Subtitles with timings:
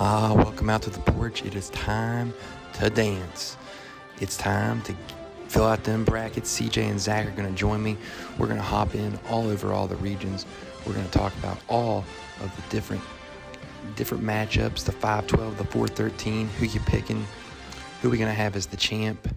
[0.00, 1.44] Ah, welcome out to the porch.
[1.44, 2.32] It is time
[2.74, 3.56] to dance.
[4.20, 4.94] It's time to
[5.48, 6.56] fill out them brackets.
[6.56, 7.96] CJ and Zach are going to join me.
[8.38, 10.46] We're going to hop in all over all the regions.
[10.86, 12.04] We're going to talk about all
[12.40, 13.02] of the different
[13.96, 17.26] different matchups, the 512, the 413, who you picking,
[18.00, 19.34] who we going to have as the champ.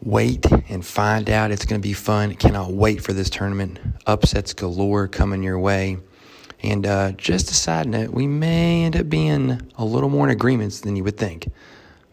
[0.00, 1.50] Wait and find out.
[1.50, 2.34] It's going to be fun.
[2.36, 3.78] Cannot wait for this tournament.
[4.06, 5.98] Upsets galore coming your way.
[6.62, 10.30] And uh, just a side note, we may end up being a little more in
[10.30, 11.50] agreements than you would think.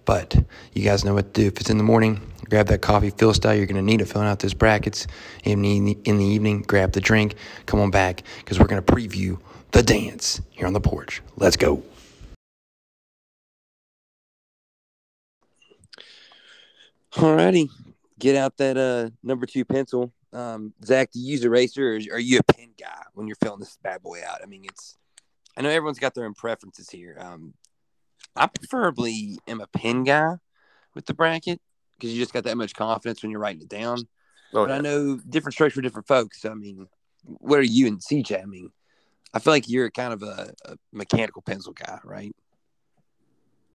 [0.06, 0.36] But
[0.74, 1.48] you guys know what to do.
[1.48, 2.20] If it's in the morning,
[2.50, 3.54] grab that coffee, Phil style.
[3.54, 5.06] You're going to need it filling out those brackets.
[5.44, 7.36] In the, in the evening, grab the drink.
[7.68, 9.40] Come on back because we're going to preview
[9.72, 11.22] the dance here on the porch.
[11.38, 11.84] Let's go.
[17.14, 17.70] Alrighty,
[18.20, 20.14] get out that uh number two pencil.
[20.32, 23.60] Um, Zach, do you use eraser or are you a pen guy when you're filling
[23.60, 24.42] this bad boy out?
[24.44, 24.98] I mean, it's
[25.58, 27.18] I know everyone's got their own preferences here.
[27.20, 27.54] Um,
[28.36, 30.36] I preferably am a pen guy
[30.94, 31.60] with the bracket
[31.98, 34.08] because you just got that much confidence when you're writing it down.
[34.54, 36.46] Oh, but I know different strokes for different folks.
[36.46, 36.88] I mean,
[37.24, 38.42] what are you and CJ?
[38.42, 38.72] I mean,
[39.34, 42.36] I feel like you're kind of a, a mechanical pencil guy, right?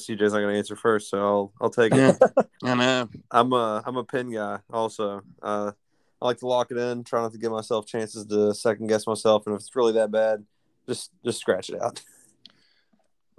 [0.00, 2.16] CJ's not going to answer first, so I'll I'll take it.
[2.64, 3.08] I know.
[3.30, 5.22] I'm a I'm a pen guy also.
[5.42, 5.72] Uh,
[6.20, 9.06] I like to lock it in, try not to give myself chances to second guess
[9.06, 10.44] myself, and if it's really that bad,
[10.86, 12.02] just just scratch it out.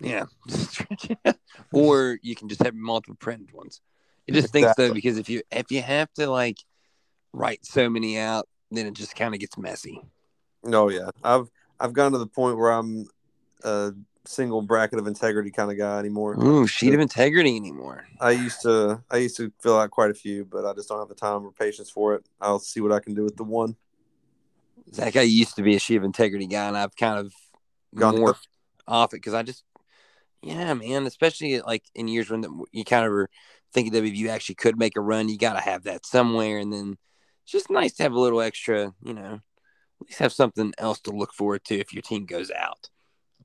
[0.03, 0.25] Yeah.
[1.73, 3.81] or you can just have multiple printed ones.
[4.25, 6.57] It just thinks though because if you if you have to like
[7.33, 10.01] write so many out, then it just kind of gets messy.
[10.65, 13.07] Oh yeah, I've I've gone to the point where I'm
[13.63, 13.91] a
[14.25, 16.35] single bracket of integrity kind of guy anymore.
[16.39, 18.05] Ooh, sheet of integrity anymore.
[18.19, 20.99] I used to I used to fill out quite a few, but I just don't
[20.99, 22.25] have the time or patience for it.
[22.39, 23.75] I'll see what I can do with the one.
[24.93, 27.33] Zach, I used to be a sheet of integrity guy, and I've kind of
[27.95, 28.35] Gone more
[28.87, 29.63] off it because I just,
[30.41, 31.05] yeah, man.
[31.05, 33.29] Especially like in years when the, you kind of were
[33.73, 36.57] thinking that if you actually could make a run, you got to have that somewhere,
[36.57, 36.97] and then
[37.43, 39.41] it's just nice to have a little extra, you know,
[40.01, 42.89] at least have something else to look forward to if your team goes out.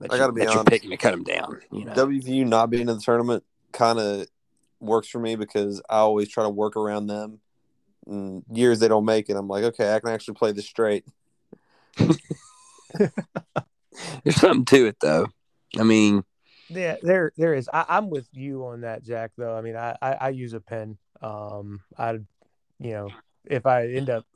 [0.00, 1.60] That, I gotta be that you're picking to cut them down.
[1.72, 4.26] You know, WVU not being in the tournament kind of
[4.80, 7.40] works for me because I always try to work around them.
[8.06, 11.04] And years they don't make it, I'm like, okay, I can actually play this straight.
[11.96, 13.10] there's
[14.36, 15.26] something to it though.
[15.78, 16.24] I mean,
[16.68, 17.68] Yeah, there there is.
[17.72, 19.32] I, I'm with you on that, Jack.
[19.36, 20.98] Though I mean, I, I I use a pen.
[21.22, 22.12] Um, I,
[22.78, 23.08] you know,
[23.44, 24.26] if I end up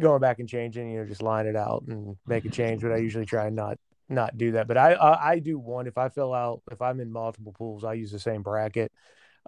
[0.00, 2.82] going back and changing, you know, just line it out and make a change.
[2.82, 3.78] But I usually try and not
[4.10, 4.68] not do that.
[4.68, 7.84] But I I, I do one if I fill out if I'm in multiple pools,
[7.84, 8.92] I use the same bracket.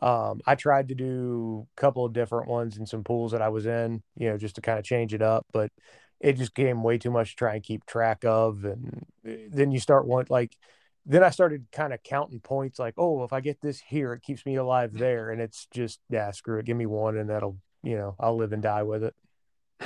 [0.01, 3.51] Um, I tried to do a couple of different ones in some pools that I
[3.51, 5.71] was in, you know, just to kind of change it up, but
[6.19, 8.65] it just became way too much to try and keep track of.
[8.65, 10.57] And eh, then you start one like
[11.05, 14.23] then I started kind of counting points like, oh, if I get this here, it
[14.23, 15.31] keeps me alive there.
[15.31, 16.65] And it's just, yeah, screw it.
[16.65, 19.15] Give me one and that'll, you know, I'll live and die with it.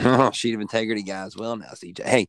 [0.00, 1.36] Oh, sheet of integrity guys.
[1.36, 2.06] well now, CJ.
[2.06, 2.26] Hey,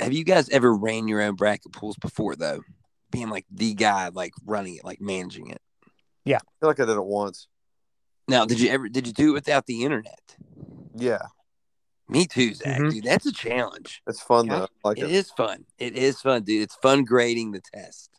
[0.00, 2.60] have you guys ever ran your own bracket pools before though?
[3.10, 5.60] Being like the guy, like running it, like managing it.
[6.24, 7.48] Yeah, I feel like I did it once.
[8.26, 10.36] Now, did you ever did you do it without the internet?
[10.96, 11.22] Yeah,
[12.08, 12.80] Me too, Zach.
[12.80, 12.90] Mhm.
[12.92, 14.02] Dude, that's a challenge.
[14.06, 14.64] it's fun though.
[14.64, 15.10] I like It it.
[15.10, 15.64] is fun.
[15.78, 16.62] It is fun, dude.
[16.62, 18.10] It's fun grading the test.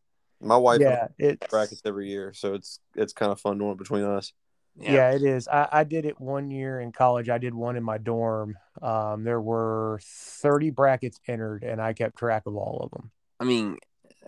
[0.41, 3.77] My wife yeah, it, brackets every year, so it's it's kind of fun doing it
[3.77, 4.33] between us.
[4.79, 5.11] Yeah.
[5.11, 5.47] it is.
[5.47, 7.29] I, I did it one year in college.
[7.29, 8.57] I did one in my dorm.
[8.81, 13.11] Um, there were 30 brackets entered and I kept track of all of them.
[13.39, 13.77] I mean,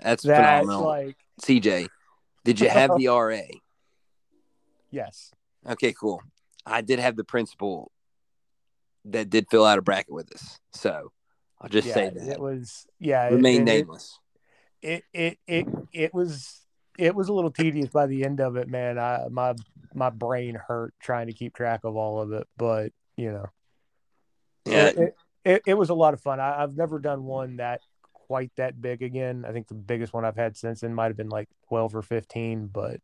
[0.01, 0.85] that's That's phenomenal.
[0.85, 1.87] like, CJ,
[2.43, 3.41] did you have the RA?
[4.91, 5.31] yes.
[5.67, 6.21] Okay, cool.
[6.65, 7.91] I did have the principal
[9.05, 10.59] that did fill out a bracket with us.
[10.73, 11.11] So
[11.59, 12.27] I'll just yeah, say that.
[12.27, 13.27] it was, yeah.
[13.29, 14.19] Remain it- nameless.
[14.81, 16.61] it it it it was
[16.97, 18.97] it was a little tedious by the end of it, man.
[18.97, 19.55] I my
[19.93, 23.45] my brain hurt trying to keep track of all of it, but you know,
[24.65, 24.87] Yeah.
[24.87, 26.39] it, it, it, was a lot of fun.
[26.39, 27.81] I, I've never done one that
[28.13, 29.45] quite that big again.
[29.47, 32.01] I think the biggest one I've had since then might have been like twelve or
[32.01, 32.99] fifteen, but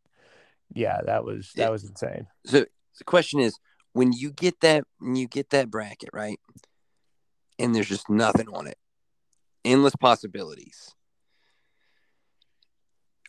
[0.72, 2.26] yeah, that was that was insane.
[2.46, 2.66] So
[2.98, 3.58] the question is,
[3.92, 6.38] when you get that, when you get that bracket right,
[7.58, 8.78] and there's just nothing on it,
[9.64, 10.94] endless possibilities.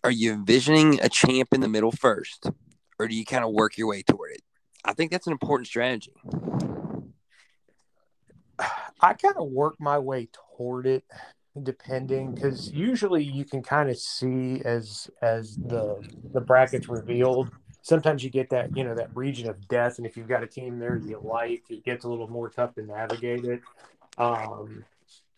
[0.06, 2.52] Are you envisioning a champ in the middle first,
[3.00, 4.42] or do you kind of work your way toward it?
[4.84, 6.14] I think that's an important strategy.
[8.60, 11.06] I kind of work my way toward it
[11.64, 16.00] depending because usually you can kind of see as as the
[16.34, 17.50] the brackets revealed
[17.82, 20.48] sometimes you get that you know that region of death and if you've got a
[20.48, 23.62] team there you like it gets a little more tough to navigate it
[24.18, 24.84] um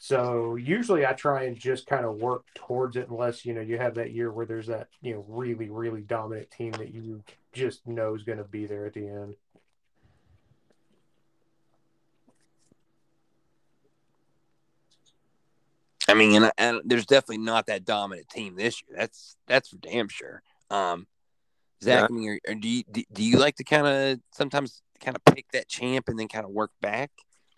[0.07, 3.77] So usually I try and just kind of work towards it, unless you know you
[3.77, 7.21] have that year where there's that you know really really dominant team that you
[7.51, 9.35] just know is going to be there at the end.
[16.07, 18.97] I mean, and, and there's definitely not that dominant team this year.
[18.97, 20.41] That's that's for damn sure.
[20.69, 21.05] Um,
[21.83, 22.05] Zach, Yeah.
[22.09, 25.17] I mean, are, are- do you do, do you like to kind of sometimes kind
[25.17, 27.11] of pick that champ and then kind of work back,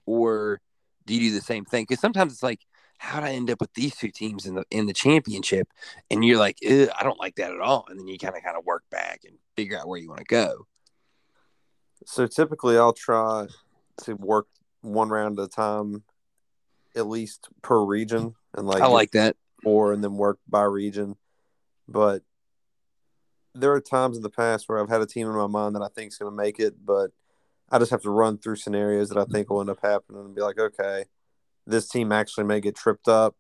[0.08, 0.62] or
[1.10, 1.86] do you do the same thing?
[1.88, 2.62] Because sometimes it's like,
[3.00, 5.68] how would I end up with these two teams in the in the championship?
[6.12, 8.56] And you're like, I don't like that at all, and then you kind of kind
[8.56, 10.68] of work back and figure out where you want to go.
[12.06, 13.48] So typically, I'll try
[14.04, 14.48] to work
[14.82, 16.04] one round at a time,
[16.96, 19.36] at least per region, and like I like that.
[19.64, 21.16] four, and then work by region.
[21.88, 22.22] But
[23.56, 25.82] there are times in the past where I've had a team in my mind that
[25.82, 27.12] I think is going to make it, but
[27.72, 30.36] I just have to run through scenarios that I think will end up happening and
[30.36, 31.06] be like, okay,
[31.68, 33.36] this team actually may get tripped up,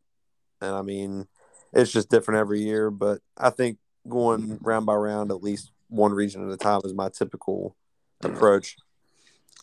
[0.61, 1.27] and I mean,
[1.73, 2.91] it's just different every year.
[2.91, 3.77] But I think
[4.07, 7.75] going round by round, at least one region at a time, is my typical
[8.23, 8.75] approach.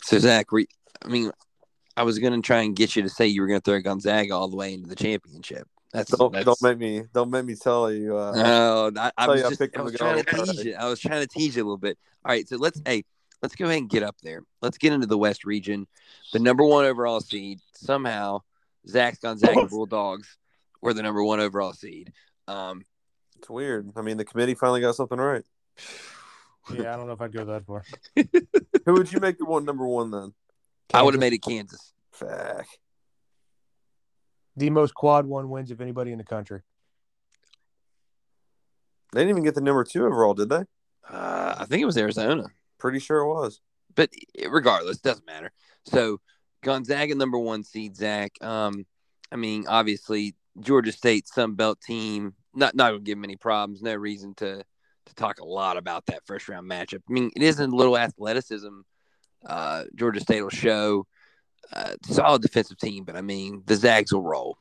[0.02, 0.66] So Zach, we,
[1.04, 1.30] I mean,
[1.96, 4.48] I was gonna try and get you to say you were gonna throw Gonzaga all
[4.48, 5.68] the way into the championship.
[5.92, 8.16] That's Don't that's, don't make me don't make me tell you.
[8.18, 10.74] Uh, No, I, I tell was you just I was trying to tease you.
[10.74, 11.96] I was trying to tease you a little bit.
[12.24, 13.04] All right, so let's hey,
[13.46, 14.42] let's go ahead and get up there.
[14.60, 15.86] Let's get into the West region.
[16.32, 18.40] The number one overall seed somehow
[18.88, 20.36] Zach's Gonzaga Bulldogs
[20.82, 22.12] were the number one overall seed.
[22.48, 22.84] Um,
[23.38, 23.92] it's weird.
[23.94, 25.44] I mean, the committee finally got something right.
[26.74, 27.84] Yeah, I don't know if I'd go that far.
[28.84, 30.34] Who would you make the one number one then?
[30.92, 31.92] I would have made it Kansas.
[32.10, 32.66] Fuck.
[34.56, 36.62] the most quad one wins of anybody in the country.
[39.12, 40.64] They didn't even get the number two overall, did they?
[41.08, 42.46] Uh, I think it was Arizona.
[42.78, 43.60] Pretty sure it was.
[43.94, 44.10] but
[44.48, 45.50] regardless, doesn't matter.
[45.84, 46.20] So
[46.62, 48.32] Gonzaga number one seed, Zach.
[48.42, 48.84] Um,
[49.32, 52.34] I mean, obviously Georgia State Sun Belt team.
[52.54, 53.82] Not not gonna give them any problems.
[53.82, 54.62] No reason to
[55.06, 57.02] to talk a lot about that first round matchup.
[57.08, 58.80] I mean, it isn't a little athleticism.
[59.44, 61.06] Uh, Georgia State will show
[61.72, 64.58] uh, solid defensive team, but I mean the Zags will roll.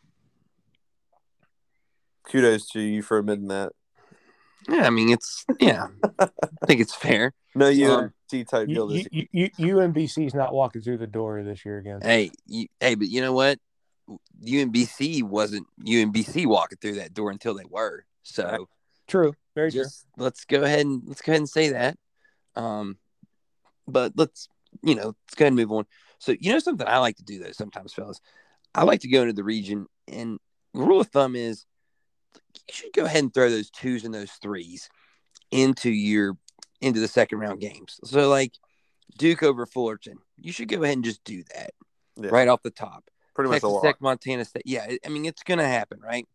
[2.29, 3.71] Kudos to you for admitting that.
[4.69, 5.88] Yeah, I mean it's yeah.
[6.19, 7.33] I think it's fair.
[7.57, 10.97] No, you Um, see type deal You, this you, you, you, UMBC's not walking through
[10.97, 12.01] the door this year again.
[12.01, 13.59] Hey, you, hey, but you know what?
[14.44, 18.03] UMBC wasn't UMBC walking through that door until they were.
[18.23, 18.67] So
[19.07, 19.85] True, very true.
[20.17, 21.97] let's go ahead and let's go ahead and say that.
[22.57, 22.97] Um,
[23.88, 24.50] but let's
[24.83, 25.85] you know let's go ahead and move on.
[26.19, 28.19] So you know something I like to do though sometimes, fellas.
[28.73, 30.39] I like to go into the region, and
[30.73, 31.65] rule of thumb is
[32.55, 34.89] you should go ahead and throw those twos and those threes
[35.51, 36.37] into your
[36.81, 37.99] into the second round games.
[38.03, 38.53] So like
[39.17, 41.71] Duke over Fullerton, you should go ahead and just do that
[42.17, 42.29] Yeah.
[42.31, 43.09] right off the top.
[43.33, 43.83] Pretty much a Texas lot.
[43.83, 44.63] Tech, Montana State.
[44.65, 46.27] Yeah, I mean it's gonna happen, right?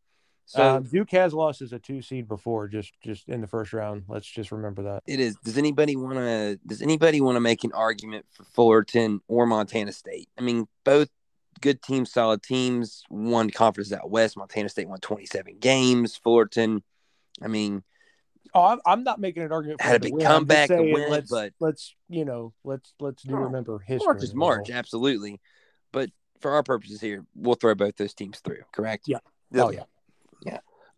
[0.47, 3.73] So um, Duke has lost as a two seed before, just just in the first
[3.73, 4.03] round.
[4.09, 5.05] Let's just remember that.
[5.07, 5.37] it is.
[5.45, 6.59] Does anybody want to?
[6.67, 10.29] Does anybody want to make an argument for Fullerton or Montana State?
[10.37, 11.09] I mean, both
[11.61, 13.03] good teams, solid teams.
[13.11, 14.37] Won conference out west.
[14.37, 16.17] Montana State won 27 games.
[16.17, 16.83] Fullerton,
[17.43, 17.83] I mean,
[18.53, 19.81] Oh, I'm, not making an argument.
[19.81, 20.27] for Had a to big win.
[20.27, 24.07] Comeback to win, let's, but- let's you know let's let's do Oh, remember history.
[24.07, 24.79] March is March, well.
[24.79, 25.41] absolutely.
[25.93, 26.11] But
[26.41, 28.63] for our purposes here, we'll throw both those teams through.
[28.73, 29.05] Correct?
[29.07, 29.19] Yeah.
[29.55, 29.85] Oh yeah.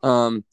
[0.02, 0.44] Um,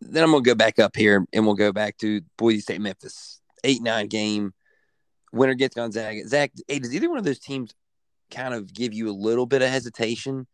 [0.00, 3.40] then I'm gonna go back up here and we'll go back to Boise State Memphis
[3.64, 4.52] eight nine game.
[5.32, 6.26] Winner gets Gonzaga.
[6.26, 7.72] Zach, hey, does either one of those teams
[8.30, 10.46] kind of give you a little bit of hesitation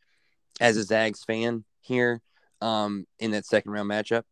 [0.61, 2.21] as a Zags fan here
[2.61, 4.23] um, in that second round matchup?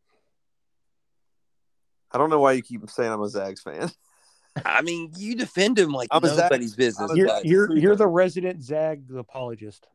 [2.13, 3.91] I don't know why you keep saying I'm a Zags fan.
[4.65, 7.11] I mean, you defend him like I'm a Zags- nobody's business.
[7.15, 9.87] You're but- you're you're the resident Zag apologist.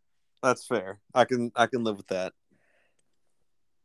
[0.44, 1.00] That's fair.
[1.14, 2.34] I can I can live with that.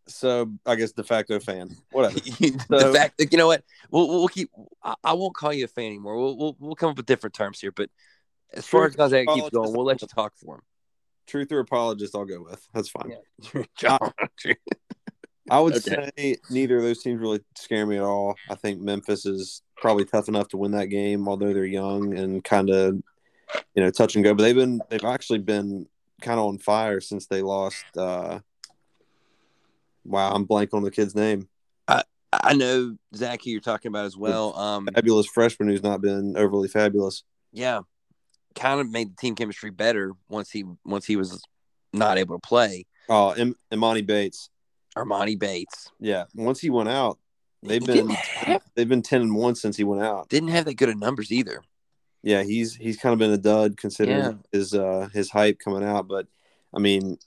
[0.07, 1.71] So I guess de facto fan.
[1.93, 2.19] Whatever.
[2.21, 4.51] the So- fact that you know what, we'll we'll keep.
[4.83, 6.17] I, I won't call you a fan anymore.
[6.19, 7.73] We'll we'll, we'll come up with different terms here.
[7.73, 7.89] But
[8.57, 10.63] as far as Gonzaga keeps going, we'll let you talk for him.
[11.27, 12.67] Truth or apologist, I'll go with.
[12.75, 13.13] That's fine.
[13.79, 13.99] John.
[15.51, 16.11] I would Okay.
[16.17, 18.37] say neither of those teams really scare me at all.
[18.49, 22.43] I think Memphis is probably tough enough to win that game, although they're young and
[22.43, 22.95] kind of,
[23.75, 24.35] you know, touch and go.
[24.35, 25.87] But they've been they've actually been
[26.23, 27.85] kind of on fire since they lost.
[27.97, 28.41] uh
[30.07, 31.49] Wow, I'm blank on the kid's name.
[31.89, 34.57] I I know Zach, you're talking about as well.
[34.59, 37.23] Um, Fabulous freshman who's not been overly fabulous.
[37.53, 37.81] yeah,
[38.55, 41.43] kind of made the team chemistry better once he once he was
[41.93, 42.87] not able to play.
[43.09, 44.49] Oh, Im- Emoni Bates.
[44.97, 47.19] Armani Bates Yeah, once he went out,
[47.65, 50.29] they've He been have, they've been ten and one since he went out.
[50.29, 51.63] didn't have that good of numbers either.
[52.23, 54.33] Yeah, he's he's kind of been a dud considering Yeah.
[54.53, 56.07] his uh his hype coming out.
[56.09, 56.29] But
[56.73, 57.19] I mean,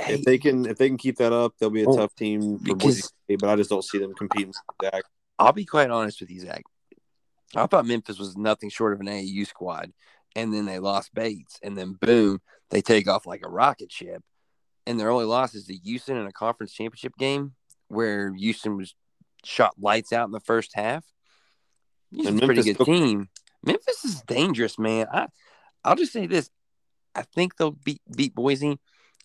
[0.00, 2.14] Hey, if they can if they can keep that up, they'll be a Well, tough
[2.14, 3.36] team for because- Boise.
[3.38, 4.48] But I just don't see them competing.
[4.48, 5.02] with Zach.
[5.38, 6.62] I'll be quite honest with you, Zach.
[7.56, 9.92] I thought Memphis was nothing short of an AAU squad,
[10.36, 14.22] and then they lost Bates, and then boom, they take off like a rocket ship.
[14.86, 17.52] And their only loss is to Houston in a conference championship game
[17.88, 18.94] where Houston was
[19.44, 21.04] shot lights out in the first half.
[22.10, 23.28] Houston's a pretty good team.
[23.64, 25.06] Memphis is dangerous, man.
[25.12, 25.26] I
[25.84, 26.50] I'll just say this.
[27.14, 28.78] I think they'll beat beat Boise.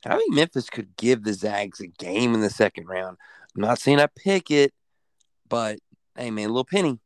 [0.05, 3.17] I think Memphis could give the Zags a game in the second round.
[3.55, 4.73] I'm not saying I pick it,
[5.49, 5.79] but
[6.15, 6.99] hey, man, little penny.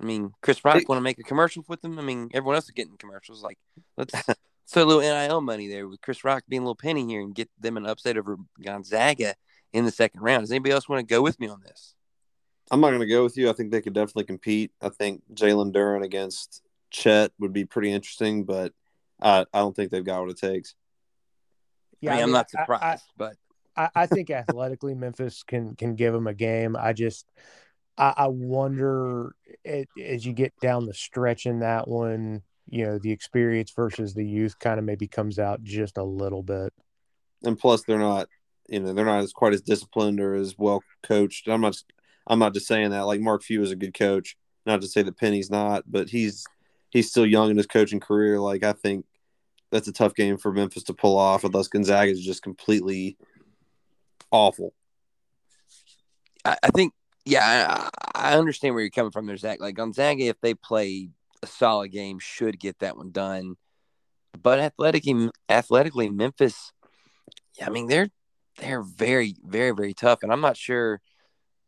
[0.00, 0.84] I mean, Chris Rock Hey.
[0.88, 1.98] want to make a commercial with them.
[1.98, 3.42] I mean, everyone else is getting commercials.
[3.42, 3.58] Like,
[3.96, 4.12] let's
[4.68, 7.34] throw a little NIL money there with Chris Rock being a little penny here and
[7.34, 9.34] get them an upset over Gonzaga
[9.72, 10.42] in the second round.
[10.42, 11.94] Does anybody else want to go with me on this?
[12.70, 13.48] I'm not going to go with you.
[13.48, 14.72] I think they could definitely compete.
[14.82, 18.72] I think Jalen Duren against Chet would be pretty interesting, but
[19.22, 20.74] I, I don't think they've got what it takes.
[22.00, 23.36] Yeah, I mean, I'm mean, not I- I- surprised, but
[23.76, 26.76] I, I think athletically Memphis can can give them a game.
[26.76, 27.26] I just
[27.98, 29.34] I, I wonder
[29.64, 34.14] it, as you get down the stretch in that one, you know, the experience versus
[34.14, 36.72] the youth kind of maybe comes out just a little bit.
[37.44, 38.28] And plus, they're not,
[38.68, 41.48] you know, they're not as quite as disciplined or as well coached.
[41.48, 41.76] I'm not,
[42.26, 43.06] I'm not just saying that.
[43.06, 44.36] Like Mark Few is a good coach.
[44.64, 46.44] Not to say that Penny's not, but he's
[46.90, 48.40] he's still young in his coaching career.
[48.40, 49.04] Like I think
[49.70, 53.16] that's a tough game for Memphis to pull off, unless Gonzaga is just completely
[54.32, 54.72] awful.
[56.44, 56.92] I, I think,
[57.26, 59.60] yeah, I, I understand where you're coming from there, Zach.
[59.60, 61.10] Like Gonzaga, if they play
[61.42, 63.56] a solid game, should get that one done.
[64.40, 66.72] But athletically, athletically, Memphis,
[67.58, 68.08] yeah, I mean they're
[68.58, 71.00] they're very, very, very tough, and I'm not sure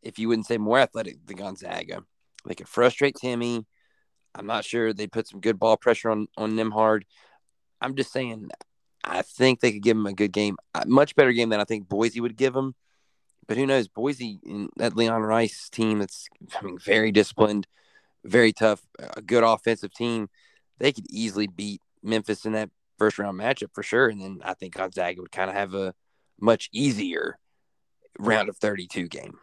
[0.03, 2.05] if you wouldn't say more athletic than Gonzaga.
[2.47, 3.67] They could frustrate Timme.
[4.35, 7.03] I'm not sure they put some good ball pressure on on Nembhard.
[7.81, 8.51] I'm just saying,
[9.03, 11.65] I think they could give him a good game, a much better game than I
[11.65, 12.75] think Boise would give him.
[13.49, 13.89] But who knows?
[13.89, 14.39] Boise
[14.77, 16.29] that Leon Rice team that's
[16.61, 17.67] I mean very disciplined,
[18.23, 18.83] very tough,
[19.17, 20.29] a good offensive team.
[20.79, 24.09] They could easily beat Memphis in that first round matchup for sure.
[24.09, 25.95] And then I think Gonzaga would kind of have a
[26.39, 27.39] much easier
[28.19, 29.39] round of 32 game.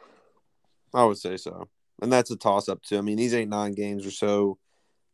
[0.94, 1.68] I would say so,
[2.02, 2.98] and that's a toss up too.
[2.98, 4.60] I mean, these eight nine games are so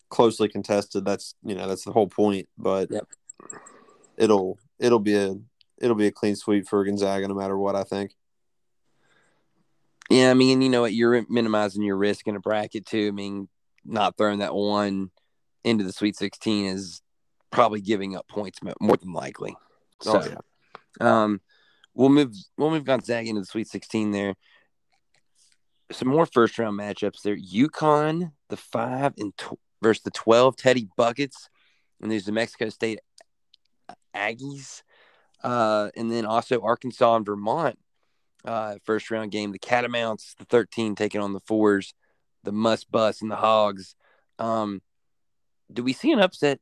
[0.09, 1.05] closely contested.
[1.05, 2.49] That's you know that's the whole point.
[2.57, 3.07] But Yep.
[4.17, 5.35] it'll it'll be a
[5.79, 7.75] it'll be a clean sweep for Gonzaga no matter what.
[7.77, 8.11] I think.
[10.11, 10.93] Yeah, I mean, you know what?
[10.93, 13.07] You're minimizing your risk in a bracket too.
[13.07, 13.47] I mean,
[13.85, 15.11] not throwing that one
[15.63, 17.01] into the Sweet 16 is
[17.49, 19.55] probably giving up points more than likely.
[20.01, 20.35] So, Oh,
[20.99, 21.23] yeah.
[21.23, 21.39] um,
[21.93, 24.35] we'll move we'll move Gonzaga into the Sweet 16 there.
[25.93, 27.37] Some more first round matchups there.
[27.37, 31.49] UConn, the five and tw- versus the 12 Teddy Buckets,
[32.01, 32.99] and there's the Mexico State
[34.15, 34.83] Aggies,
[35.43, 37.77] uh, and then also Arkansas and Vermont
[38.45, 39.51] uh, first round game.
[39.51, 41.93] The Catamounts, the 13 taking on the fours,
[42.43, 43.95] the Muss Bus and the Hogs.
[44.39, 44.81] Um,
[45.71, 46.59] do we see an upset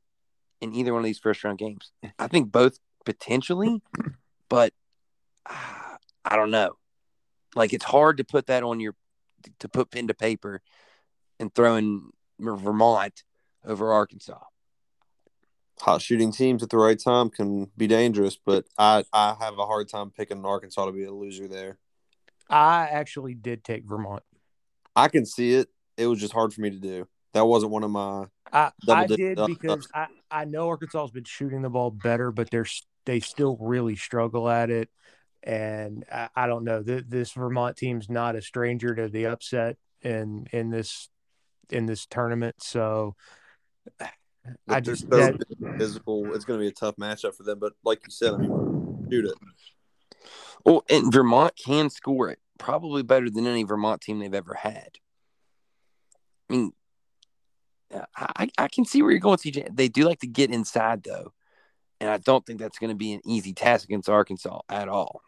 [0.62, 1.92] in either one of these first round games?
[2.18, 3.82] I think both potentially,
[4.50, 4.74] but
[5.46, 5.96] uh,
[6.26, 6.78] I don't know.
[7.56, 8.96] Like it's hard to put that on your
[9.60, 10.62] to put pen to paper
[11.40, 13.24] and throw in Vermont
[13.66, 14.40] over Arkansas.
[15.82, 19.66] Hot shooting teams at the right time can be dangerous, but I, I have a
[19.66, 21.78] hard time picking Arkansas to be a loser there.
[22.50, 24.24] I actually did take Vermont.
[24.96, 25.70] I can see it.
[25.98, 27.08] It was just hard for me to do.
[27.34, 28.26] That wasn't one of my.
[28.52, 32.50] I, I did because I, I know Arkansas has been shooting the ball better, but
[32.50, 32.66] they're
[33.06, 34.90] they still really struggle at it.
[35.44, 36.82] And I, I don't know.
[36.82, 41.10] Th- This Vermont team's not a stranger to the upset in in this
[41.70, 42.56] in this tournament.
[42.60, 43.16] So
[44.68, 45.36] I just so that,
[45.78, 46.34] physical.
[46.34, 47.60] It's going to be a tough matchup for them.
[47.60, 49.34] But like you said, I mean, shoot it.
[50.66, 54.98] Oh, and Vermont can score it probably better than any Vermont team they've ever had.
[56.50, 56.72] I mean,
[58.16, 59.76] I, I can see where you're going, CJ.
[59.76, 61.34] They do like to get inside, though.
[62.00, 65.22] And I don't think that's going to be an easy task against Arkansas at all.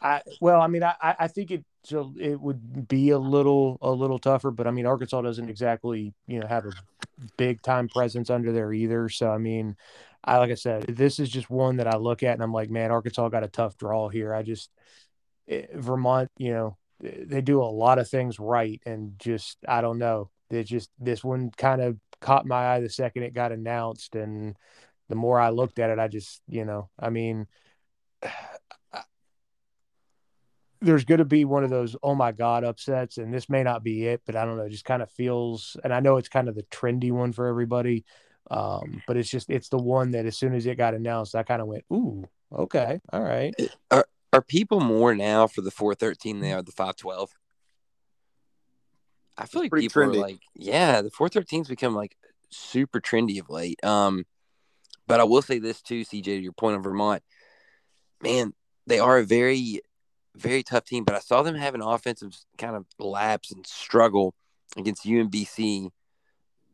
[0.00, 3.78] I well, I mean, I I I think it so it would be a little
[3.82, 6.72] a little tougher, but I mean, Arkansas doesn't exactly you know have a
[7.36, 9.08] big time presence under there either.
[9.08, 9.76] So I mean,
[10.24, 12.70] I like I said, this is just one that I look at and I'm like,
[12.70, 14.32] man, Arkansas got a tough draw here.
[14.34, 14.70] I just
[15.48, 19.80] eh, Vermont, you know, eh, they do a lot of things right, and just I
[19.80, 23.52] don't know, they just this one kind of caught my eye the second it got
[23.52, 24.56] announced, and
[25.08, 27.48] the more I looked at it, I just you know, I mean
[30.82, 33.82] there's going to be one of those oh my god upsets and this may not
[33.82, 36.28] be it but i don't know it just kind of feels and i know it's
[36.28, 38.04] kind of the trendy one for everybody
[38.50, 41.44] Um, but it's just it's the one that as soon as it got announced, I
[41.44, 43.54] kind of went, "Ooh, okay, all right."
[43.90, 47.30] Are are people more now for the four thirteen than they are the five twelve?
[49.38, 50.16] I feel like people trendy.
[50.16, 52.16] are like, yeah, the four thirteen's become like
[52.50, 53.82] super trendy of late.
[53.84, 54.26] Um,
[55.06, 57.22] but I will say this too, CJ, to your point on Vermont,
[58.20, 58.52] man,
[58.86, 59.80] they are a very,
[60.36, 61.04] very tough team.
[61.04, 64.34] But I saw them have an offensive kind of lapse and struggle
[64.76, 65.90] against UMBC,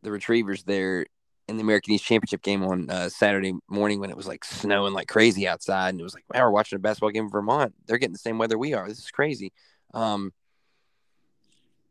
[0.01, 1.05] the Retrievers there
[1.49, 4.93] in the America East Championship game on uh, Saturday morning when it was like snowing
[4.93, 7.73] like crazy outside, and it was like, man, we're watching a basketball game in Vermont.
[7.87, 8.87] They're getting the same weather we are.
[8.87, 9.51] This is crazy.
[9.93, 10.31] Um,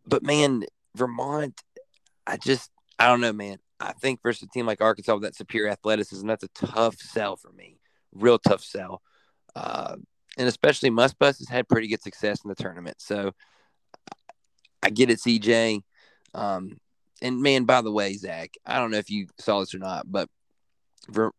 [0.07, 1.61] but man, Vermont,
[2.27, 3.59] I just, I don't know, man.
[3.81, 7.37] I think versus a team like Arkansas with that superior athleticism, that's a tough sell
[7.37, 7.79] for me.
[8.15, 9.03] Real tough sell.
[9.55, 9.97] Uh,
[10.39, 12.97] and especially Muss Bus has had pretty good success in the tournament.
[13.01, 13.33] So
[14.83, 15.83] I get it, CJ.
[16.33, 16.79] Um,
[17.21, 20.11] and man, by the way, Zach, I don't know if you saw this or not,
[20.11, 20.29] but
[21.09, 21.33] Ver-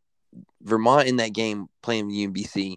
[0.62, 2.76] Vermont in that game playing UMBC,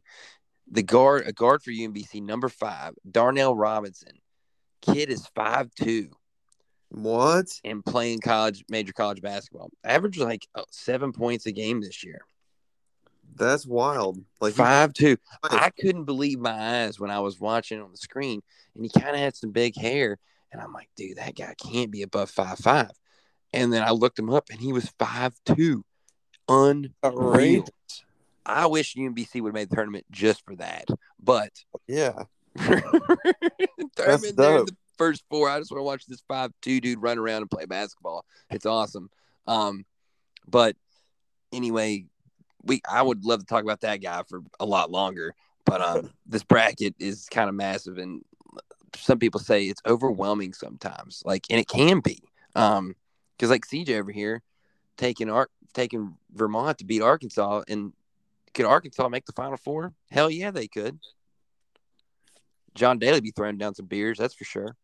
[0.70, 4.12] the guard, a guard for UMBC, number five, Darnell Robinson,
[4.80, 6.10] kid is five two
[6.90, 7.46] What?
[7.64, 9.70] and playing college major college basketball.
[9.82, 12.20] Averaged like uh, seven points a game this year.
[13.34, 14.22] That's wild.
[14.40, 15.16] Like Five two.
[15.42, 18.42] I couldn't believe my eyes when I was watching on the screen,
[18.74, 20.18] and he kind of had some big hair,
[20.52, 22.90] and I'm like, dude, that guy can't be above five five.
[23.52, 25.84] And then I looked him up, and he was five two.
[26.48, 27.66] Unreal.
[28.44, 30.86] I wish UMBC would have made the tournament just for that,
[31.22, 31.52] but
[31.86, 32.24] yeah.
[32.58, 32.80] throw
[33.96, 35.48] That's him in there in the first four.
[35.48, 38.24] I just want to watch this five two dude run around and play basketball.
[38.50, 39.10] It's awesome.
[39.46, 39.86] Um,
[40.46, 40.76] but
[41.52, 42.06] anyway,
[42.64, 45.34] we I would love to talk about that guy for a lot longer.
[45.64, 48.24] But um, this bracket is kind of massive, and
[48.94, 51.22] some people say it's overwhelming sometimes.
[51.24, 52.22] Like, and it can be.
[52.54, 52.94] Um,
[53.36, 54.42] because like CJ over here
[54.96, 57.92] taking Ar- taking Vermont to beat Arkansas, and
[58.54, 59.94] could Arkansas make the Final Four?
[60.10, 60.98] Hell yeah, they could.
[62.74, 64.76] John Daly be throwing down some beers, that's for sure.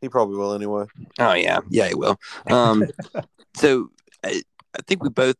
[0.00, 0.86] He probably will anyway.
[1.18, 2.18] Oh yeah, yeah, he will.
[2.48, 2.88] Um,
[3.56, 3.90] so
[4.24, 4.42] I,
[4.74, 5.36] I think we both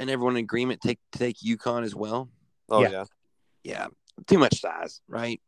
[0.00, 2.28] and everyone in agreement take take UConn as well.
[2.68, 2.88] Oh Yeah.
[2.90, 3.04] yeah.
[3.62, 3.86] Yeah,
[4.26, 5.40] too much size, right?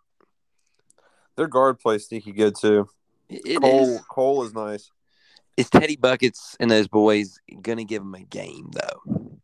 [1.37, 2.89] Their guard play sneaky good too.
[3.31, 4.01] It- it Cole is.
[4.11, 4.91] Cole is nice.
[5.57, 9.41] Is Teddy buckets and those boys gonna give them a game though?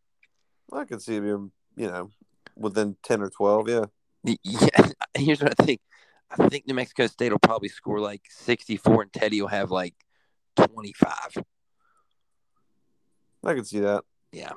[0.71, 2.11] I could see him, you know,
[2.55, 3.67] within ten or twelve.
[3.67, 3.85] Yeah.
[4.23, 4.89] Yeah.
[5.17, 5.81] Here's what I think.
[6.29, 9.95] I think New Mexico State will probably score like 64, and Teddy will have like
[10.57, 11.43] 25.
[13.43, 14.03] I could see that.
[14.31, 14.53] Yeah.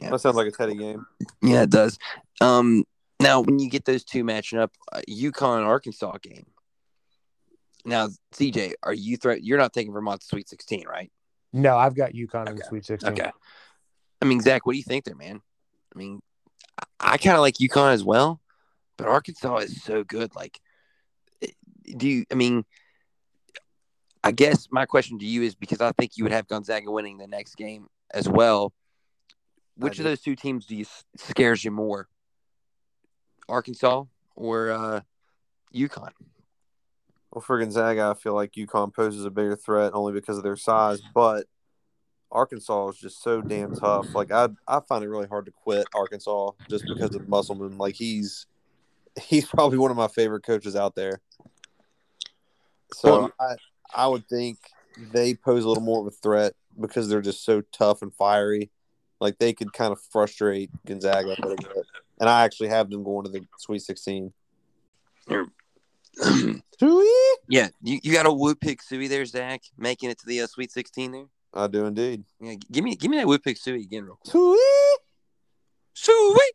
[0.00, 0.10] Yeah.
[0.10, 1.06] That sounds like a Teddy game.
[1.42, 1.98] Yeah, it does.
[2.40, 2.84] Um,
[3.20, 6.46] now, when you get those two matching up, uh, UConn Arkansas game.
[7.84, 9.44] Now, CJ, are you threat?
[9.44, 11.12] You're not taking Vermont to Sweet 16, right?
[11.52, 13.12] No, I've got UConn in the Sweet 16.
[13.12, 13.30] Okay.
[14.20, 15.40] I mean, Zach, what do you think there, man?
[15.94, 16.20] I mean,
[16.80, 18.40] I, I kind of like UConn as well,
[18.96, 20.34] but Arkansas is so good.
[20.34, 20.58] Like,
[21.42, 21.48] eh,
[21.96, 22.24] do you?
[22.32, 22.64] I mean,
[24.24, 27.18] I guess my question to you is because I think you would have Gonzaga winning
[27.18, 28.72] the next game as well.
[29.76, 30.84] Which of those two teams do you
[31.16, 32.08] scares you more?
[33.48, 34.04] Arkansas
[34.36, 35.00] or uh,
[35.74, 36.10] UConn?
[37.32, 40.56] Well, for Gonzaga, I feel like UConn poses a bigger threat only because of their
[40.56, 41.46] size, but
[42.30, 44.14] Arkansas is just so damn tough.
[44.14, 47.76] Like I, I find it really hard to quit Arkansas just because of Musselman.
[47.76, 48.46] Like he's,
[49.20, 51.20] he's probably one of my favorite coaches out there.
[52.92, 53.56] So Well- I,
[53.94, 54.58] I would think
[55.12, 58.70] they pose a little more of a threat because they're just so tough and fiery.
[59.24, 61.86] Like they could kind of frustrate Gonzaga a little bit.
[62.20, 64.30] And I actually have them going to the Sweet 16.
[65.26, 65.48] Sweet.
[67.48, 70.46] yeah, you, you got a whoop Pig Sooie there, Zach, making it to the uh,
[70.46, 71.24] Sweet 16 there.
[71.54, 72.22] I do indeed.
[72.38, 74.30] Yeah, give me give me that whoop Pig Sooie again, real quick.
[74.30, 74.98] Sweet.
[75.94, 76.52] Sweet.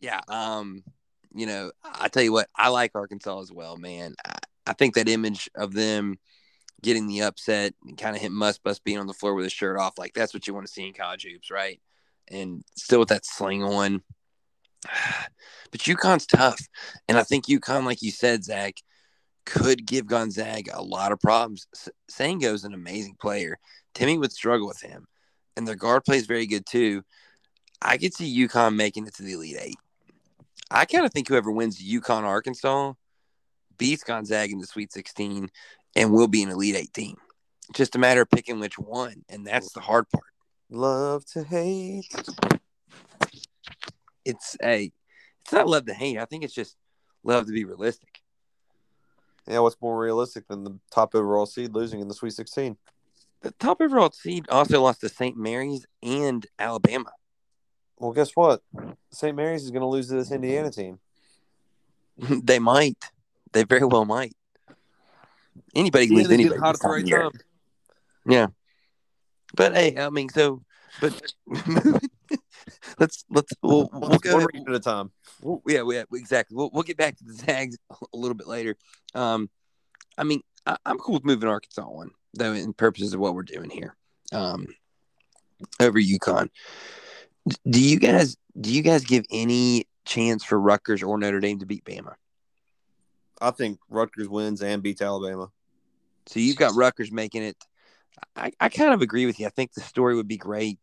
[0.00, 0.20] Yeah.
[0.26, 0.82] Um,
[1.32, 4.16] you know, I tell you what, I like Arkansas as well, man.
[4.26, 4.34] I,
[4.66, 6.18] I think that image of them
[6.82, 9.52] getting the upset and kind of hit must bust being on the floor with his
[9.52, 11.80] shirt off, like that's what you want to see in college hoops, right?
[12.30, 14.02] And still with that sling on.
[15.72, 16.60] But UConn's tough.
[17.06, 18.74] And I think UConn, like you said, Zach,
[19.46, 21.68] could give Gonzaga a lot of problems.
[22.10, 23.58] Sanogo's an amazing player.
[23.94, 25.06] Timme would struggle with him.
[25.56, 27.02] And their guard play is very good too.
[27.82, 29.76] I could see UConn making it to the Elite Eight.
[30.70, 32.92] I kind of think whoever wins UConn Arkansas
[33.78, 35.50] beats Gonzaga in the Sweet 16
[35.96, 37.16] and will be an Elite Eight team.
[37.74, 40.24] Just a matter of picking which one, and that's the hard part.
[40.70, 42.06] Love to hate.
[44.24, 44.92] It's a,
[45.40, 46.18] it's not love to hate.
[46.18, 46.76] I think it's just
[47.24, 48.20] love to be realistic.
[49.48, 52.76] Yeah, what's more realistic than the top overall seed losing in the Sweet 16?
[53.42, 55.36] The top overall seed also lost to St.
[55.36, 57.10] Mary's and Alabama.
[57.98, 58.62] Well, guess what?
[59.10, 59.34] St.
[59.34, 61.00] Mary's is going to lose to this Indiana team.
[62.18, 63.10] they might.
[63.52, 64.34] They very well might.
[65.74, 66.60] Anybody can Yeah, lose anybody.
[66.60, 67.30] hot at the right time.
[68.26, 68.46] Yeah.
[69.56, 70.62] But hey, I mean, so,
[71.00, 71.20] but
[72.98, 74.34] let's let's we'll, we'll go.
[74.34, 75.10] One ahead- at a time.
[75.42, 76.56] We'll, yeah, we, exactly.
[76.56, 78.76] We'll, we'll get back to the Zags a little bit later.
[79.14, 79.48] Um,
[80.18, 83.42] I mean, I, I'm cool with moving Arkansas on, though, in purposes of what we're
[83.42, 83.96] doing here.
[84.32, 84.66] Um,
[85.80, 86.48] over UConn.
[87.68, 91.66] Do you guys do you guys give any chance for Rutgers or Notre Dame to
[91.66, 92.14] beat Bama?
[93.40, 95.50] I think Rutgers wins and beats Alabama.
[96.26, 97.56] So you've got Rutgers making it.
[98.36, 99.46] I, I kind of agree with you.
[99.46, 100.78] I think the story would be great.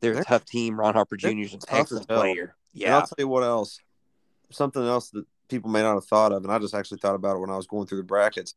[0.00, 0.78] They're a They're- tough team.
[0.78, 1.28] Ron Harper Jr.
[1.28, 2.20] is an tough as excellent hell.
[2.20, 2.56] player.
[2.84, 3.78] And I'll tell you what else.
[4.50, 7.36] Something else that people may not have thought of, and I just actually thought about
[7.36, 8.54] it when I was going through the brackets.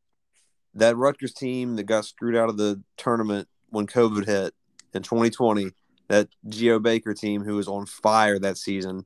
[0.74, 4.54] That Rutgers team that got screwed out of the tournament when COVID hit
[4.94, 5.72] in 2020,
[6.10, 9.06] that Geo Baker team who was on fire that season,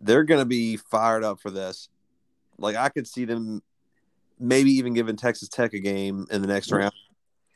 [0.00, 1.88] they're going to be fired up for this.
[2.58, 3.62] Like I could see them
[4.38, 6.94] maybe even giving Texas Tech a game in the next round.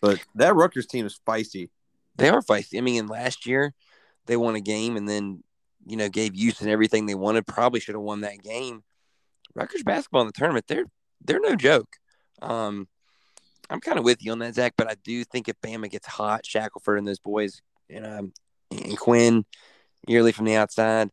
[0.00, 1.68] But that Rutgers team is feisty.
[2.16, 2.78] They are feisty.
[2.78, 3.74] I mean, in last year,
[4.26, 5.42] they won a game and then,
[5.86, 7.46] you know, gave Houston everything they wanted.
[7.46, 8.82] Probably should have won that game.
[9.54, 10.86] Rutgers basketball in the tournament, they're
[11.24, 11.96] they're no joke.
[12.40, 12.88] Um,
[13.68, 16.06] I'm kind of with you on that, Zach, but I do think if Bama gets
[16.06, 18.32] hot, Shackelford and those boys, and um,
[18.70, 19.44] and Quinn,
[20.06, 21.10] yearly from the outside.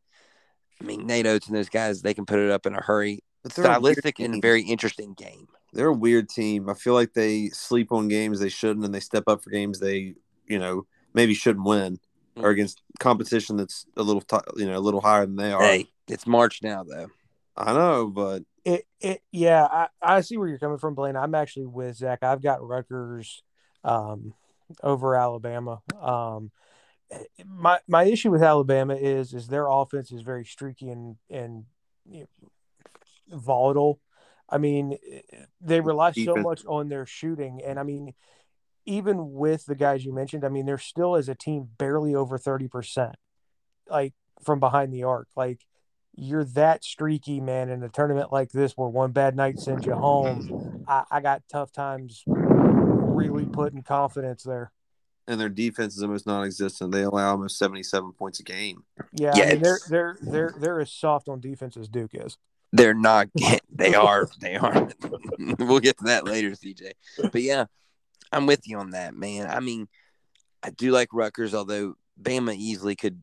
[0.81, 3.23] I mean, Nate Oats and those guys, they can put it up in a hurry.
[3.43, 5.47] But they're a Stylistic and very interesting game.
[5.73, 6.69] They're a weird team.
[6.69, 9.79] I feel like they sleep on games they shouldn't, and they step up for games
[9.79, 10.15] they,
[10.47, 11.99] you know, maybe shouldn't win,
[12.35, 15.61] or against competition that's a little, t- you know, a little higher than they are.
[15.61, 17.07] Hey, it's March now, though.
[17.55, 21.15] I know, but It it yeah, I, I see where you're coming from, Blaine.
[21.15, 22.19] I'm actually with Zach.
[22.21, 23.41] I've got Rutgers
[23.83, 24.33] um,
[24.83, 25.81] over Alabama.
[25.99, 26.51] Um,
[27.45, 31.65] my my issue with Alabama is is their offense is very streaky and and
[32.09, 33.99] you know, volatile.
[34.49, 34.97] I mean,
[35.61, 38.13] they rely so much on their shooting, and I mean,
[38.85, 42.37] even with the guys you mentioned, I mean, they're still as a team barely over
[42.37, 43.15] thirty percent,
[43.89, 45.27] like from behind the arc.
[45.35, 45.65] Like
[46.15, 49.93] you're that streaky, man, in a tournament like this where one bad night sends you
[49.93, 50.49] home.
[50.87, 54.71] I, I got tough times really putting confidence there.
[55.27, 56.91] and their defense is almost non-existent.
[56.91, 58.83] They allow almost seventy-seven points a game.
[59.11, 62.37] Yeah, Yeah, I mean, they're they're they're they're as soft on defense as Duke is.
[62.71, 63.27] They're not.
[63.69, 64.27] They are.
[64.41, 64.89] They are.
[65.59, 66.93] we'll get to that later, CJ.
[67.31, 67.65] But yeah,
[68.31, 69.47] I'm with you on that, man.
[69.47, 69.87] I mean,
[70.63, 73.21] I do like Rutgers, although Bama easily could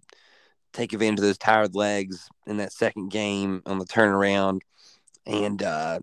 [0.73, 4.61] take advantage of those tired legs in that second game on the turnaround.
[5.27, 6.01] And uh,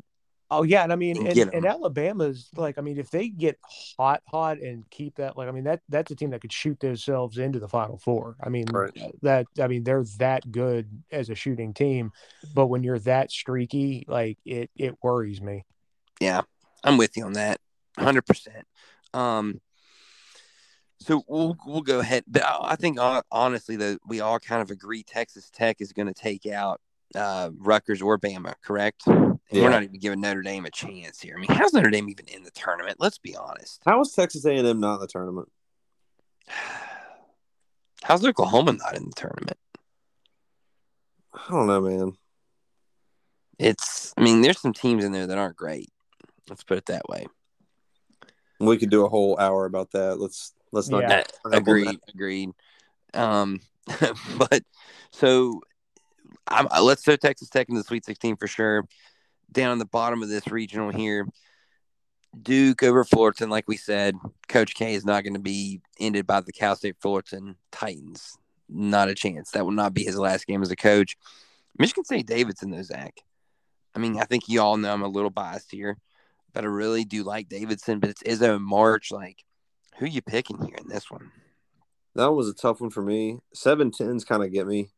[0.53, 3.57] Oh yeah, and I mean, And and, and Alabama's like, I mean, if they get
[3.97, 6.79] hot, hot, and keep that, like, I mean, that that's a team that could shoot
[6.81, 8.35] themselves into the Final Four.
[8.43, 8.93] I mean, Right.
[9.21, 12.11] that I mean, they're that good as a shooting team,
[12.53, 15.63] but when you're that streaky, like, it it worries me.
[16.19, 16.41] yeah,
[16.83, 17.59] I'm with you on that,
[17.97, 18.65] hundred percent.
[19.13, 19.61] Um,
[20.99, 22.97] so we'll we'll go ahead, but I I think
[23.31, 26.79] honestly though we all kind of agree Texas Tech is going to take out
[27.15, 29.03] uh, Rutgers or Bama, correct?
[29.51, 29.65] And Yeah.
[29.65, 31.35] We're not even giving Notre Dame a chance here.
[31.37, 32.97] I mean, how's Notre Dame even in the tournament?
[32.99, 33.81] Let's be honest.
[33.85, 35.49] How is Texas A&M not in the tournament?
[38.03, 39.59] How's Oklahoma not in the tournament?
[41.35, 42.13] I don't know, man.
[43.59, 45.89] It's, I mean, there's some teams in there that aren't great.
[46.49, 47.27] Let's put it that way.
[48.59, 50.19] We could do a whole hour about that.
[50.19, 51.01] Let's let's not.
[51.03, 51.07] Yeah.
[51.09, 52.13] get hung agreed, that.
[52.13, 52.49] agreed.
[53.13, 53.59] Um,
[54.37, 54.63] but
[55.11, 55.61] so
[56.47, 58.87] I'm, uh, let's throw Texas Tech in the Sweet 16 for sure.
[59.51, 61.27] Down the bottom of this regional here,
[62.41, 64.15] Duke over Fullerton, like we said,
[64.47, 68.37] Coach K is not going to be ended by the Cal State Fullerton Titans.
[68.69, 69.51] Not a chance.
[69.51, 71.17] That will not be his last game as a coach.
[71.77, 73.19] Michigan State Davidson, though, Zach.
[73.93, 75.97] I mean, I think you all know I'm a little biased here,
[76.53, 77.99] but I really do like Davidson.
[77.99, 79.11] But it's Izzo and March.
[79.11, 79.43] Like,
[79.97, 81.31] who you picking here in this one?
[82.15, 83.39] That was a tough one for me.
[83.53, 84.89] Seven tens kind of get me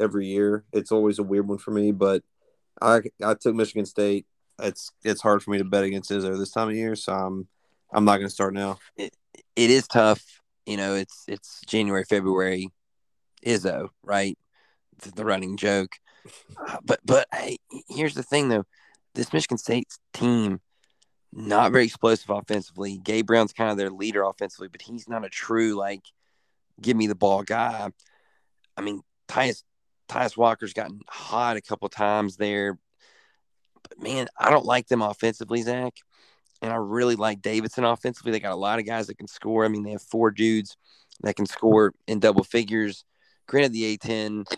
[0.00, 0.64] every year.
[0.72, 2.22] It's always a weird one for me, but
[2.80, 4.26] I I took Michigan State.
[4.60, 7.48] It's it's hard for me to bet against Izzo this time of year, so I'm
[7.92, 8.78] I'm not going to start now.
[8.96, 9.14] It,
[9.56, 10.22] it is tough.
[10.66, 12.70] You know, it's it's January, February,
[13.44, 14.36] Izzo, right?
[15.14, 15.92] The running joke.
[16.56, 18.64] Uh, but but hey, here's the thing though,
[19.14, 20.60] this Michigan State team,
[21.32, 22.98] not very explosive offensively.
[22.98, 26.02] Gabe Brown's kind of their leader offensively, but he's not a true like
[26.80, 27.90] give me the ball guy.
[28.76, 29.62] I mean, Tyus
[30.08, 32.78] Tyus Walker's gotten hot a couple times there,
[33.88, 35.94] but man, I don't like them offensively, Zach.
[36.62, 38.32] and I really like Davidson offensively.
[38.32, 39.64] They got a lot of guys that can score.
[39.64, 40.76] I mean, they have four dudes
[41.22, 43.04] that can score in double figures.
[43.46, 44.52] Granted, the A10,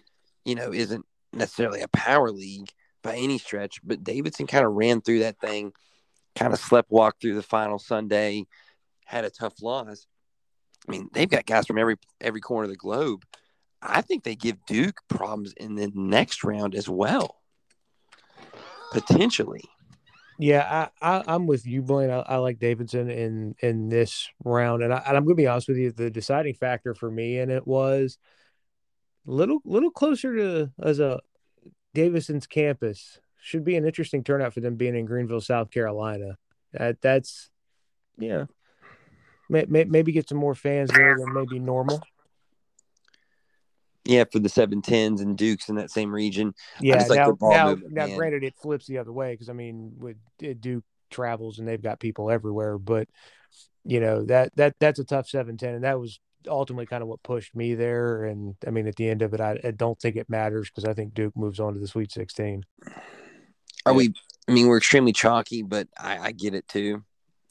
[0.45, 2.71] you know, isn't necessarily a power league
[3.03, 5.73] by any stretch, but Davidson kind of ran through that thing,
[6.35, 8.47] kind of slept walk through the final Sunday,
[9.05, 10.07] had a tough loss.
[10.89, 13.25] I mean, they've got guys from every every corner of the globe.
[13.83, 17.41] I think they give Duke problems in the next round as well,
[18.93, 19.65] potentially.
[20.39, 22.11] Yeah, I, I am with you, Blaine.
[22.11, 25.69] I, I, like Davidson in in this round, and, I, I'm going to be honest
[25.69, 25.93] with you.
[25.93, 28.17] The deciding factor for me and it was
[29.27, 31.21] little little closer to as a
[31.95, 33.21] Davidson's campus.
[33.43, 36.37] Should be an interesting turnout for them being in Greenville, South Carolina.
[36.73, 37.51] That that's
[38.19, 38.45] yeah,
[39.49, 42.01] may, may, maybe get some more fans there than maybe normal.
[44.05, 46.55] Yeah, for the seven tens and Dukes in that same region.
[46.81, 50.17] Yeah, like now, now, now granted, it flips the other way because I mean, with
[50.43, 53.09] eh, Duke travels and they've got people everywhere, but
[53.85, 57.09] you know that that that's a tough seven ten, and that was ultimately kind of
[57.09, 58.25] what pushed me there.
[58.25, 60.85] And I mean, at the end of it, I, I don't think it matters because
[60.85, 62.65] I think Duke moves on to the Sweet Sixteen.
[63.87, 64.13] Are we?
[64.49, 67.05] I mean, we're extremely chalky, but I, I get it too.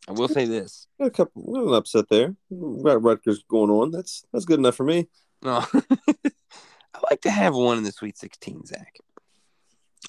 [0.08, 2.36] I will say this: a couple, an upset there.
[2.50, 3.92] We've got Rutgers going on.
[3.92, 5.08] That's that's good enough for me.
[5.42, 5.82] No, oh.
[6.94, 8.96] I like to have one in the Sweet Sixteen, Zach.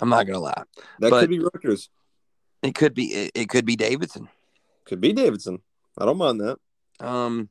[0.01, 0.63] I'm not gonna lie.
[0.99, 1.91] That but could be Rutgers.
[2.63, 3.07] It could be.
[3.07, 4.29] It, it, could be Davidson.
[4.85, 5.61] Could be Davidson.
[5.99, 6.59] I don't mind that.
[7.01, 7.49] Um,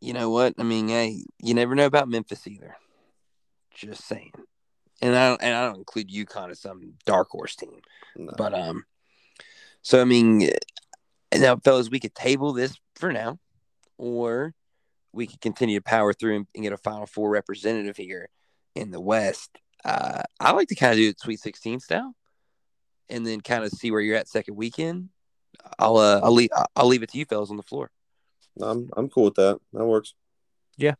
[0.00, 0.54] you know what?
[0.58, 2.76] I mean, hey, you never know about Memphis either.
[3.74, 4.32] Just saying.
[5.02, 7.80] And I don't, and I don't include UConn as some dark horse team.
[8.16, 8.32] No.
[8.36, 8.84] But um,
[9.82, 10.50] so I mean,
[11.34, 13.38] now fellas, we could table this for now,
[13.96, 14.54] or
[15.12, 18.28] we could continue to power through and, and get a Final Four representative here
[18.74, 19.58] in the West.
[19.84, 22.14] Uh, I like to kind of do it Sweet 16 style,
[23.08, 25.08] and then kind of see where you're at second weekend.
[25.78, 27.90] I'll uh, I'll leave I'll leave it to you fellas on the floor.
[28.60, 29.58] I'm I'm cool with that.
[29.72, 30.14] That works.
[30.76, 30.94] Yeah.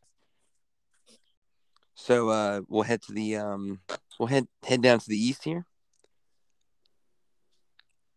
[1.95, 3.79] So uh, we'll head to the um,
[4.19, 5.65] we'll head head down to the east here,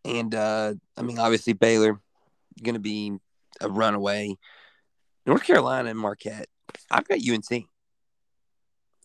[0.05, 2.01] and uh, I mean obviously Baylor
[2.63, 3.13] going to be
[3.61, 4.37] a runaway.
[5.27, 6.47] North Carolina and Marquette.
[6.91, 7.67] I've got UNC.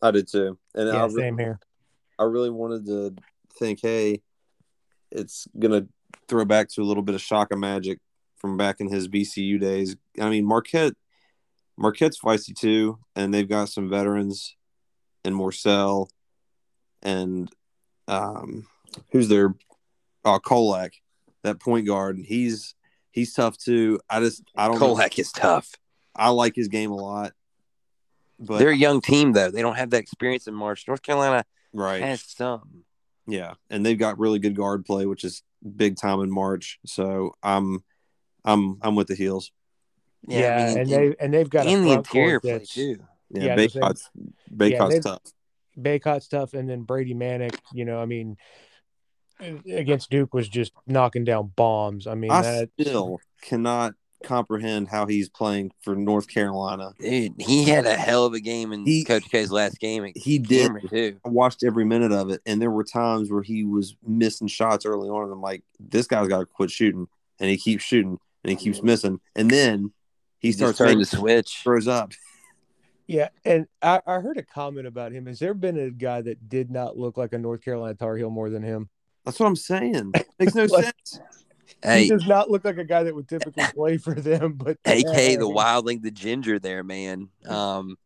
[0.01, 1.59] I did too, and yeah, I really, same here.
[2.17, 3.15] I really wanted to
[3.57, 4.21] think, hey,
[5.11, 5.87] it's gonna
[6.27, 7.99] throw back to a little bit of Shaka magic
[8.37, 9.97] from back in his VCU days.
[10.19, 10.93] I mean, Marquette,
[11.77, 14.55] Marquette's feisty too, and they've got some veterans
[15.25, 16.07] and Morsell
[17.01, 17.49] and
[18.07, 18.65] um,
[19.11, 19.55] who's their
[20.25, 20.91] uh, Kolek,
[21.43, 22.17] that point guard.
[22.17, 22.75] He's
[23.11, 23.99] he's tough too.
[24.09, 24.79] I just I don't.
[24.79, 25.21] Kolek know.
[25.21, 25.71] is tough.
[26.19, 27.33] I like his game a lot.
[28.39, 29.51] But they're a young team though.
[29.51, 30.87] They don't have that experience in March.
[30.87, 32.83] North Carolina right has some.
[33.27, 35.43] Yeah, and they've got really good guard play, which is
[35.75, 36.79] big time in March.
[36.85, 37.83] So I'm
[38.45, 39.51] I'm I'm with the heels.
[40.27, 42.97] Yeah, yeah I mean, and they and they've got in the interior play too.
[43.29, 44.09] Yeah, yeah Bacot's,
[44.55, 45.21] Bacot's yeah, tough.
[45.79, 47.57] Bacot's tough, and then Brady Manek.
[47.73, 48.37] You know, I mean,
[49.39, 52.07] against Duke was just knocking down bombs.
[52.07, 56.93] I mean, I that, still cannot comprehend how he's playing for North Carolina.
[56.99, 60.11] Dude, he had a hell of a game in he, Coach K's last game.
[60.15, 61.17] he did too.
[61.25, 64.85] I watched every minute of it, and there were times where he was missing shots
[64.85, 67.07] early on, and I'm like, this guy's got to quit shooting,
[67.39, 69.91] and he keeps shooting and he keeps missing, and then
[70.39, 72.13] he starts starting to switch, throws up.
[73.07, 75.25] Yeah, and I, I heard a comment about him.
[75.25, 78.29] Has there been a guy that did not look like a North Carolina Tar Heel
[78.29, 78.87] more than him?
[79.25, 80.13] That's what I'm saying.
[80.39, 81.19] Makes no like, sense.
[81.83, 84.53] Hey, he does not look like a guy that would typically play for them.
[84.53, 87.29] But AK the wildling, the ginger there, man.
[87.47, 87.97] Um,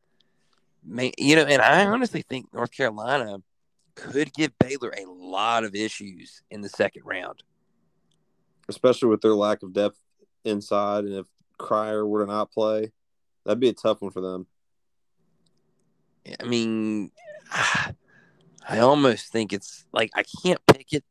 [0.86, 3.39] man, you know, and I honestly think North Carolina
[3.95, 7.43] could give Baylor a lot of issues in the second round
[8.69, 9.99] especially with their lack of depth
[10.43, 11.06] inside.
[11.06, 12.91] And if Cryer were to not play,
[13.45, 14.47] that'd be a tough one for them.
[16.39, 17.12] I mean,
[17.52, 21.04] I almost think it's like I can't pick it,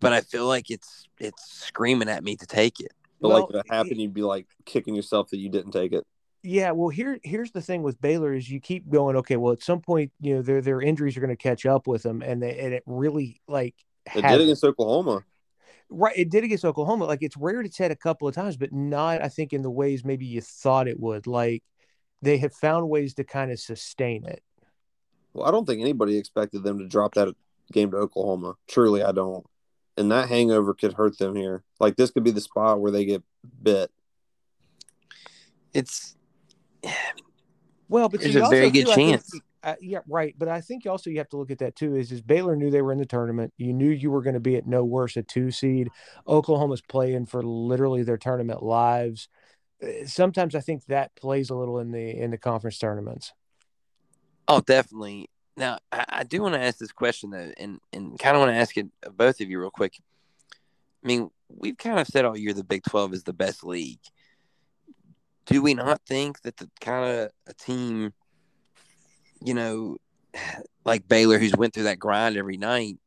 [0.00, 2.92] but I feel like it's it's screaming at me to take it.
[3.20, 5.92] But well, like if it happened, you'd be like kicking yourself that you didn't take
[5.92, 6.06] it.
[6.42, 9.16] Yeah, well, here here's the thing with Baylor is you keep going.
[9.16, 11.86] Okay, well, at some point, you know, their their injuries are going to catch up
[11.86, 13.74] with them, and they, and it really like
[14.14, 15.24] it did against Oklahoma.
[15.90, 17.06] Right, it did against Oklahoma.
[17.06, 19.70] Like it's reared its head a couple of times, but not, I think, in the
[19.70, 21.26] ways maybe you thought it would.
[21.26, 21.64] Like
[22.22, 24.42] they have found ways to kind of sustain it.
[25.32, 27.34] Well, I don't think anybody expected them to drop that
[27.72, 28.54] game to Oklahoma.
[28.68, 29.44] Truly, I don't.
[29.98, 31.64] And that hangover could hurt them here.
[31.80, 33.22] Like this could be the spot where they get
[33.62, 33.90] bit.
[35.74, 36.16] It's
[37.88, 39.30] well, but there's a very good chance.
[39.62, 40.34] Uh, yeah, right.
[40.38, 41.96] But I think also you have to look at that too.
[41.96, 43.52] Is is Baylor knew they were in the tournament.
[43.56, 45.88] You knew you were going to be at no worse a two seed.
[46.26, 49.28] Oklahoma's playing for literally their tournament lives.
[49.82, 53.32] Uh, sometimes I think that plays a little in the in the conference tournaments.
[54.46, 55.28] Oh, definitely.
[55.58, 58.52] Now I, I do want to ask this question though, and and kind of want
[58.52, 60.00] to ask it of both of you real quick.
[61.04, 64.00] I mean, we've kind of said all year the Big Twelve is the best league.
[65.44, 68.12] Do we not think that the kind of a team
[69.40, 69.96] you know,
[70.84, 72.98] like Baylor, who's went through that grind every night,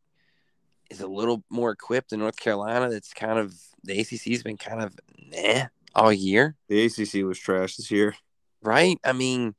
[0.89, 2.89] is a little more equipped than North Carolina.
[2.89, 6.55] That's kind of the ACC's been kind of nah all year.
[6.67, 8.15] The ACC was trash this year,
[8.61, 8.97] right?
[9.03, 9.55] I mean,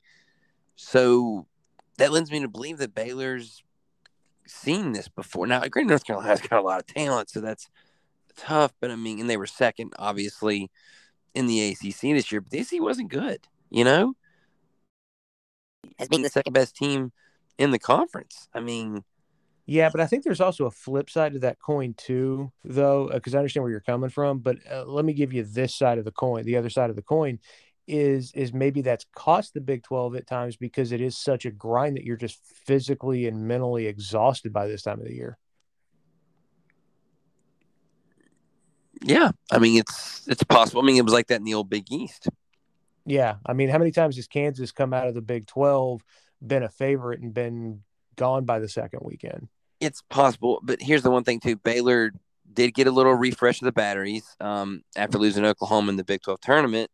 [0.75, 1.47] so
[1.97, 3.63] that lends me to believe that Baylor's
[4.47, 5.47] seen this before.
[5.47, 7.69] Now, Great North Carolina's got a lot of talent, so that's
[8.35, 8.73] tough.
[8.79, 10.69] But I mean, and they were second, obviously,
[11.33, 14.15] in the ACC this year, but the ACC wasn't good, you know
[15.99, 17.11] as being the second best team
[17.57, 18.47] in the conference.
[18.53, 19.03] I mean,
[19.65, 23.33] yeah, but I think there's also a flip side to that coin too, though, because
[23.33, 24.39] uh, I understand where you're coming from.
[24.39, 26.43] But uh, let me give you this side of the coin.
[26.43, 27.39] The other side of the coin
[27.87, 31.51] is is maybe that's cost the Big Twelve at times because it is such a
[31.51, 35.37] grind that you're just physically and mentally exhausted by this time of the year.
[39.01, 40.81] Yeah, I mean it's it's possible.
[40.81, 42.29] I mean it was like that in the old Big East.
[43.05, 46.01] Yeah, I mean, how many times has Kansas come out of the Big Twelve,
[46.45, 47.81] been a favorite, and been
[48.15, 49.49] gone by the second weekend?
[49.79, 52.13] It's possible, but here's the one thing too: Baylor
[52.51, 56.21] did get a little refresh of the batteries um, after losing Oklahoma in the Big
[56.21, 56.89] Twelve tournament.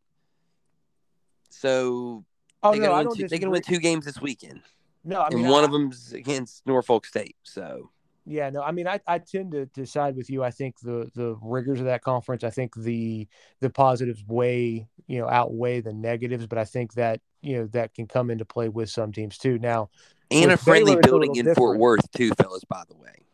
[1.50, 2.26] So
[2.64, 4.62] oh, they no, to win, win two games this weekend.
[5.04, 7.36] No, I mean, and one I, of them's against Norfolk State.
[7.44, 7.90] So
[8.26, 10.44] yeah, no, I mean, I, I tend to, to side with you.
[10.44, 13.28] I think the the rigors of that conference, I think the
[13.60, 17.94] the positives way you know outweigh the negatives, but I think that you know that
[17.94, 19.58] can come into play with some teams too.
[19.58, 19.90] Now,
[20.30, 21.58] and a friendly Baylor, building in different.
[21.58, 22.64] Fort Worth too, fellas.
[22.66, 23.26] By the way.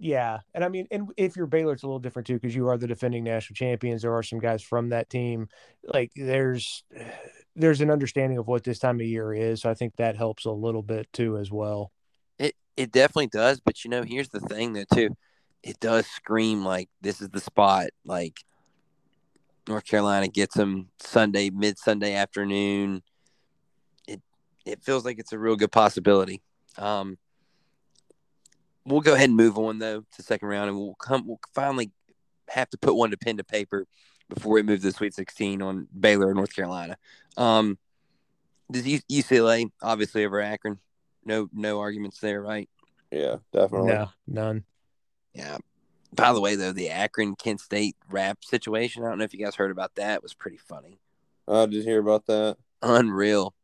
[0.00, 2.68] Yeah, and I mean, and if you're Baylor, it's a little different too because you
[2.68, 4.02] are the defending national champions.
[4.02, 5.48] There are some guys from that team.
[5.82, 6.84] Like there's
[7.56, 9.62] there's an understanding of what this time of year is.
[9.62, 11.90] So I think that helps a little bit too as well.
[12.38, 15.16] It it definitely does, but you know, here's the thing though too.
[15.64, 17.88] It does scream like this is the spot.
[18.04, 18.44] Like
[19.66, 23.02] North Carolina gets them Sunday, mid Sunday afternoon.
[24.06, 24.22] It
[24.64, 26.40] it feels like it's a real good possibility.
[26.76, 27.18] Um,
[28.88, 31.26] we'll go ahead and move on though to second round, and we'll come.
[31.26, 31.90] We'll finally
[32.48, 33.86] have to put one to pen to paper
[34.28, 36.96] before we move to the Sweet 16 on Baylor, North Carolina.
[37.36, 37.78] Um,
[38.70, 40.78] does UCLA obviously over Akron?
[41.24, 42.68] No, no arguments there, right?
[43.10, 43.92] Yeah, definitely.
[43.92, 44.64] No, none.
[45.34, 45.58] Yeah.
[46.12, 49.44] By the way, though, the Akron Kent State rap situation, I don't know if you
[49.44, 50.16] guys heard about that.
[50.16, 51.00] It was pretty funny.
[51.46, 52.56] I did hear about that.
[52.82, 53.54] Unreal.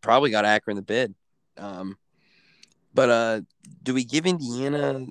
[0.00, 1.14] Probably got Akron the bid.
[1.56, 1.96] Um,
[2.98, 3.40] but uh,
[3.84, 5.06] do we give Indiana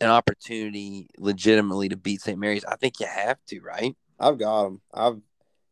[0.00, 2.38] an opportunity legitimately to beat St.
[2.38, 2.64] Mary's?
[2.64, 3.96] I think you have to, right?
[4.20, 4.80] I've got them.
[4.94, 5.20] I've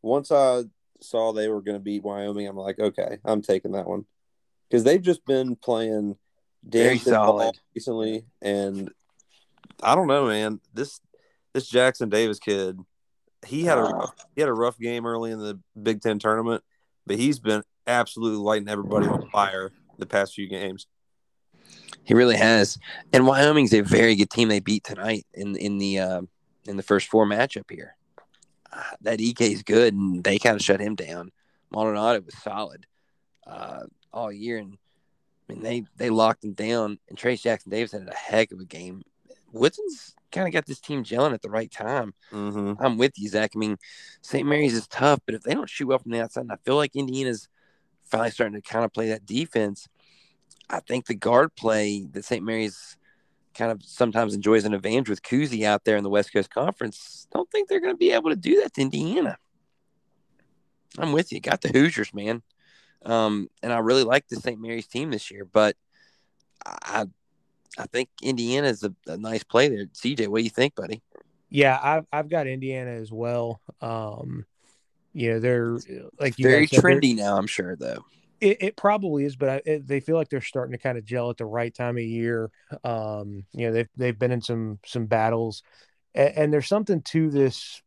[0.02, 0.64] once I
[1.00, 4.04] saw they were going to beat Wyoming, I'm like, okay, I'm taking that one
[4.68, 6.16] because they've just been playing
[6.64, 8.90] very solid recently, and
[9.80, 10.60] I don't know, man.
[10.74, 11.00] This
[11.52, 12.80] this Jackson Davis kid,
[13.46, 16.64] he had a rough, he had a rough game early in the Big Ten tournament,
[17.06, 20.88] but he's been absolutely lighting everybody on fire the past few games.
[22.04, 22.78] He really has,
[23.12, 24.48] and Wyoming's a very good team.
[24.48, 26.22] They beat tonight in in the uh,
[26.66, 27.96] in the first four matchup here.
[28.72, 31.32] Uh, that EK is good, and they kind of shut him down.
[31.70, 32.86] Maldonado was solid.
[33.46, 34.78] Uh, all year, and
[35.48, 36.98] I mean they they locked him down.
[37.08, 39.02] And Trayce Jackson Davis had a heck of a game.
[39.52, 42.14] Woodson's kind of got this team gelling at the right time.
[42.32, 42.74] Mm-hmm.
[42.78, 43.52] I'm with you, Zach.
[43.54, 43.78] I mean,
[44.22, 44.46] St.
[44.46, 46.76] Mary's is tough, but if they don't shoot well from the outside, and I feel
[46.76, 47.48] like Indiana's
[48.04, 49.88] finally starting to kind of play that defense,
[50.68, 52.44] I think the guard play that St.
[52.44, 52.96] Mary's
[53.54, 57.26] kind of sometimes enjoys an advantage with Kuhse out there in the West Coast Conference.
[57.32, 59.38] Don't think they're going to be able to do that to Indiana.
[60.98, 61.40] I'm with you.
[61.40, 62.42] Got the Hoosiers, man.
[63.04, 64.60] Um, and I really like the St.
[64.60, 65.76] Mary's team this year, but
[66.64, 67.06] I
[67.78, 69.86] I think Indiana is a, a, nice play there.
[69.86, 71.02] CJ, what do you think, buddy?
[71.50, 73.60] Yeah, I've I've got Indiana as well.
[73.80, 74.46] Um,
[75.12, 75.78] you know, they're
[76.18, 77.36] like very said, trendy now.
[77.36, 78.04] I'm sure, though.
[78.40, 81.04] It, it probably is, but I, it, they feel like they're starting to kind of
[81.04, 82.50] gel at the right time of year.
[82.84, 85.62] Um, you know, they've they've been in some some battles,
[86.14, 87.82] and, and there's something to this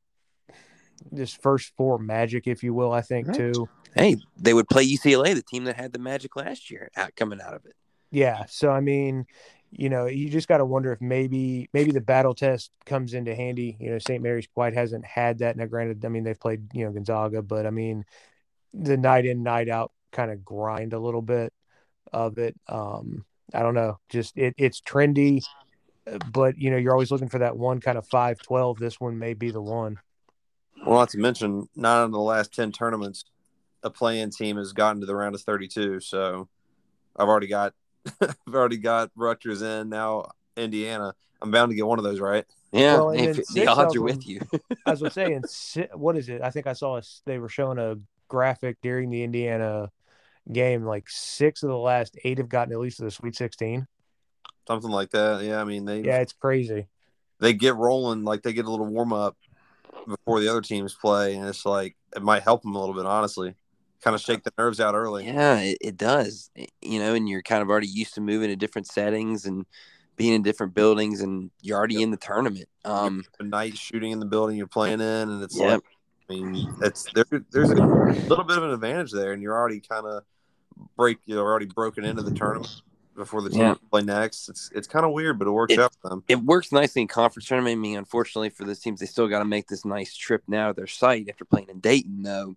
[1.12, 2.92] this first four magic, if you will.
[2.92, 3.38] I think right.
[3.38, 3.70] too.
[3.96, 7.42] Hey, they would play UCLA, the team that had the magic last year, out coming
[7.42, 7.74] out of it.
[8.12, 8.46] Yeah.
[8.48, 9.26] So I mean,
[9.72, 13.36] you know, you just got to wonder if maybe maybe the battle test comes into
[13.36, 13.78] handy.
[13.80, 14.22] You know, St.
[14.22, 15.58] Mary's quite hasn't had that.
[15.58, 18.06] Now, granted, I mean they've played you know Gonzaga, but I mean
[18.74, 21.54] the night in night out kind of grind a little bit.
[22.12, 22.56] of it.
[22.68, 25.44] Um, I don't know, just it, it's trendy,
[26.12, 28.78] uh, but you know, you're always looking for that one kind of five twelve.
[28.80, 30.00] This one may be the one.
[30.86, 33.26] Well, not to mention, nine of the last ten tournaments,
[33.84, 36.00] a playing team has gotten to the round of thirty-two.
[36.00, 36.48] So,
[37.16, 37.74] I've already got,
[38.22, 40.32] I've already got Rutgers in now.
[40.56, 42.46] Indiana, I'm bound to get one of those right.
[42.72, 44.42] Yeah, Well, and if the odds are with you.
[44.86, 45.44] I was saying,
[45.94, 46.42] what is it?
[46.42, 47.96] I think I saw a, they were showing a
[48.28, 49.90] graphic during the Indiana
[50.52, 50.84] game.
[50.86, 53.88] Like six of the last eight have gotten at least to the Sweet 16.
[54.68, 55.44] Something like that.
[55.44, 56.88] Yeah, I mean they Yeah, it's crazy.
[57.40, 59.36] they get rolling like they get a little warm up
[60.08, 63.06] before the other teams play, and it's like it might help them a little bit,
[63.06, 63.56] honestly.
[64.02, 65.26] Kind of shake the nerves out early.
[65.26, 66.50] Yeah, it, it does.
[66.82, 69.66] You know, and you're kind of already used to moving to different settings and
[70.16, 72.68] being in different buildings, and you're already in the tournament.
[72.86, 75.70] Um, a night shooting in the building you're playing in, and it's Yep.
[75.70, 75.84] like,
[76.30, 77.26] I mean, it's there.
[77.52, 77.90] There's a
[78.30, 80.24] little bit of an advantage there, and you're already kind of
[80.96, 81.20] break.
[81.26, 82.82] You're already broken into the tournament
[83.16, 83.76] before the team Yeah.
[83.92, 84.48] play next.
[84.50, 86.24] It's it's kind of weird, but it works It- out for them.
[86.28, 87.74] it works nicely in conference tournament.
[87.74, 90.70] I mean, unfortunately for those teams, they still got to make this nice trip now
[90.70, 92.24] to their site after playing in Dayton.
[92.24, 92.56] Though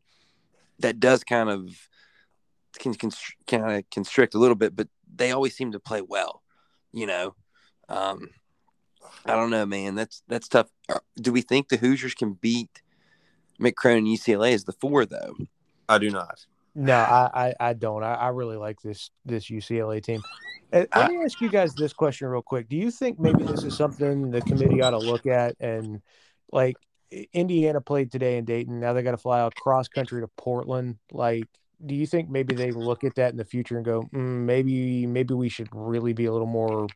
[0.79, 1.89] that does kind of
[2.79, 6.43] can constr- kind of constrict a little bit, but they always seem to play well.
[6.93, 7.35] You know,
[7.89, 8.31] um,
[9.27, 9.95] I don't know, man.
[9.95, 10.69] That's that's tough.
[10.89, 12.83] Uh, Do we think the Hoosiers can beat
[13.61, 15.37] Mick Cronin UCLA as the four though?
[15.89, 16.47] I do not.
[16.75, 18.03] No, I, I, I don't.
[18.03, 20.23] I, I really like this this UCLA team.
[20.73, 22.69] Let me ask you guys this question real quick.
[22.69, 25.55] Do you think maybe this is something the committee ought to look at?
[25.61, 26.01] And
[26.51, 26.77] like
[27.35, 28.81] Indiana played today in Dayton.
[28.81, 30.97] Now they got to fly out cross country to Portland.
[31.11, 31.45] Like,
[31.85, 35.07] do you think maybe they look at that in the future and go, mm, maybe
[35.07, 36.87] maybe we should really be a little more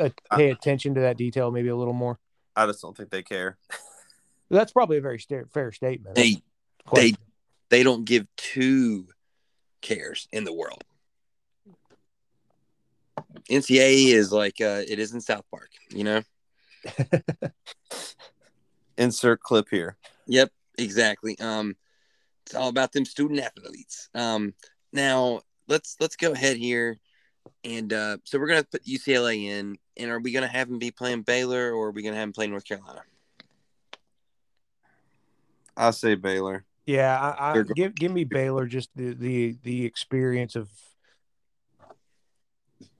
[0.00, 2.18] uh, pay attention to that detail, maybe a little more?
[2.56, 3.56] I just don't think they care.
[4.50, 6.16] That's probably a very sta- fair statement.
[6.16, 6.42] They
[6.84, 7.16] Question.
[7.72, 9.06] They don't give two
[9.80, 10.84] cares in the world.
[13.50, 16.20] NCAA is like uh, it is in South Park, you know.
[18.98, 19.96] Insert clip here.
[20.26, 21.38] Yep, exactly.
[21.40, 21.74] Um,
[22.44, 24.10] it's all about them student athletes.
[24.14, 24.52] Um,
[24.92, 26.98] now let's let's go ahead here,
[27.64, 30.90] and uh, so we're gonna put UCLA in, and are we gonna have them be
[30.90, 33.00] playing Baylor or are we gonna have them play North Carolina?
[35.74, 36.66] I say Baylor.
[36.86, 40.68] Yeah, I, I give give me Baylor just the the the experience of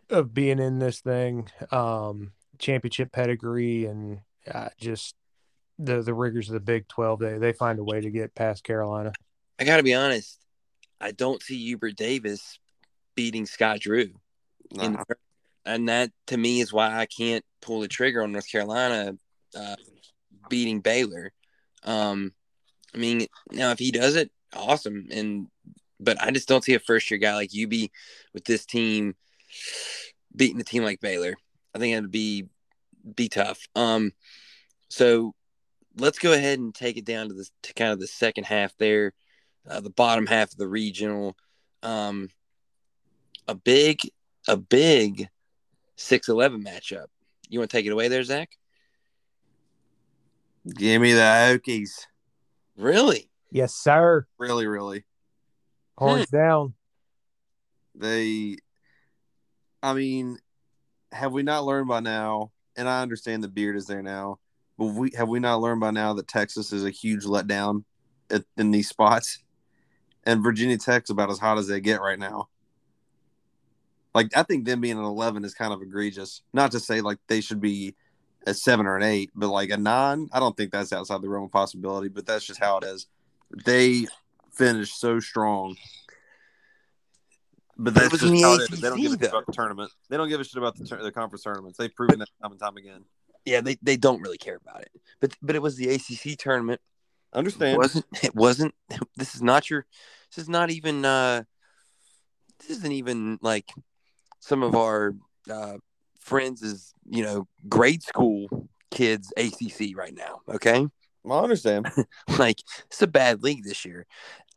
[0.09, 4.20] of being in this thing, um, championship pedigree, and
[4.53, 5.16] uh, just
[5.78, 7.18] the the rigors of the Big Twelve.
[7.18, 9.12] They they find a way to get past Carolina.
[9.59, 10.39] I gotta be honest,
[11.01, 12.61] I don't see Hubert Davis
[13.16, 14.12] beating Scott Drew.
[14.72, 14.85] Nah.
[14.85, 15.05] in the,
[15.64, 19.14] and that to me is why I can't pull the trigger on North Carolina
[19.57, 19.76] uh,
[20.49, 21.33] beating Baylor.
[21.85, 22.33] Um,
[22.95, 25.09] I mean, now if he does it, awesome.
[25.11, 25.49] And
[25.99, 27.72] but I just don't see a first year guy like UB
[28.34, 29.14] with this team
[30.34, 31.34] beating a team like Baylor.
[31.74, 32.49] I think it'd be
[33.14, 33.61] be tough.
[33.74, 34.12] Um,
[34.88, 35.34] so
[35.97, 38.76] let's go ahead and take it down to the to kind of the second half
[38.78, 39.12] there,
[39.68, 41.36] uh, the bottom half of the regional.
[41.82, 42.28] Um,
[43.49, 44.01] a big
[44.49, 45.28] a big
[45.97, 47.07] 6-11 matchup.
[47.49, 48.51] You want to take it away there, Zach?
[50.66, 52.07] Give me the Hokies.
[52.77, 53.31] Really?
[53.51, 54.27] Yes, sir.
[54.39, 55.05] Really, really.
[55.97, 56.37] Horns hmm.
[56.37, 56.75] down.
[57.95, 58.57] They,
[59.83, 60.39] I mean,
[61.12, 62.53] have we not learned by now?
[62.77, 64.39] And I understand the beard is there now,
[64.79, 67.85] but we have we not learned by now that Texas is a huge letdown
[68.31, 69.41] at, in these spots,
[70.25, 72.49] and Virginia Tech's about as hot as they get right now.
[74.14, 76.41] Like I think them being an eleven is kind of egregious.
[76.55, 77.95] Not to say like they should be
[78.47, 81.28] a seven or an eight, but like a nine, I don't think that's outside the
[81.28, 82.09] realm of possibility.
[82.09, 83.07] But that's just how it is.
[83.64, 84.07] They
[84.53, 85.76] finished so strong.
[87.76, 88.80] But But that's just the how it is.
[88.80, 89.90] They don't ACC give a shit about the tournament.
[90.09, 91.78] They don't give a shit about the, tur- the conference tournaments.
[91.78, 93.05] They've proven that time and time again.
[93.45, 94.93] Yeah, they, they don't really care about it.
[95.20, 96.80] But but it was the ACC tournament.
[97.32, 97.78] It Understand?
[97.78, 98.74] wasn't it wasn't
[99.16, 99.86] this is not your
[100.30, 101.43] this is not even uh
[102.61, 103.72] this isn't even like
[104.38, 105.14] some of our
[105.51, 105.78] uh
[106.23, 110.87] friends is, you know, grade school kids ACC right now, okay?
[111.25, 111.87] Well, I understand.
[112.39, 114.07] Like it's a bad league this year.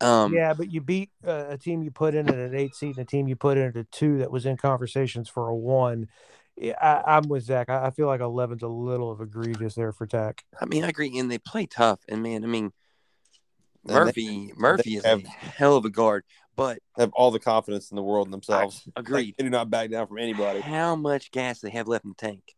[0.00, 2.96] Um yeah, but you beat uh, a team you put in at an eight seed
[2.96, 5.54] and a team you put in at a two that was in conversations for a
[5.54, 6.08] one.
[6.56, 7.68] Yeah, I, I'm with Zach.
[7.68, 10.42] I, I feel like 11's a little of egregious there for Tech.
[10.58, 12.00] I mean, I agree, and they play tough.
[12.08, 12.72] And man, I mean,
[13.84, 16.24] they- Murphy, Murphy is have- a hell of a guard.
[16.56, 18.82] But Have all the confidence in the world in themselves.
[18.96, 19.26] I- agreed.
[19.26, 20.60] Like, they do not back down from anybody.
[20.60, 22.54] how much gas they have left in the tank?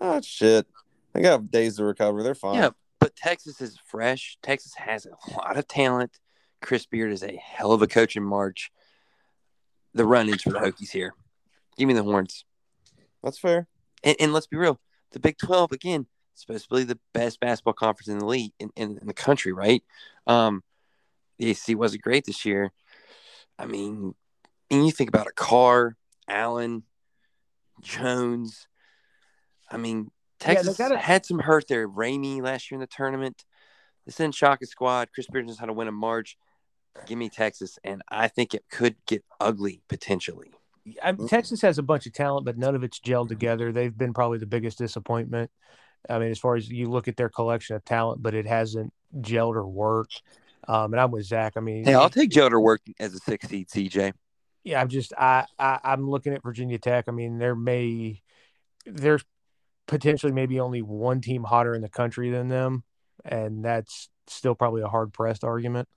[0.00, 0.66] Oh shit.
[1.12, 2.22] They got days to recover.
[2.22, 2.56] They're fine.
[2.56, 4.36] Yeah, but Texas is fresh.
[4.42, 6.18] Texas has a lot of talent.
[6.60, 8.72] Chris Beard is a hell of a coach in March.
[9.92, 11.14] the run-ins for the Hokies here.
[11.76, 12.44] Give me the horns.
[13.22, 13.68] That's fair.
[14.02, 14.80] And, and let's be real,
[15.12, 18.70] the Big Twelve again supposed to be the best basketball conference in the league in,
[18.74, 19.84] in, in the country, right?
[20.26, 20.64] Um,
[21.38, 22.72] the ACC wasn't great this year.
[23.58, 24.14] I mean,
[24.70, 25.96] and you think about a Carr,
[26.28, 26.84] Allen,
[27.80, 28.66] Jones.
[29.70, 31.88] I mean, Yeah, Texas gotta- had some hurt there.
[31.88, 33.44] Ramey last year in the tournament.
[34.04, 35.08] They sent Shaka squad.
[35.14, 36.36] Chris Beard knows how to win a March.
[37.06, 40.52] Give me Texas, and I think it could get ugly potentially.
[41.02, 43.72] I, Texas has a bunch of talent, but none of it's gelled together.
[43.72, 45.50] They've been probably the biggest disappointment.
[46.10, 48.92] I mean, as far as you look at their collection of talent, but it hasn't
[49.20, 50.22] gelled or worked.
[50.66, 51.54] Um, and I'm with Zach.
[51.56, 54.12] I mean, Hey, I'll take Gelder work as a six seed, CJ.
[54.64, 57.04] yeah, I'm just I, I I'm looking at Virginia Tech.
[57.08, 58.22] I mean, there may
[58.86, 59.24] there's
[59.86, 62.84] potentially maybe only one team hotter in the country than them,
[63.24, 65.88] and that's still probably a hard pressed argument.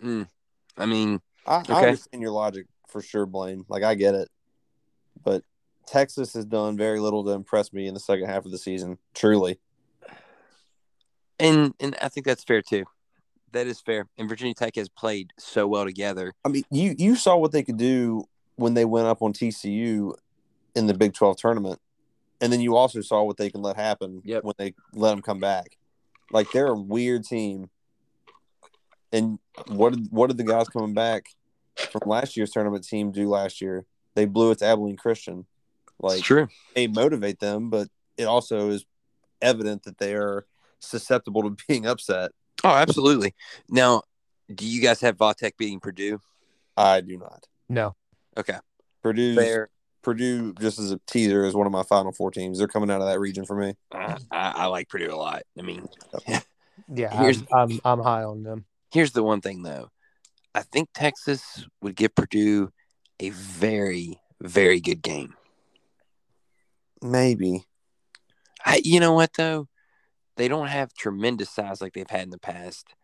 [0.00, 3.64] I mean, I, I understand your logic for sure, Blaine.
[3.68, 4.28] Like I get it,
[5.22, 5.42] but
[5.86, 8.98] Texas has done very little to impress me in the second half of the season.
[9.14, 9.58] Truly,
[11.40, 12.84] and and I think that's fair too.
[13.52, 14.06] That is fair.
[14.18, 16.32] And Virginia Tech has played so well together.
[16.44, 18.24] I mean, you you saw what they could do
[18.56, 20.14] when they went up on TCU
[20.74, 21.80] in the Big Twelve tournament,
[22.40, 24.44] and then you also saw what they can let happen Yep.
[24.44, 25.78] when they let them come back.
[26.30, 27.70] Like they're a weird team.
[29.12, 29.38] And
[29.68, 31.30] what did what did the guys coming back
[31.76, 33.86] from last year's tournament team do last year?
[34.14, 35.46] They blew it to Abilene Christian.
[36.00, 36.48] Like it's true.
[36.74, 38.84] they motivate them, but it also is
[39.40, 40.44] evident that they are
[40.80, 42.32] susceptible to being upset.
[42.64, 43.34] Oh, absolutely.
[43.68, 44.02] Now,
[44.52, 46.20] do you guys have Vautech beating Purdue?
[46.76, 47.46] I do not.
[47.68, 47.94] No,
[48.36, 48.56] Okay,
[49.02, 49.68] Purdue, fair.
[50.02, 52.58] Purdue, just as a teaser, is one of my Final Four teams.
[52.58, 53.74] They're coming out of that region for me.
[53.92, 55.42] I, I, I like Purdue a lot.
[55.58, 55.86] I mean,
[56.88, 58.64] yeah, Here's- I'm, I'm I'm high on them.
[58.92, 59.90] here's the one thing though.
[60.54, 62.70] I think Texas would give Purdue
[63.20, 65.34] a very, very good game.
[67.02, 67.64] Maybe.
[68.64, 69.68] I, you know what though?
[70.38, 72.94] They don't have tremendous size like they've had in the past,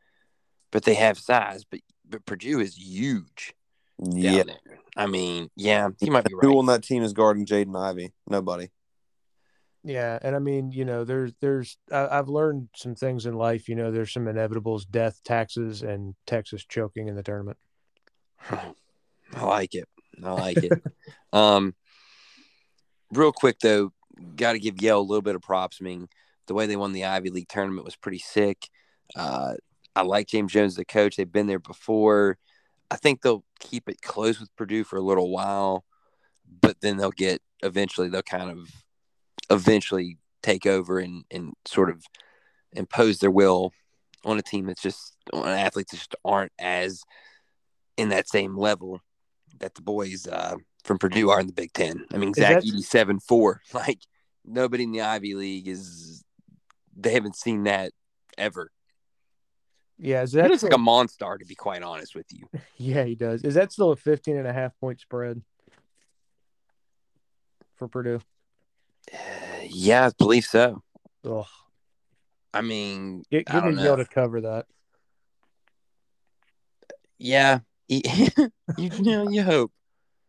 [0.71, 1.65] but they have size.
[1.69, 3.55] But but Purdue is huge
[3.99, 4.45] Yeah.
[4.45, 4.57] there.
[4.97, 6.45] I mean, yeah, he might be right.
[6.45, 8.13] Who on that team is guarding Jaden Ivey?
[8.29, 8.71] Nobody.
[9.83, 13.69] Yeah, and I mean, you know, there's there's I, I've learned some things in life.
[13.69, 17.59] You know, there's some inevitables: death, taxes, and Texas choking in the tournament.
[18.51, 19.89] I like it.
[20.23, 20.73] I like it.
[21.33, 21.75] um,
[23.13, 23.93] real quick though,
[24.37, 25.79] got to give Yale a little bit of props.
[25.81, 26.09] I mean,
[26.47, 28.69] the way they won the Ivy League tournament was pretty sick.
[29.17, 29.55] Uh,
[29.97, 31.17] I like James Jones, the coach.
[31.17, 32.39] They've been there before.
[32.91, 35.85] I think they'll keep it close with Purdue for a little while,
[36.61, 38.09] but then they'll get eventually.
[38.09, 38.71] They'll kind of
[39.51, 42.05] eventually take over and and sort of
[42.73, 43.73] impose their will
[44.25, 47.03] on a team that's just on athletes that just aren't as
[47.97, 49.01] in that same level
[49.61, 52.05] that the boys uh, from Purdue are in the Big Ten.
[52.13, 53.63] I mean, Zach seven four.
[53.73, 54.01] Like
[54.45, 56.23] nobody in the Ivy League is.
[56.97, 57.93] They haven't seen that
[58.39, 58.71] ever.
[59.99, 62.49] Yeah, is That is like still, a monster, to be quite honest with you.
[62.77, 63.43] yeah, he does.
[63.45, 65.41] Is that still a 15 and a half point spread
[67.77, 68.21] for Purdue?
[69.13, 69.17] Uh,
[69.69, 70.83] yeah, I believe so.
[71.25, 71.47] Ugh.
[72.53, 73.97] I mean, Get, I give don't know.
[73.97, 74.67] to cover that.
[77.19, 78.01] Yeah, you,
[78.79, 79.73] you know, you hope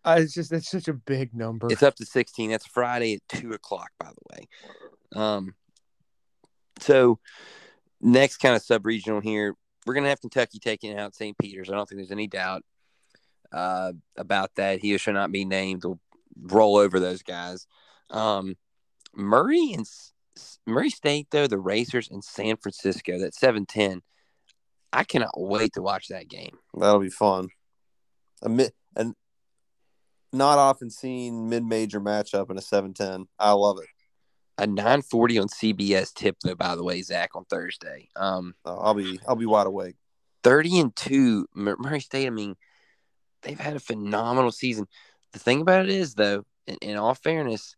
[0.04, 1.68] Uh, it's just it's such a big number.
[1.72, 2.52] it's up to sixteen.
[2.52, 4.48] That's Friday at two o'clock, by the way.
[5.16, 5.56] Um,
[6.80, 7.20] so
[8.02, 9.56] next kind of sub regional here,
[9.86, 11.38] we're gonna have Kentucky taking out St.
[11.38, 11.70] Peter's.
[11.70, 12.64] I don't think there's any doubt
[13.52, 14.80] uh, about that.
[14.80, 15.84] He shall not be named.
[15.84, 16.00] We'll
[16.42, 17.68] roll over those guys.
[18.10, 18.56] Um,
[19.14, 19.86] Murray and
[20.66, 23.20] Murray State though the Racers and San Francisco.
[23.20, 24.02] That seven ten.
[24.92, 26.58] I cannot wait to watch that game.
[26.74, 27.50] That'll be fun.
[28.42, 29.14] A mid, and
[30.36, 33.26] not often seen mid-major matchup in a 7-10.
[33.40, 33.88] I love it.
[34.58, 36.56] A nine forty on CBS tip though.
[36.56, 38.10] By the way, Zach on Thursday.
[38.16, 39.96] Um, Uh, I'll be I'll be wide awake.
[40.46, 42.56] 30 and 2 murray state i mean
[43.42, 44.86] they've had a phenomenal season
[45.34, 47.76] the thing about it is though in, in all fairness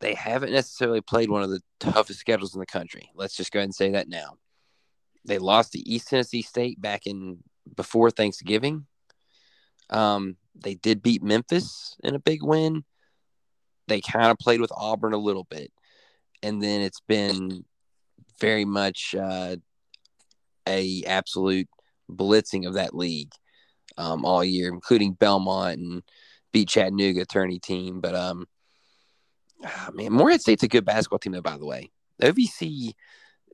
[0.00, 3.60] they haven't necessarily played one of the toughest schedules in the country let's just go
[3.60, 4.34] ahead and say that now
[5.24, 7.38] they lost to east tennessee state back in
[7.76, 8.84] before thanksgiving
[9.90, 12.82] um, they did beat memphis in a big win
[13.86, 15.70] they kind of played with auburn a little bit
[16.42, 17.64] and then it's been
[18.40, 19.56] very much uh,
[20.66, 21.68] a absolute
[22.10, 23.32] blitzing of that league
[23.96, 26.02] um, all year, including Belmont and
[26.52, 28.00] beat Chattanooga attorney team.
[28.00, 28.46] But um,
[29.64, 31.42] ah, man, Morehead State's a good basketball team, though.
[31.42, 31.90] By the way,
[32.22, 32.92] OVC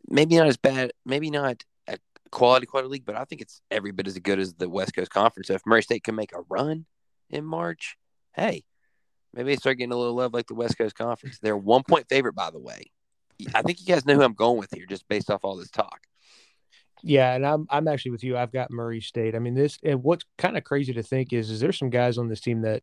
[0.08, 1.98] maybe not as bad, maybe not a
[2.30, 5.10] quality quality league, but I think it's every bit as good as the West Coast
[5.10, 5.48] Conference.
[5.48, 6.86] So if Murray State can make a run
[7.30, 7.96] in March,
[8.34, 8.64] hey,
[9.34, 11.38] maybe they start getting a little love like the West Coast Conference.
[11.38, 12.90] They're one point favorite, by the way.
[13.54, 15.70] I think you guys know who I'm going with here, just based off all this
[15.70, 16.00] talk.
[17.02, 18.36] Yeah, and I'm I'm actually with you.
[18.36, 19.34] I've got Murray State.
[19.34, 22.16] I mean, this and what's kind of crazy to think is is there's some guys
[22.16, 22.82] on this team that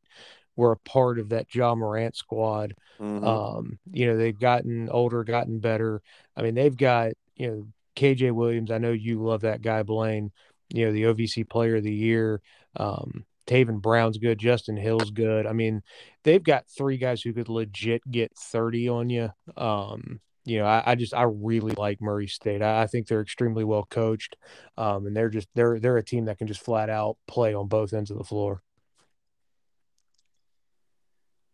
[0.56, 2.76] were a part of that Ja Morant squad.
[3.00, 3.26] Mhm.
[3.26, 6.02] Um, you know, they've gotten older, gotten better.
[6.36, 8.70] I mean, they've got, you know, KJ Williams.
[8.70, 10.32] I know you love that guy, Blaine,
[10.70, 12.42] you know, the OVC player of the year.
[12.76, 15.46] Um, Tevin Brown's good, Justin Hill's good.
[15.46, 15.82] I mean,
[16.24, 19.30] they've got three guys who could legit get 30 on you.
[19.58, 22.62] Um, you know, I, I just I really like Murray State.
[22.62, 24.38] I, I think they're extremely well coached.
[24.78, 27.68] Um, and they're just they're they're a team that can just flat out play on
[27.68, 28.64] both ends of the floor.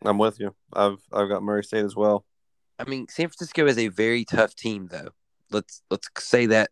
[0.05, 0.53] I'm with you.
[0.71, 2.25] I've I've got Murray State as well.
[2.77, 5.09] I mean, San Francisco is a very tough team, though.
[5.49, 6.69] Let's let's say that.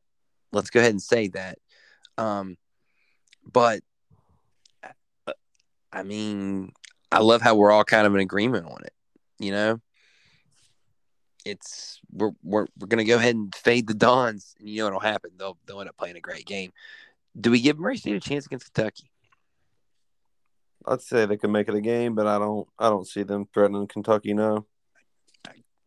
[0.52, 1.58] Let's go ahead and say that.
[2.18, 2.58] Um,
[3.52, 3.82] but
[5.96, 6.74] I mean,
[7.12, 8.94] I love how we're all kind of in agreement on it.
[9.40, 9.82] You know,
[11.46, 15.00] it's we're we're we're gonna go ahead and fade the Dons, and you know what'll
[15.00, 15.32] happen?
[15.38, 16.74] They'll they'll end up playing a great game.
[17.40, 19.10] Do we give Murray State a chance against Kentucky?
[20.86, 23.48] I'd say they could make it a game, but I don't I don't see them
[23.54, 24.66] threatening Kentucky now.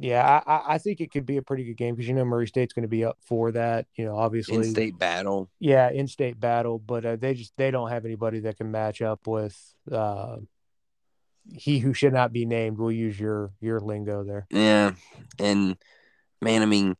[0.00, 2.24] Yeah, I, I- I think it could be a pretty good game because you know
[2.24, 3.86] Murray State's going to be up for that.
[3.96, 5.50] You know, obviously, In-state battle.
[5.58, 9.26] yeah, in-state battle, but uh, they just they don't have anybody that can match up
[9.26, 9.56] with
[9.90, 10.36] uh,
[11.52, 12.78] he who should not be named.
[12.78, 14.46] We'll use your your lingo there.
[14.50, 14.92] Yeah,
[15.38, 15.76] and
[16.40, 16.96] man, I mean,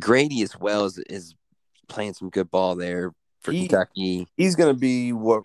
[0.00, 1.34] Grady as well is is
[1.88, 3.12] playing some good ball there
[3.42, 4.26] for He- Kentucky.
[4.36, 5.42] He's going to be what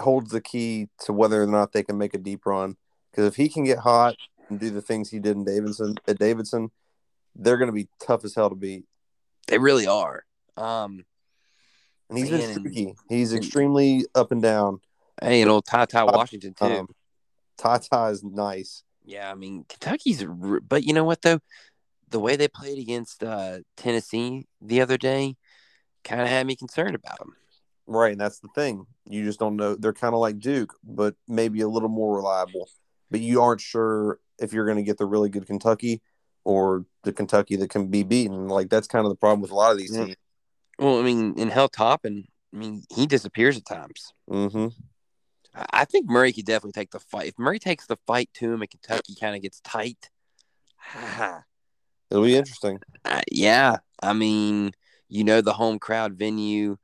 [0.00, 2.76] holds the key to whether or not they can make a deep run.
[3.10, 4.14] Because if he can get hot
[4.48, 6.70] and do the things he did in Davidson at Davidson,
[7.36, 8.84] they're going to be tough as hell to beat.
[9.46, 10.24] They really are.
[10.56, 11.04] Um,
[12.08, 12.94] And he's Man, been streaky.
[13.08, 14.80] He's and- extremely up and down.
[15.22, 16.64] hey, and old Ty Ty Washington too.
[16.64, 16.88] Um,
[17.56, 18.82] Tata is nice.
[19.04, 20.24] yeah, I mean Kentucky's,
[20.68, 21.40] but you know what though,
[22.10, 25.36] the way they played against uh, Tennessee the other day,
[26.04, 27.34] kind of had me concerned about them.
[27.86, 28.86] Right, and that's the thing.
[29.06, 29.74] You just don't know.
[29.74, 32.68] They're kind of like Duke, but maybe a little more reliable.
[33.10, 36.02] But you aren't sure if you're going to get the really good Kentucky
[36.44, 38.48] or the Kentucky that can be beaten.
[38.48, 40.16] Like that's kind of the problem with a lot of these teams.
[40.78, 44.12] Well, I mean, in Hell Top, and I mean he disappears at times.
[44.28, 44.68] hmm
[45.54, 47.28] I I think Murray could definitely take the fight.
[47.28, 50.10] If Murray takes the fight to him and Kentucky kind of gets tight,
[52.10, 52.80] It'll be interesting.
[53.04, 54.72] Uh, yeah, I mean,
[55.08, 56.76] you know, the home crowd venue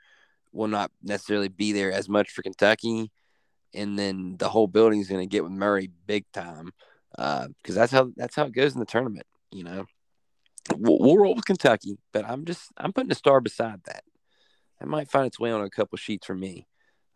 [0.53, 3.11] will not necessarily be there as much for Kentucky,
[3.75, 6.72] and then the whole building's going to get with Murray big time
[7.12, 9.27] because that's how that's how it goes in the tournament.
[9.51, 9.85] You know,
[10.77, 14.05] we'll, we'll roll with Kentucky, but I'm just I'm putting a star beside that.
[14.81, 16.66] That might find its way on a couple sheets for me.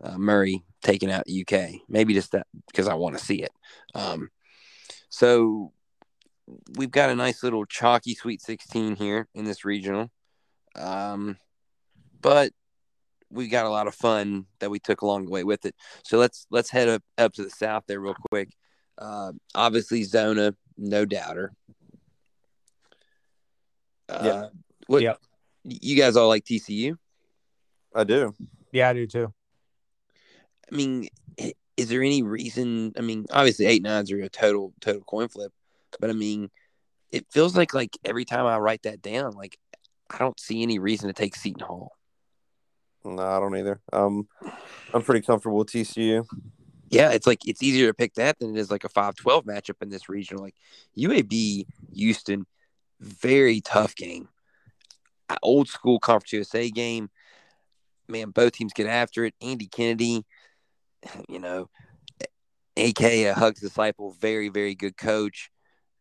[0.03, 3.51] Uh, Murray taking out UK, maybe just that because I want to see it.
[3.95, 4.31] Um,
[5.09, 5.73] so
[6.77, 10.11] we've got a nice little chalky Sweet 16 here in this regional.
[10.77, 11.37] Um,
[12.21, 12.53] but
[13.31, 15.75] we got a lot of fun that we took along the way with it.
[16.03, 18.51] So let's let's head up up to the south there real quick.
[18.97, 21.53] Uh, obviously Zona, no doubter.
[24.09, 24.47] Uh, Yeah.
[24.87, 25.19] What, Yep.
[25.65, 26.97] You guys all like TCU?
[27.95, 28.35] I do.
[28.73, 29.33] Yeah, I do too.
[30.71, 31.09] I mean,
[31.77, 32.93] is there any reason?
[32.97, 35.53] I mean, obviously eight nines are a total total coin flip,
[36.01, 36.51] but I mean,
[37.13, 39.59] it feels like like every time I write that down, like
[40.11, 41.93] I don't see any reason to take Seton Hall.
[43.05, 43.81] No, I don't either.
[43.93, 44.29] Um,
[44.93, 46.27] I'm pretty comfortable with TCU.
[46.91, 49.83] Yeah, it's like it's easier to pick that than it is like a 5-12 matchup
[49.83, 50.43] in this regional.
[50.43, 50.57] Like
[50.97, 52.47] UAB Houston,
[53.01, 54.29] very tough game.
[55.43, 57.11] Old school Conference USA game.
[58.09, 59.35] Man, both teams get after it.
[59.43, 60.25] Andy Kennedy,
[61.29, 61.69] you know,
[62.77, 65.51] AK a Hugs disciple, very very good coach.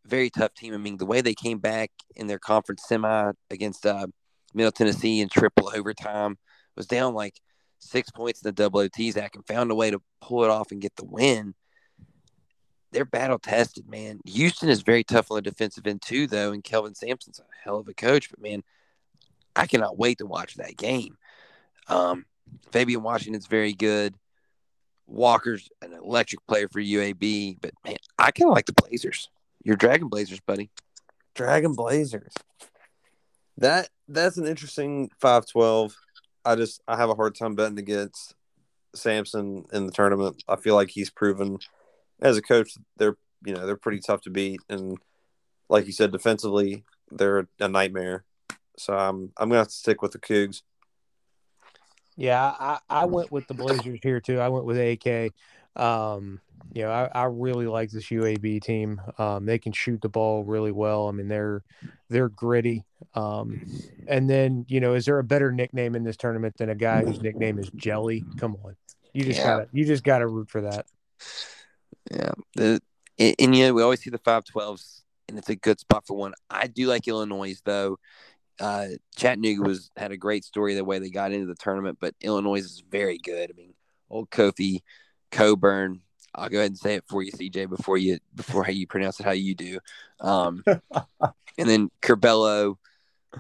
[0.05, 0.73] Very tough team.
[0.73, 4.07] I mean, the way they came back in their conference semi against uh,
[4.53, 6.37] Middle Tennessee in triple overtime
[6.77, 7.41] was down like
[7.79, 10.81] six points in the OT Zach and found a way to pull it off and
[10.81, 11.53] get the win.
[12.91, 14.21] They're battle tested, man.
[14.25, 17.77] Houston is very tough on the defensive end too, though, and Kelvin Sampson's a hell
[17.77, 18.29] of a coach.
[18.29, 18.63] But man,
[19.55, 21.17] I cannot wait to watch that game.
[21.89, 22.25] Um,
[22.71, 24.15] Fabian Washington's very good.
[25.05, 29.29] Walker's an electric player for UAB, but man, I kind of like the Blazers.
[29.63, 30.69] Your Dragon Blazers, buddy.
[31.33, 32.33] Dragon Blazers.
[33.57, 35.95] That that's an interesting five twelve.
[36.47, 38.33] I just I have a hard time betting against
[38.95, 40.43] Sampson in the tournament.
[40.47, 41.59] I feel like he's proven
[42.21, 44.97] as a coach they're you know they're pretty tough to beat and
[45.69, 48.23] like you said defensively they're a nightmare.
[48.77, 50.61] So I'm I'm gonna have to stick with the Cougs.
[52.15, 54.39] Yeah, I, I went with the Blazers here too.
[54.39, 55.33] I went with AK.
[55.77, 56.41] Um,
[56.73, 59.01] you know, I, I really like this UAB team.
[59.17, 61.07] Um, they can shoot the ball really well.
[61.07, 61.63] I mean, they're
[62.09, 62.85] they're gritty.
[63.15, 63.61] Um,
[64.05, 67.03] and then you know, is there a better nickname in this tournament than a guy
[67.03, 68.25] whose nickname is Jelly?
[68.37, 68.75] Come on,
[69.13, 69.45] you just Yeah.
[69.45, 70.85] gotta you just gotta root for that.
[72.11, 72.31] Yeah.
[72.55, 72.81] The,
[73.19, 76.33] and, and yeah, we always see the 512s, and it's a good spot for one.
[76.49, 77.97] I do like Illinois, though.
[78.59, 82.15] Uh, Chattanooga was had a great story the way they got into the tournament, but
[82.21, 83.51] Illinois is very good.
[83.51, 83.73] I mean,
[84.09, 84.81] old Kofi
[85.31, 86.01] Cockburn.
[86.35, 89.19] I'll go ahead and say it for you, CJ, before you before how you pronounce
[89.19, 89.79] it how you do.
[90.19, 92.77] Um, and then Curbelo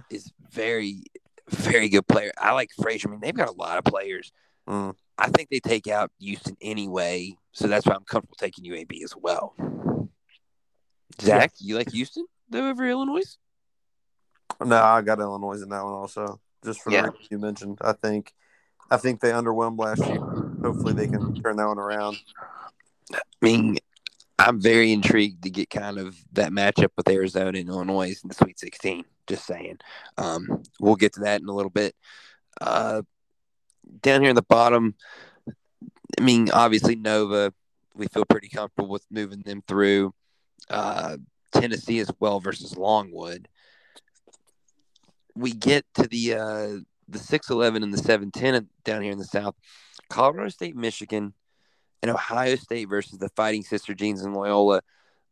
[0.09, 1.03] is very
[1.49, 2.31] very good player.
[2.37, 3.07] I like Frazier.
[3.07, 4.31] I mean, they've got a lot of players.
[4.67, 4.95] Mm.
[5.17, 9.15] I think they take out Houston anyway, so that's why I'm comfortable taking UAB as
[9.15, 9.55] well.
[11.21, 13.37] Zach, you like Houston though over Illinois?
[14.63, 16.39] No, I got Illinois in that one also.
[16.63, 17.01] Just for the Yeah.
[17.03, 18.33] reasons you mentioned, I think,
[18.89, 20.19] I think they underwhelmed last year.
[20.61, 22.17] Hopefully, they can turn that one around.
[23.13, 23.77] I mean,
[24.39, 28.35] I'm very intrigued to get kind of that matchup with Arizona and Illinois in the
[28.35, 29.03] Sweet 16.
[29.27, 29.79] Just saying.
[30.17, 31.95] Um, we'll get to that in a little bit.
[32.61, 33.01] Uh,
[34.01, 34.95] down here in the bottom,
[36.19, 37.53] I mean, obviously Nova,
[37.95, 40.13] we feel pretty comfortable with moving them through.
[40.69, 41.17] Uh,
[41.51, 43.47] Tennessee as well versus Longwood.
[45.35, 46.77] We get to the uh,
[47.07, 49.55] the six eleven and the seven ten down here in the South.
[50.09, 51.33] Colorado State, Michigan,
[52.01, 54.81] and Ohio State versus the Fighting Sister Jeans and Loyola.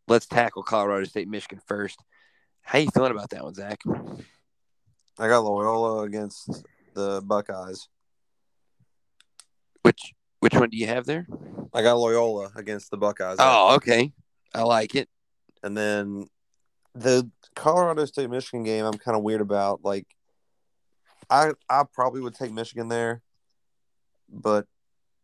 [0.07, 1.99] Let's tackle Colorado State, Michigan first.
[2.61, 3.82] How you feeling about that one, Zach?
[5.17, 6.63] I got Loyola against
[6.93, 7.88] the Buckeyes.
[9.84, 11.28] Which which one do you have there?
[11.73, 13.38] I got Loyola against the Buckeyes.
[13.39, 14.11] Oh, okay.
[14.53, 15.09] I like it.
[15.63, 16.28] And then
[16.93, 19.84] the Colorado State Michigan game, I'm kind of weird about.
[19.84, 20.07] Like,
[21.30, 23.21] I I probably would take Michigan there,
[24.30, 24.67] but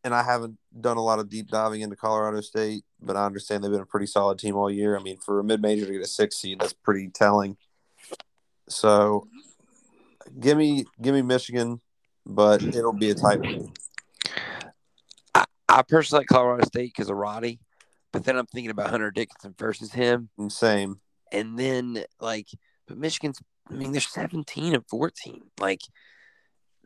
[0.03, 3.63] and I haven't done a lot of deep diving into Colorado State, but I understand
[3.63, 4.97] they've been a pretty solid team all year.
[4.97, 7.57] I mean, for a mid major to get a six seed, that's pretty telling.
[8.67, 9.27] So,
[10.39, 11.81] give me give me Michigan,
[12.25, 13.73] but it'll be a tight one.
[15.69, 17.59] I personally like Colorado State because of Roddy,
[18.11, 20.99] but then I'm thinking about Hunter Dickinson versus him, Same.
[21.31, 22.47] and then like,
[22.87, 23.39] but Michigan's.
[23.71, 25.41] I mean, they're 17 and 14.
[25.59, 25.81] Like,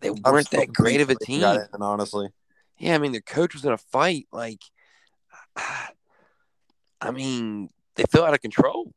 [0.01, 1.43] they weren't that great of a team.
[1.43, 2.29] in, honestly.
[2.77, 4.27] Yeah, I mean their coach was in a fight.
[4.31, 4.61] Like,
[7.01, 8.93] I mean they fell out of control.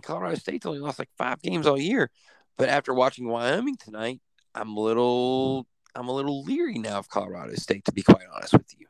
[0.00, 2.10] Colorado State's only lost like five games all year,
[2.56, 4.20] but after watching Wyoming tonight,
[4.54, 8.54] I'm a little, I'm a little leery now of Colorado State to be quite honest
[8.54, 8.86] with you.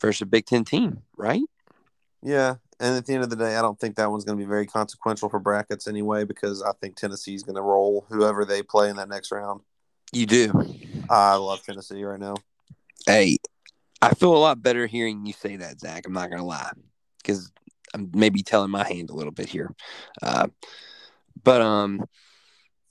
[0.00, 1.42] Versus a Big Ten team, right?
[2.22, 4.44] Yeah, and at the end of the day, I don't think that one's going to
[4.44, 8.62] be very consequential for brackets anyway because I think Tennessee's going to roll whoever they
[8.62, 9.60] play in that next round.
[10.12, 10.52] You do.
[11.08, 12.34] I love Tennessee right now.
[13.06, 13.38] Hey,
[14.02, 16.06] I feel a lot better hearing you say that, Zach.
[16.06, 16.72] I'm not gonna lie,
[17.22, 17.50] because
[17.94, 19.74] I'm maybe telling my hand a little bit here.
[20.20, 20.48] Uh,
[21.42, 22.04] but um,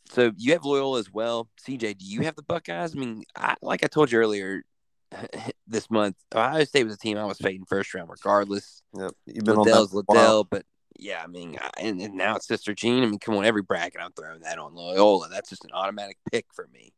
[0.10, 1.48] so you have Loyola as well.
[1.68, 2.96] CJ, do you have the Buckeyes?
[2.96, 4.64] I mean, I, like I told you earlier
[5.68, 8.82] this month, Ohio State was a team I was fading first round, regardless.
[8.98, 9.90] Yep, you've been Liddell's on that.
[9.90, 10.22] for while.
[10.22, 10.66] Liddell, but
[10.98, 13.04] yeah, I mean, I- and, and now it's Sister Jean.
[13.04, 15.30] I mean, come on, every bracket I'm throwing that on Loyola.
[15.30, 16.94] That's just an automatic pick for me.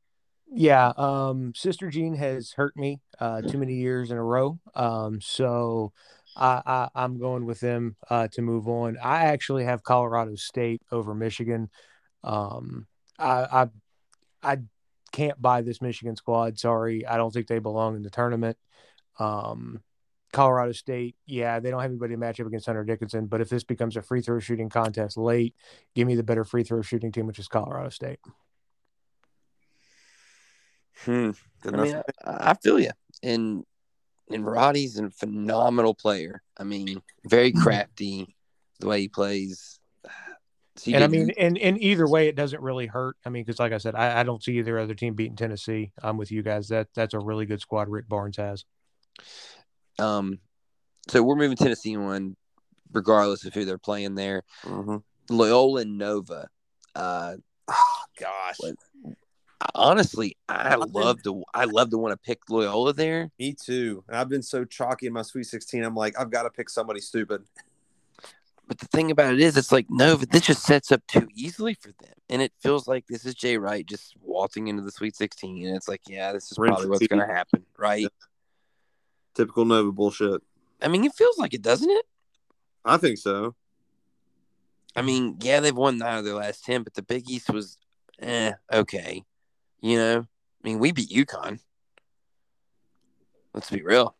[0.55, 4.59] Yeah, um, Sister Jean has hurt me uh, too many years in a row.
[4.75, 5.93] Um, so
[6.35, 8.97] I, I, I'm going with them uh, to move on.
[9.01, 11.69] I actually have Colorado State over Michigan.
[12.23, 12.85] Um,
[13.17, 13.67] I, I
[14.43, 14.57] I
[15.13, 16.59] can't buy this Michigan squad.
[16.59, 18.57] Sorry, I don't think they belong in the tournament.
[19.19, 19.81] Um,
[20.33, 23.27] Colorado State, yeah, they don't have anybody to match up against Hunter Dickinson.
[23.27, 25.55] But if this becomes a free throw shooting contest late,
[25.95, 28.19] give me the better free throw shooting team, which is Colorado State.
[31.05, 31.31] Hmm.
[31.65, 31.95] I mean,
[32.25, 32.91] I, I feel you.
[33.21, 33.63] And
[34.29, 36.41] and Roddy's a phenomenal player.
[36.57, 38.35] I mean, very crafty
[38.79, 39.79] the way he plays.
[40.75, 43.15] CJ, And I mean, and, and either way, it doesn't really hurt.
[43.25, 45.91] I mean, because like I said, I, I don't see either other team beating Tennessee.
[46.01, 46.67] I'm with you guys.
[46.69, 48.65] That that's a really good squad Rick Barnes has.
[49.99, 50.39] um,
[51.07, 52.35] so we're moving Tennessee on,
[52.91, 54.43] regardless of who they're playing there.
[54.63, 54.97] hmm
[55.29, 56.47] Loyola and Nova.
[56.95, 57.35] Uh,
[57.67, 58.75] Oh gosh, What?
[59.75, 61.43] honestly, I love to.
[61.53, 63.29] I love to want to pick Loyola there.
[63.39, 64.03] me too.
[64.07, 65.83] And I've been so chalky in my Sweet 16.
[65.83, 67.43] I'm like, I've got to pick somebody stupid.
[68.73, 70.25] But the thing about it is, it's like Nova.
[70.25, 73.55] This just sets up too easily for them, and it feels like this is Jay
[73.55, 77.05] Wright just waltzing into the Sweet 16, and it's like, yeah, this is probably what's
[77.05, 78.07] going to happen, right?
[79.35, 80.41] Typical Nova bullshit.
[80.81, 82.03] I mean, it feels like it, doesn't it?
[82.83, 83.53] I think so.
[84.95, 87.77] I mean, yeah, they've won nine of their last ten, but the Big East was,
[88.23, 89.23] eh, okay,
[89.81, 90.21] you know.
[90.21, 91.59] I mean, we beat UConn.
[93.53, 94.15] Let's be real.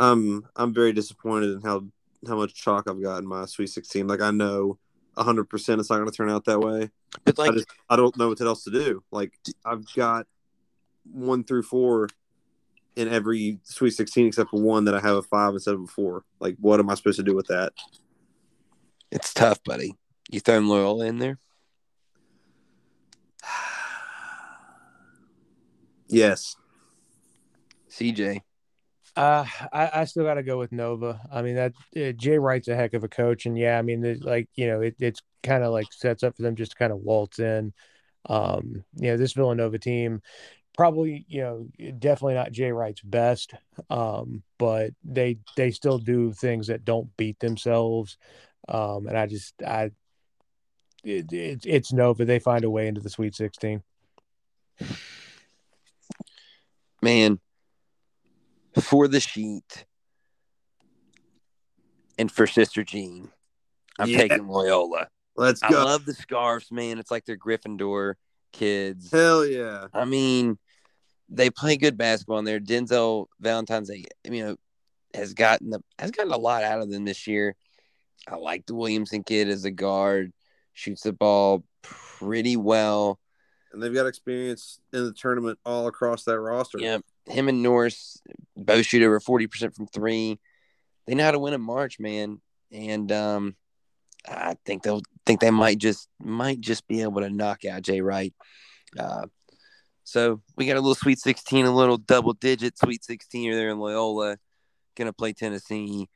[0.00, 1.84] I'm I'm very disappointed in how
[2.26, 4.08] how much chalk I've got in my Sweet 16.
[4.08, 4.78] Like I know
[5.14, 6.90] 100 percent it's not going to turn out that way.
[7.24, 9.02] But like, I just I don't know what else to do.
[9.12, 10.26] Like I've got
[11.04, 12.08] one through four
[12.96, 15.86] in every Sweet 16 except for one that I have a five instead of a
[15.86, 16.24] four.
[16.40, 17.72] Like what am I supposed to do with that?
[19.10, 19.96] it's tough, buddy.
[20.30, 21.38] You throwing Loyola in there.
[26.12, 26.56] Yes.
[27.88, 28.40] CJ.
[29.16, 31.20] Uh, I, I still got to go with Nova.
[31.32, 34.20] I mean that uh, Jay Wright's a heck of a coach, and yeah, I mean
[34.22, 36.92] like you know it, it's kind of like sets up for them just to kind
[36.92, 37.72] of waltz in.
[38.28, 40.22] Um, you know this Villanova team,
[40.76, 41.66] probably you know
[41.98, 43.54] definitely not Jay Wright's best,
[43.90, 48.16] um, but they they still do things that don't beat themselves,
[48.68, 49.90] um, and I just I
[51.04, 52.24] it, it, it's Nova.
[52.24, 53.82] They find a way into the Sweet Sixteen.
[57.02, 57.40] man,
[58.78, 59.84] for the sheet
[62.18, 63.30] and for Sister Jean,
[63.98, 64.18] I'm Yeah.
[64.18, 65.08] taking Loyola.
[65.36, 65.80] Let's go.
[65.80, 66.98] I love the scarves, man.
[66.98, 68.14] It's like they're Gryffindor
[68.52, 69.10] kids.
[69.10, 69.86] Hell yeah.
[69.94, 70.58] I mean,
[71.28, 72.60] they play good basketball in there.
[72.60, 74.56] Denzel Valentine's, you know,
[75.14, 77.56] has gotten the, has gotten a lot out of them this year.
[78.28, 80.32] I like the Williamson kid as a guard,
[80.72, 83.18] shoots the ball pretty well.
[83.72, 86.78] And they've got experience in the tournament all across that roster.
[86.78, 86.98] Yeah,
[87.30, 88.20] him and Norris
[88.56, 90.38] both shoot over forty percent from three.
[91.06, 93.56] They know how to win in March, man, and um,
[94.28, 98.00] I think they'll think they might just might just be able to knock out Jay
[98.00, 98.34] Wright.
[98.98, 99.26] Uh,
[100.04, 103.78] so we got a little Sweet Sixteen, a little double digit Sweet Sixteen there in
[103.78, 104.38] Loyola.
[104.96, 106.08] Gonna play Tennessee,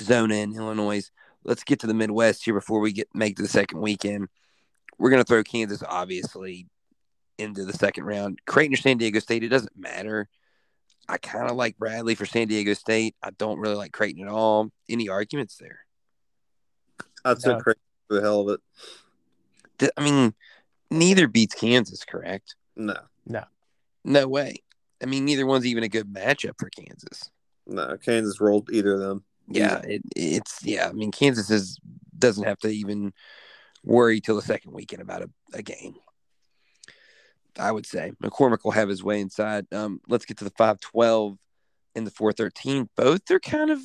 [0.00, 1.10] Zona, and Illinois.
[1.44, 4.28] Let's get to the Midwest here before we get make to the second weekend.
[4.98, 6.66] We're gonna throw Kansas obviously
[7.38, 8.40] into the second round.
[8.46, 10.28] Creighton or San Diego State, it doesn't matter.
[11.08, 13.14] I kind of like Bradley for San Diego State.
[13.22, 14.70] I don't really like Creighton at all.
[14.88, 15.80] Any arguments there?
[17.24, 17.60] I took No.
[17.60, 18.60] Creighton for the hell of
[19.80, 19.90] it.
[19.96, 20.34] I mean,
[20.90, 22.56] neither beats Kansas, correct?
[22.76, 22.96] No.
[23.26, 23.44] No.
[24.04, 24.62] No way.
[25.02, 27.30] I mean, neither one's even a good matchup for Kansas.
[27.66, 27.96] No.
[27.98, 29.24] Kansas rolled either of them.
[29.48, 30.88] Yeah, it, it's yeah.
[30.88, 31.78] I mean, Kansas is
[32.18, 33.12] doesn't have to even
[33.84, 35.94] worry till the second weekend about a, a game.
[37.58, 39.66] I would say McCormack will have his way inside.
[39.72, 41.38] Um, let's get to the five twelve
[41.94, 42.88] and the four thirteen.
[42.96, 43.80] Both are kind of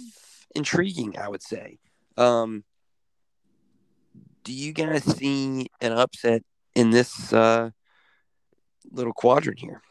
[0.55, 1.79] intriguing, I would say.
[2.17, 2.63] Um,
[4.43, 6.43] do you guys see an upset
[6.75, 7.69] in this uh,
[8.91, 9.81] little quadrant here?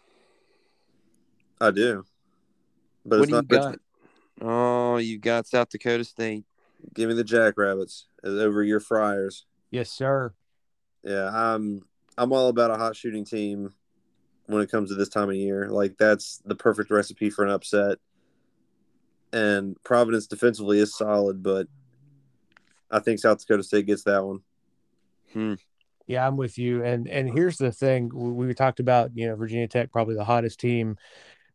[1.61, 2.05] I do.
[3.05, 3.79] But what it's do you not got?
[4.43, 6.45] Oh, you got South Dakota State.
[6.95, 9.45] Give me the Jackrabbits over your Friars.
[9.71, 10.33] Yes, sir.
[11.05, 11.83] Yeah, I'm
[12.21, 13.73] I'm all about a hot shooting team
[14.45, 15.69] when it comes to this time of year.
[15.71, 17.97] Like that's the perfect recipe for an upset.
[19.33, 21.67] And Providence defensively is solid, but
[22.91, 24.41] I think South Dakota State gets that one.
[25.33, 25.55] Hmm.
[26.07, 26.85] Yeah, I'm with you.
[26.85, 30.25] And and here's the thing: we, we talked about you know Virginia Tech probably the
[30.25, 30.99] hottest team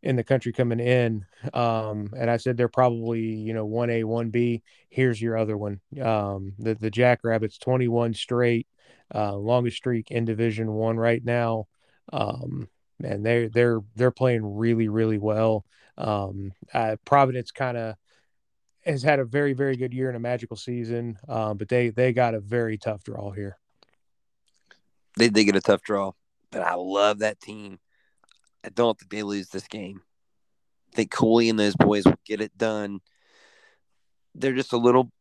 [0.02, 4.04] in the country coming in, um, and I said they're probably you know one A
[4.04, 4.64] one B.
[4.90, 8.66] Here's your other one: um, the the Jackrabbits, 21 straight,
[9.14, 11.68] uh, longest streak in Division One right now.
[12.12, 12.70] Um,
[13.04, 15.66] and they're they're they're playing really really well.
[15.98, 17.96] Um, uh, Providence kind of
[18.86, 22.14] has had a very very good year and a magical season, uh, but they they
[22.14, 23.58] got a very tough draw here.
[25.18, 26.12] They did get a tough draw,
[26.52, 27.80] but I love that team.
[28.64, 30.02] I don't think they lose this game.
[30.92, 33.00] I think Cooley and those boys will get it done.
[34.34, 35.12] They're just a little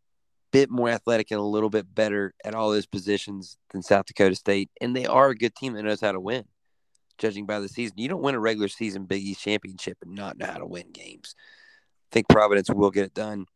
[0.55, 4.37] bit more athletic and a little bit better at all those positions than South Dakota
[4.37, 6.45] State, and they are a good team that knows how to win.
[7.19, 10.39] Judging by the season, you don't win a regular season Big East championship and not
[10.39, 11.35] know how to win games.
[12.09, 13.47] I think Providence will get it done.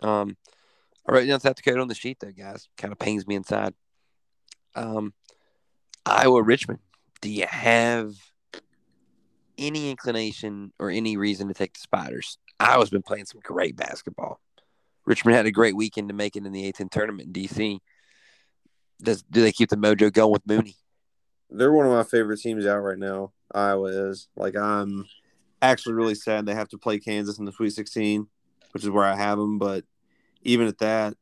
[0.00, 0.38] Um,
[1.06, 2.70] I wrote down South Dakota on the sheet though, guys.
[2.78, 3.74] Kind of pains me inside.
[4.74, 5.12] Um,
[6.06, 6.80] Iowa Richmond.
[7.20, 8.14] Do you have
[9.58, 12.38] any inclination or any reason to take the Spiders?
[12.58, 14.40] Iowa's been playing some great basketball.
[15.06, 17.78] Richmond had a great weekend to make it in the A10 tournament in DC.
[19.00, 20.74] Does do they keep the mojo going with Mooney?
[21.50, 23.32] They're one of my favorite teams out right now.
[23.54, 24.28] Iowa is.
[24.36, 25.06] Like I'm
[25.62, 28.26] actually really sad they have to play Kansas in the Sweet 16,
[28.72, 29.58] which is where I have them.
[29.58, 29.84] But
[30.42, 31.14] even at that,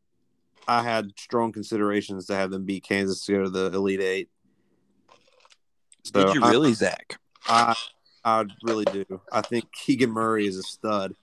[0.66, 4.28] I had strong considerations to have them beat Kansas to go to the Elite Eight.
[6.04, 7.18] So Did you I- really, Zach?
[7.46, 7.74] I
[8.24, 9.20] I really do.
[9.30, 11.14] I think Keegan Murray is a stud.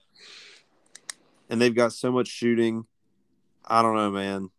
[1.51, 2.85] And they've got so much shooting.
[3.63, 4.49] I don't know, man.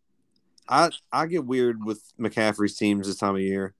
[0.68, 3.74] I I get weird with McCaffrey's teams this time of year.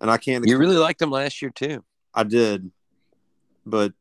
[0.00, 0.44] and I can't.
[0.46, 1.84] You really liked them last year too.
[2.14, 2.72] I did,
[3.64, 3.92] but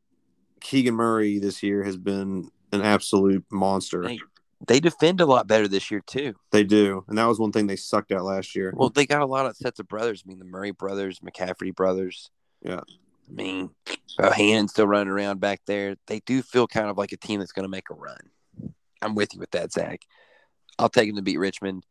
[0.62, 4.08] Keegan Murray this year has been an absolute monster.
[4.08, 4.20] Hey,
[4.66, 6.34] they defend a lot better this year too.
[6.52, 8.74] They do, and that was one thing they sucked at last year.
[8.76, 10.24] Well, they got a lot of sets of brothers.
[10.26, 12.32] I mean, the Murray brothers, McCaffrey brothers.
[12.64, 12.82] Yeah.
[13.30, 13.72] I mean,
[14.20, 15.98] Hand still running around back there.
[16.08, 18.18] They do feel kind of like a team that's going to make a run.
[19.02, 20.02] I'm with you with that, Zach.
[20.80, 21.86] I'll take them to beat Richmond,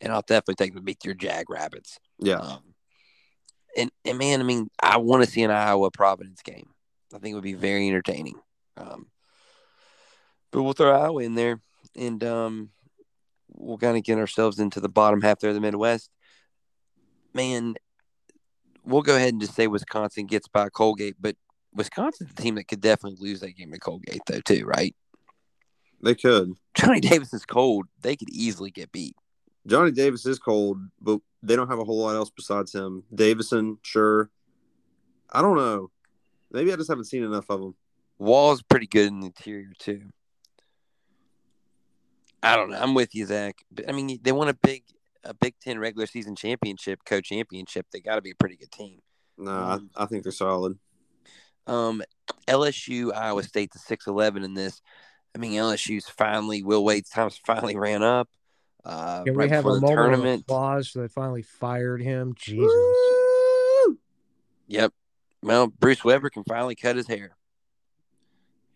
[0.00, 1.98] and I'll definitely take them to beat your Jackrabbits.
[2.18, 2.74] yeah, Um,
[3.76, 6.70] and and man, I mean, I want to see an Iowa Providence game.
[7.14, 8.40] I think it would be very entertaining.
[8.76, 9.06] Um,
[10.50, 11.60] but we'll throw Iowa in there,
[11.94, 12.70] and um,
[13.48, 16.10] we'll kind of get ourselves into the bottom half there of the Midwest.
[17.34, 17.74] Man,
[18.84, 21.36] we'll go ahead and just say Wisconsin gets by Colgate, but
[21.74, 24.94] Wisconsin's a team that could definitely lose that game to Colgate, though, too, right?
[26.02, 26.54] They could.
[26.74, 29.16] Johnny Davis is cold; they could easily get beat.
[29.66, 33.02] Johnny Davis is cold, but they don't have a whole lot else besides him.
[33.14, 34.30] Davison, sure.
[35.32, 35.90] I don't know.
[36.52, 37.74] Maybe I just haven't seen enough of him.
[38.18, 40.02] Wall's pretty good in the interior too.
[42.42, 42.78] I don't know.
[42.80, 43.56] I'm with you, Zach.
[43.72, 44.84] But I mean, they won a big,
[45.24, 47.86] a Big Ten regular season championship, co-championship.
[47.92, 49.00] They got to be a pretty good team.
[49.36, 50.78] No, Um, I, I think they're solid.
[51.66, 52.02] Um,
[52.46, 54.80] LSU, Iowa State, the six eleven in this.
[55.36, 58.30] I mean, LSU's finally Will Wade's times finally ran up.
[58.82, 60.34] Uh, Can right we have a the moment tournament.
[60.36, 62.32] of applause so they finally fired him?
[62.38, 62.62] Jesus.
[62.64, 63.98] Woo!
[64.68, 64.94] Yep.
[65.42, 67.36] Well, Bruce Weber can finally cut his hair.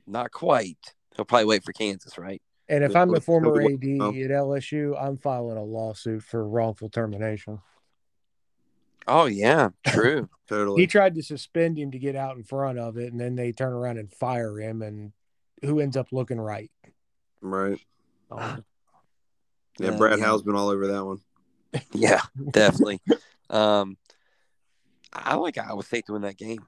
[0.06, 0.76] Not quite.
[1.16, 2.42] He'll probably wait for Kansas, right?
[2.68, 4.10] And if Yeah, I'm the what- former what- AD oh.
[4.10, 7.60] at LSU, I'm filing a lawsuit for wrongful termination.
[9.08, 10.28] Oh yeah, true.
[10.46, 10.82] Totally.
[10.82, 13.50] He tried to suspend him to get out in front of it, and then they
[13.52, 15.12] turn around and fire him, and
[15.62, 16.70] who ends up looking right?
[17.40, 17.78] right.
[18.30, 18.64] Um,
[19.78, 20.26] Yeah, Brad yeah.
[20.26, 21.18] Howe's been all over that one.
[21.92, 23.00] Yeah, definitely.
[23.50, 23.96] um,
[25.12, 26.58] I like Iowa State to win that game.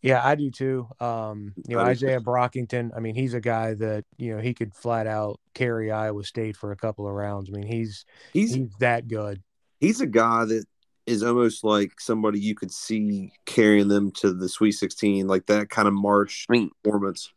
[0.00, 0.88] yeah, I do too.
[1.00, 2.92] Um, you know, Isaiah Brockington.
[2.96, 6.56] I mean, he's a guy that you know he could flat out carry Iowa State
[6.56, 7.50] for a couple of rounds.
[7.50, 9.42] I mean, he's He's he's that good.
[9.80, 10.64] he's a guy that
[11.06, 15.68] is almost like somebody you could see carrying them to the Sweet 16, like that
[15.68, 17.30] kind of March I mean, performance.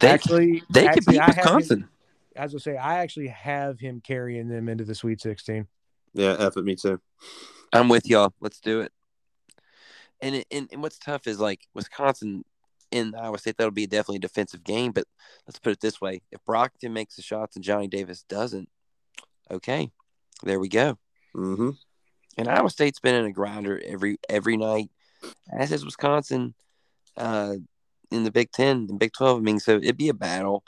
[0.00, 1.88] They actually, they could actually, beat I have him- Wisconsin.
[2.36, 5.66] as I say, I actually have him carrying them into the Sweet 16.
[6.14, 7.00] Yeah, F at me too.
[7.72, 8.32] I'm with y'all.
[8.40, 8.92] Let's do it.
[10.20, 12.44] And, and and what's tough is like Wisconsin
[12.90, 13.56] in Iowa State.
[13.58, 14.92] That'll be definitely a defensive game.
[14.92, 15.04] But
[15.46, 18.68] let's put it this way: if Brockton makes the shots and Johnny Davis doesn't,
[19.50, 19.90] okay,
[20.44, 20.96] there we go.
[21.34, 21.70] hmm
[22.38, 24.90] And Iowa State's been in a grinder every every night,
[25.52, 26.54] as is Wisconsin
[27.16, 27.56] uh,
[28.14, 29.38] in the Big Ten and Big Twelve.
[29.38, 30.62] I mean, so it'd be a battle.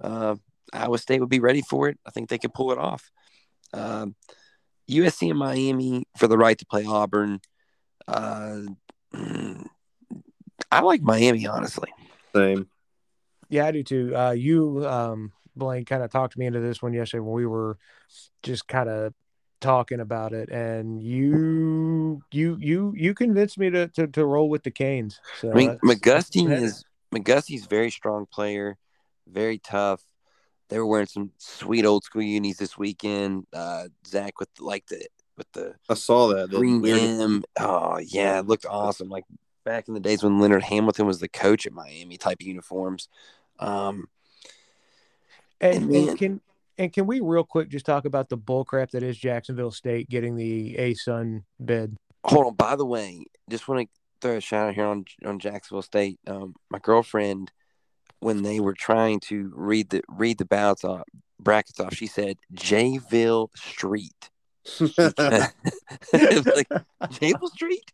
[0.00, 0.36] Uh,
[0.72, 1.98] Iowa State would be ready for it.
[2.06, 3.10] I think they could pull it off.
[3.72, 4.14] Um,
[4.90, 7.40] USC and Miami for the right to play Auburn.
[8.06, 8.60] Uh,
[10.70, 11.90] I like Miami honestly.
[12.34, 12.68] Same.
[13.48, 14.14] Yeah, I do too.
[14.14, 17.78] Uh, you, um, Blaine, kind of talked me into this one yesterday when we were
[18.42, 19.14] just kind of
[19.60, 24.62] talking about it, and you, you, you, you convinced me to to, to roll with
[24.62, 25.20] the Canes.
[25.40, 26.84] So I mean, that's- McGusty is
[27.14, 28.76] McGusty's a very strong player,
[29.26, 30.02] very tough.
[30.68, 33.46] They were wearing some sweet old school unis this weekend.
[33.52, 35.06] Uh, Zach with like the
[35.36, 36.50] with the I saw that.
[36.50, 39.08] that green weird- Oh yeah, it looked awesome.
[39.08, 39.24] Like
[39.64, 43.08] back in the days when Leonard Hamilton was the coach at Miami type uniforms.
[43.58, 44.08] Um,
[45.60, 46.40] And, And and can
[46.76, 50.08] and can we real quick just talk about the bull crap that is Jacksonville State
[50.08, 51.96] getting the ASUN bid?
[52.24, 52.54] hold on.
[52.54, 56.18] By the way, just want to throw a shout out here on on Jacksonville State.
[56.26, 57.52] Um, my girlfriend,
[58.20, 61.04] when they were trying to read the read the ballots off,
[61.40, 64.30] brackets off, she said Jayville Street.
[64.80, 66.68] like
[67.10, 67.92] Jayville Street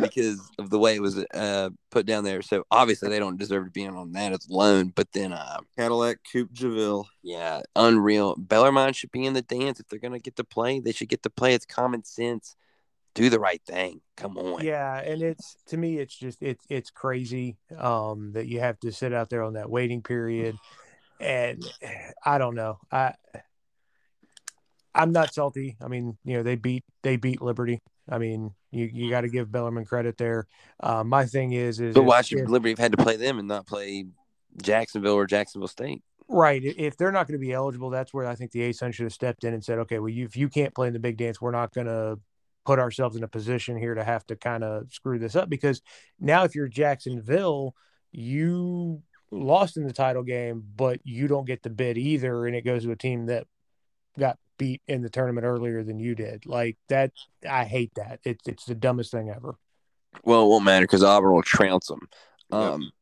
[0.00, 2.42] because of the way it was uh, put down there.
[2.42, 4.92] So obviously they don't deserve to be in on that alone.
[4.94, 7.04] But then, uh, Cadillac Coupe Javille.
[7.22, 8.36] yeah, unreal.
[8.36, 10.80] Bellarmine should be in the dance if they're gonna get to play.
[10.80, 11.54] They should get to play.
[11.54, 12.56] It's common sense.
[13.14, 14.00] Do the right thing.
[14.16, 14.64] Come on.
[14.64, 18.92] Yeah, and it's to me, it's just it's it's crazy um, that you have to
[18.92, 20.56] sit out there on that waiting period,
[21.20, 21.62] and
[22.24, 22.78] I don't know.
[22.90, 23.14] I
[24.94, 25.76] I'm not salty.
[25.82, 27.80] I mean, you know, they beat they beat Liberty.
[28.08, 30.46] I mean, you you got to give Bellarmine credit there.
[30.80, 33.38] Uh, my thing is is But why should if- Liberty have had to play them
[33.38, 34.06] and not play
[34.62, 36.02] Jacksonville or Jacksonville State?
[36.28, 36.62] Right.
[36.64, 39.04] If they're not going to be eligible, that's where I think the A ASUN should
[39.04, 41.18] have stepped in and said, okay, well, you, if you can't play in the big
[41.18, 42.18] dance, we're not going to
[42.64, 45.82] put ourselves in a position here to have to kind of screw this up because
[46.20, 47.74] now if you're Jacksonville,
[48.12, 52.46] you lost in the title game, but you don't get the bid either.
[52.46, 53.46] And it goes to a team that
[54.18, 56.46] got beat in the tournament earlier than you did.
[56.46, 57.12] Like that,
[57.48, 58.20] I hate that.
[58.24, 59.56] It's it's the dumbest thing ever.
[60.24, 62.08] Well, it won't matter because Auburn will trounce them.
[62.50, 62.60] Yep.
[62.60, 62.92] Um,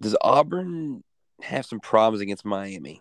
[0.00, 1.02] Does Auburn
[1.40, 3.00] have some problems against Miami?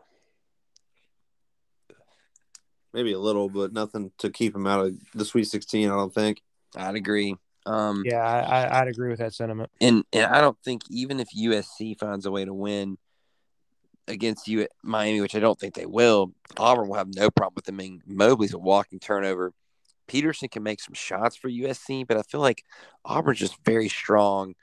[2.94, 5.90] Maybe a little, but nothing to keep him out of the Sweet 16.
[5.90, 6.42] I don't think.
[6.76, 7.36] I'd agree.
[7.66, 9.70] Um, Yeah, I, I, I'd agree with that sentiment.
[9.80, 12.98] and and I don't think even if USC finds a way to win
[14.08, 17.54] against you at Miami, which I don't think they will, Auburn will have no problem
[17.56, 17.76] with them.
[17.76, 19.54] I mean, Mobley's a walking turnover.
[20.08, 22.66] Peterson can make some shots for USC, but I feel like
[23.06, 24.56] Auburn's just very strong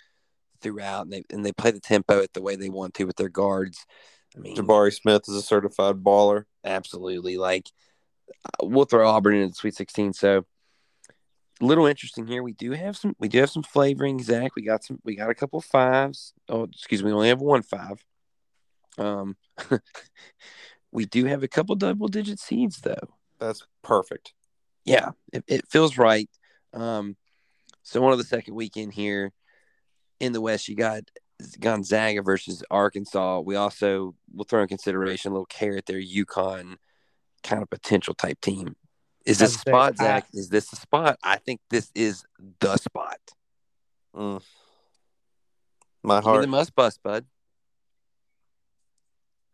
[0.61, 3.17] throughout, and they and they play the tempo at the way they want to with
[3.17, 3.87] their guards.
[4.37, 6.45] I mean, Jabari Smith is a certified baller.
[6.65, 7.39] absolutely.
[7.39, 7.71] Like
[8.63, 10.13] we'll throw Auburn into the Sweet 16.
[10.13, 10.45] So
[11.61, 12.43] a little interesting here.
[12.43, 13.15] We do have some.
[13.19, 14.55] We do have some flavoring, Zach.
[14.55, 14.99] We got some.
[15.05, 16.33] We got a couple fives.
[16.49, 17.09] Oh, excuse me.
[17.09, 18.05] We only have one five.
[18.97, 19.37] Um,
[20.93, 23.09] we do have a couple double digit seeds though.
[23.39, 24.35] That's perfect.
[24.85, 26.31] Yeah, it, it feels right.
[26.73, 27.17] Um,
[27.83, 29.33] so one of the second weekend here
[30.21, 31.03] in the West, you got
[31.61, 33.41] Gonzaga versus Arkansas.
[33.41, 36.77] We also will throw in consideration a little carrot there, UConn
[37.43, 38.77] kind of potential type team.
[39.25, 40.27] Is this a gonna say, spot, Zach?
[40.33, 41.19] Is this the spot?
[41.23, 42.25] I think this is
[42.61, 43.19] the spot.
[44.15, 44.43] Mm.
[46.03, 46.41] My Give me heart.
[46.43, 47.27] the Muss Bus, bud.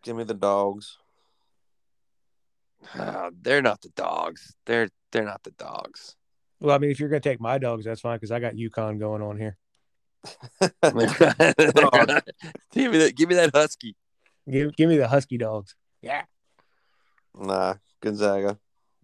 [0.02, 0.98] Give me the dogs.
[2.96, 4.54] Ah, they're not the dogs.
[4.66, 6.16] They're they're not the dogs.
[6.60, 8.98] Well, I mean, if you're gonna take my dogs, that's fine because I got UConn
[8.98, 9.56] going on here.
[10.82, 11.06] give me
[12.98, 13.12] that.
[13.16, 13.96] Give me that husky.
[14.50, 15.74] Give give me the Husky dogs.
[16.02, 16.22] Yeah.
[17.36, 18.58] Nah, Gonzaga.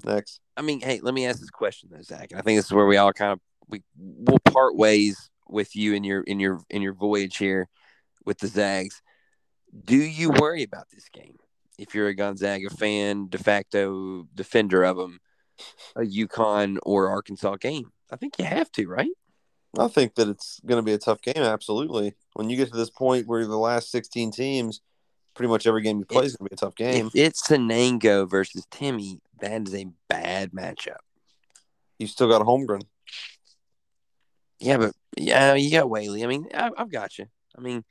[0.05, 0.41] Next.
[0.57, 2.31] I mean, hey, let me ask this question though, Zach.
[2.31, 5.77] And I think this is where we all kind of we we'll part ways with
[5.77, 7.69] you in your in your in your voyage here
[8.25, 9.03] with the Zags.
[9.85, 11.37] Do you worry about this game
[11.79, 15.21] if you're a Gonzaga fan, de facto defender of them,
[15.97, 17.91] a UConn or Arkansas game?
[18.11, 19.11] I think you have to, right?
[19.79, 21.37] I think that it's going to be a tough game.
[21.37, 22.15] Absolutely.
[22.35, 24.81] When you get to this point where the last 16 teams,
[25.35, 27.07] pretty much every game you play is going to be a tough game.
[27.09, 30.97] If it's Sanogo versus Timme, that is a bad matchup.
[31.99, 32.83] You still got Holmgren.
[34.59, 36.23] Yeah, but yeah, you got Whaley.
[36.25, 37.27] I mean, I, I've got you.
[37.57, 37.85] I mean,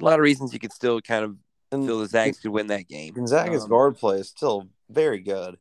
[0.00, 1.36] a lot of reasons you could still kind of
[1.72, 3.14] And feel the Zags could win that game.
[3.14, 5.58] Gonzaga's Um, guard play is still very good.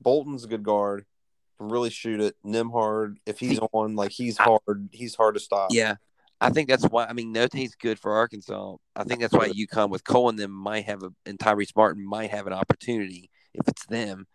[0.00, 1.06] Bolton's a good guard.
[1.58, 2.34] Can really shoot it.
[2.44, 4.88] Nembhard, if he's on, like he's I- hard.
[4.92, 5.68] He's hard to stop.
[5.72, 5.94] Yeah,
[6.40, 7.06] I think that's why.
[7.06, 8.76] I mean, Notae's good for Arkansas.
[8.94, 12.04] I think that's why UConn with Cole and them might have a, and Tyrese Martin
[12.04, 14.26] might have an opportunity if it's them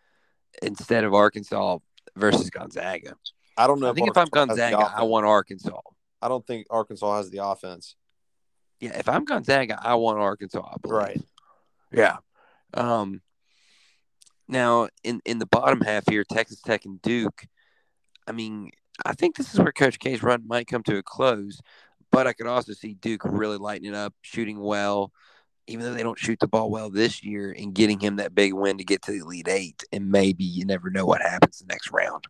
[0.64, 1.80] instead of Arkansas
[2.16, 3.16] versus Gonzaga.
[3.58, 3.90] I don't know.
[3.90, 5.82] I think if I'm has the Gonzaga, I want Arkansas.
[6.22, 7.96] I don't think Arkansas has the offense.
[8.80, 10.64] Yeah, if I'm Gonzaga, I want Arkansas.
[10.64, 10.76] I.
[10.88, 11.22] Right.
[11.92, 12.18] Yeah.
[12.74, 13.22] Um.
[14.48, 17.46] Now, in in the bottom half here, Texas Tech and Duke.
[18.28, 18.72] I mean,
[19.06, 21.62] I think this is where Coach K's run might come to a close,
[22.20, 25.14] but I could also see Duke really lighting it up, shooting well,
[25.68, 28.54] even though they don't shoot the ball well this year, and getting him that big
[28.54, 29.86] win to get to the Elite Eight.
[29.94, 32.26] And maybe you never know what happens the next round.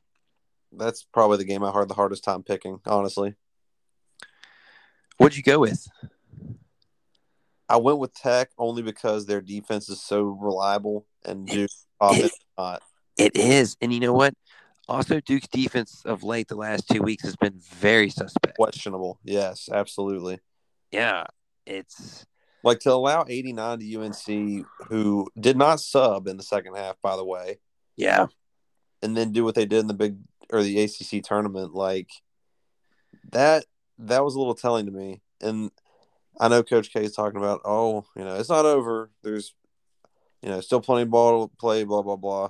[0.72, 3.34] That's probably the game I had the hardest time picking, honestly.
[5.18, 5.88] What'd you go with?
[7.68, 12.40] I went with Tech only because their defense is so reliable and Duke offense is
[12.60, 12.84] not.
[13.18, 14.36] It is, and you know what?
[14.90, 18.58] Also, Duke's defense of late, the last two weeks, has been very suspect.
[18.58, 19.20] Questionable.
[19.24, 20.40] Yes, absolutely.
[20.92, 21.26] Yeah,
[21.68, 22.26] it's
[22.64, 27.16] Like to allow 89 to UNC, who did not sub in the second half, by
[27.16, 27.60] the way,
[27.96, 28.26] yeah.
[29.04, 30.18] and then do what they did in the big
[30.52, 32.10] or the ACC tournament, like
[33.32, 33.66] that.
[34.00, 35.22] That was a little telling to me.
[35.40, 35.72] And
[36.40, 39.12] I know Coach K is talking about, oh, you know, it's not over.
[39.22, 39.54] There's,
[40.42, 41.84] you know, still plenty of ball to play.
[41.84, 42.50] Blah blah blah.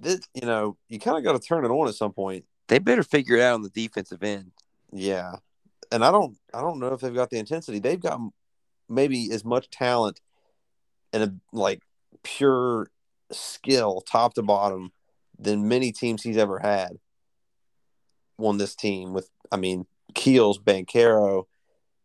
[0.00, 2.44] This, you know, you kind of got to turn it on at some point.
[2.68, 4.52] They better figure it out on the defensive end.
[4.92, 5.32] Yeah,
[5.90, 7.78] and I don't, I don't know if they've got the intensity.
[7.78, 8.20] They've got
[8.88, 10.20] maybe as much talent
[11.12, 11.82] and a like
[12.22, 12.90] pure
[13.32, 14.92] skill, top to bottom,
[15.38, 16.98] than many teams he's ever had.
[18.38, 21.44] On this team, with I mean Keels, Banchero,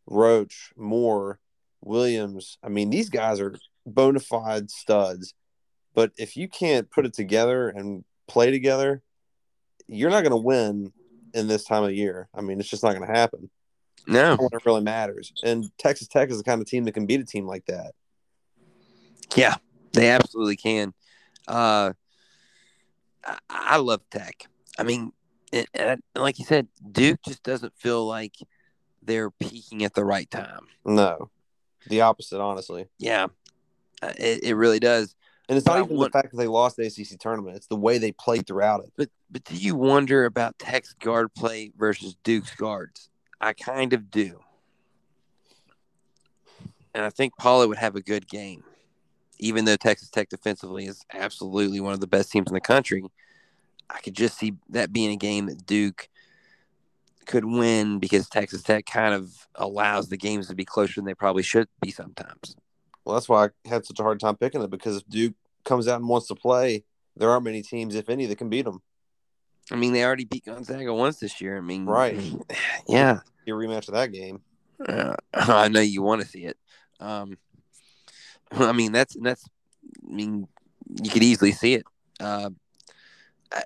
[0.07, 1.40] Roach, Moore,
[1.82, 2.57] Williams.
[2.64, 3.56] I mean these guys are
[3.86, 5.36] bona fide studs.
[5.94, 9.02] But if you can't put it together and play together,
[9.88, 10.91] you're not going to win
[11.34, 12.30] in this time of year.
[12.34, 13.49] I mean, it's just not going to happen
[14.07, 15.34] No, when it really matters.
[15.44, 17.94] And Texas Tech is the kind of team that can beat a team like that.
[19.36, 19.56] yeah,
[19.94, 20.94] they absolutely can.
[21.48, 21.94] Uh,
[23.26, 24.48] I, I love Tech.
[24.78, 25.11] I mean,
[25.52, 28.34] it, it, like you said, Duke just doesn't feel like
[29.03, 30.68] they're peaking at the right time.
[30.86, 31.30] No,
[31.88, 32.88] the opposite, honestly.
[32.98, 33.28] Yeah,
[34.02, 35.15] uh, it, it really does.
[35.49, 37.57] And it's not But I even want- the fact that they lost the ACC tournament;
[37.57, 38.94] it's the way they played throughout it.
[38.95, 43.10] But but do you wonder about Tech's guard play versus Duke's guards?
[43.41, 44.40] I kind of do.
[46.94, 48.64] And I think Paolo would have a good game.
[49.40, 53.03] Even though Texas Tech defensively is absolutely one of the best teams in the country,
[53.90, 56.07] I could just see that being a game that Duke
[57.26, 61.15] could win because Texas Tech kind of allows the games to be closer than they
[61.15, 62.56] probably should be sometimes.
[63.06, 65.34] Well, that's why I had such a hard time picking it because if Duke
[65.66, 66.84] comes out and wants to play,
[67.16, 68.82] there aren't many teams, if any, that can beat them.
[69.72, 71.58] I mean, they already beat Gonzaga once this year.
[71.58, 72.20] I mean, Right.
[72.88, 73.20] Yeah.
[73.46, 74.42] Your rematch of that game.
[74.86, 76.58] Uh, I know you want to see it.
[77.00, 77.38] Um,
[78.52, 79.46] I mean, that's that's.
[80.08, 80.48] I mean,
[81.04, 81.84] you could easily see it.
[82.20, 82.52] Uh,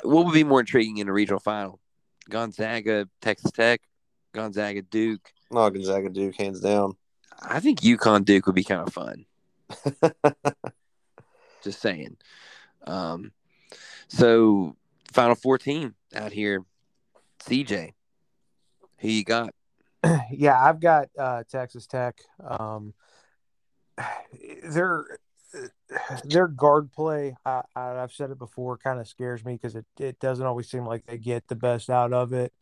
[0.04, 1.80] what would be more intriguing in a regional final?
[2.30, 3.82] Gonzaga, Texas Tech,
[4.34, 5.32] Gonzaga, Duke.
[5.52, 6.94] No, Gonzaga Duke, hands down.
[7.42, 9.26] I think UConn Duke would be kind of fun.
[11.64, 12.18] Just saying.
[12.86, 13.32] Um,
[14.08, 14.76] so
[15.12, 16.64] Final Four team out here,
[17.44, 17.94] CJ.
[19.00, 19.54] Who you got?
[20.32, 22.18] yeah, I've got uh, Texas Tech.
[22.46, 22.94] Um,
[24.64, 25.06] their
[26.26, 30.20] their guard play, I, I've said it before, kind of scares me because it, it
[30.20, 32.54] doesn't always seem like they get the best out of it.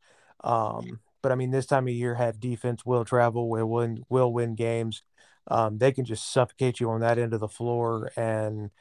[0.44, 4.32] Um, but I mean, this time of year, have defense will travel, will win, will
[4.32, 5.02] win games.
[5.48, 8.72] Um, they can just suffocate you on that end of the floor, and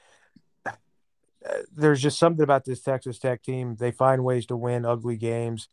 [0.66, 0.72] uh,
[1.74, 3.76] there's just something about this Texas Tech team.
[3.76, 5.68] They find ways to win ugly games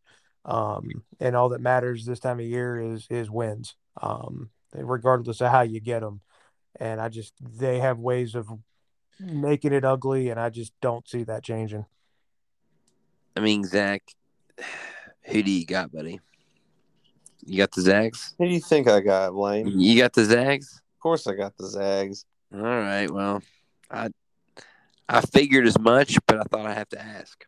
[0.45, 5.51] um, and all that matters this time of year is is wins, um, regardless of
[5.51, 6.22] how you get them.
[6.80, 8.47] And I just they have ways of
[9.19, 11.85] making it ugly, and I just don't see that changing.
[13.35, 14.03] I mean, Zach.
[15.26, 16.19] Who do you got, buddy?
[17.45, 18.34] You got the Zags.
[18.38, 19.80] Who do you think I got, Blaine?
[19.80, 20.81] You got the Zags.
[20.95, 22.26] Of course, I got the Zags.
[22.53, 23.09] All right.
[23.09, 23.41] Well,
[23.89, 24.09] I
[25.09, 27.45] I figured as much, but I thought I have to ask.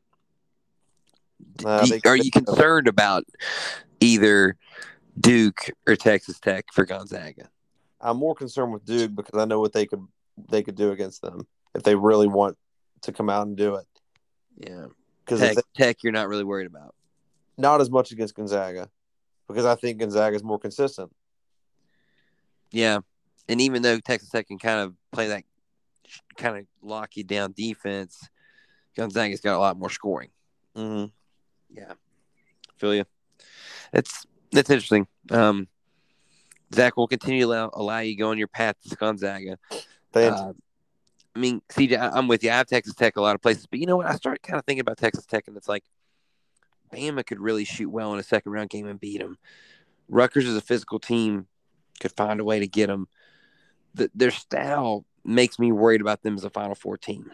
[1.58, 3.24] D- Nah, do- they- are you concerned about
[4.00, 4.56] either
[5.20, 7.50] Duke or Texas Tech for Gonzaga?
[8.02, 10.06] I'm more concerned with Duke because I know what they could
[10.50, 11.46] they could do against them
[11.76, 12.58] if they really want
[13.02, 13.86] to come out and do it.
[14.58, 14.88] Yeah,
[15.26, 16.96] Because Tech, Tech, you're not really worried about.
[17.58, 18.90] not as much against Gonzaga,
[19.48, 21.12] because I think Gonzaga is more consistent.
[22.72, 23.00] Yeah,
[23.48, 25.44] and even though Texas Tech can kind of play that
[26.38, 28.28] kind of lock you down defense,
[28.96, 30.30] Gonzaga's got a lot more scoring.
[30.76, 31.06] Mm-hmm.
[31.78, 31.94] Yeah,
[32.78, 33.06] feel you.
[33.92, 35.08] That's that's interesting.
[35.30, 35.68] Um,
[36.74, 39.58] Zach will continue to allow, allow you to go on your path to Gonzaga.
[40.16, 40.54] Uh,
[41.36, 42.52] I mean, CJ, I'm with you.
[42.52, 44.06] I have Texas Tech a lot of places, but you know what?
[44.06, 45.84] I started kind of thinking about Texas Tech, and it's like
[46.94, 49.38] Bama could really shoot well in a second round game and beat them.
[50.10, 51.48] Rutgers is a physical team,
[52.00, 53.08] could find a way to get them.
[53.96, 57.32] The, their style makes me worried about them as a Final Four team.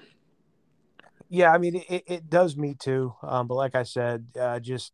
[1.29, 3.13] Yeah, I mean it, it does me too.
[3.21, 4.93] Um, but like I said, uh, just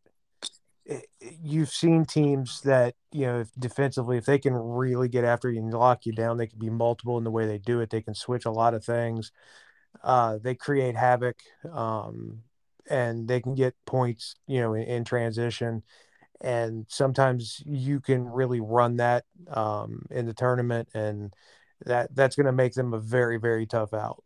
[0.86, 1.08] it,
[1.42, 5.60] you've seen teams that you know if defensively, if they can really get after you
[5.60, 7.90] and lock you down, they can be multiple in the way they do it.
[7.90, 9.32] They can switch a lot of things.
[10.04, 11.38] Uh, they create havoc,
[11.72, 12.44] um,
[12.90, 15.84] and they can get points, you know, in, in transition.
[16.42, 21.34] And sometimes you can really run that um, in the tournament, and
[21.86, 24.24] that that's going to make them a very very tough out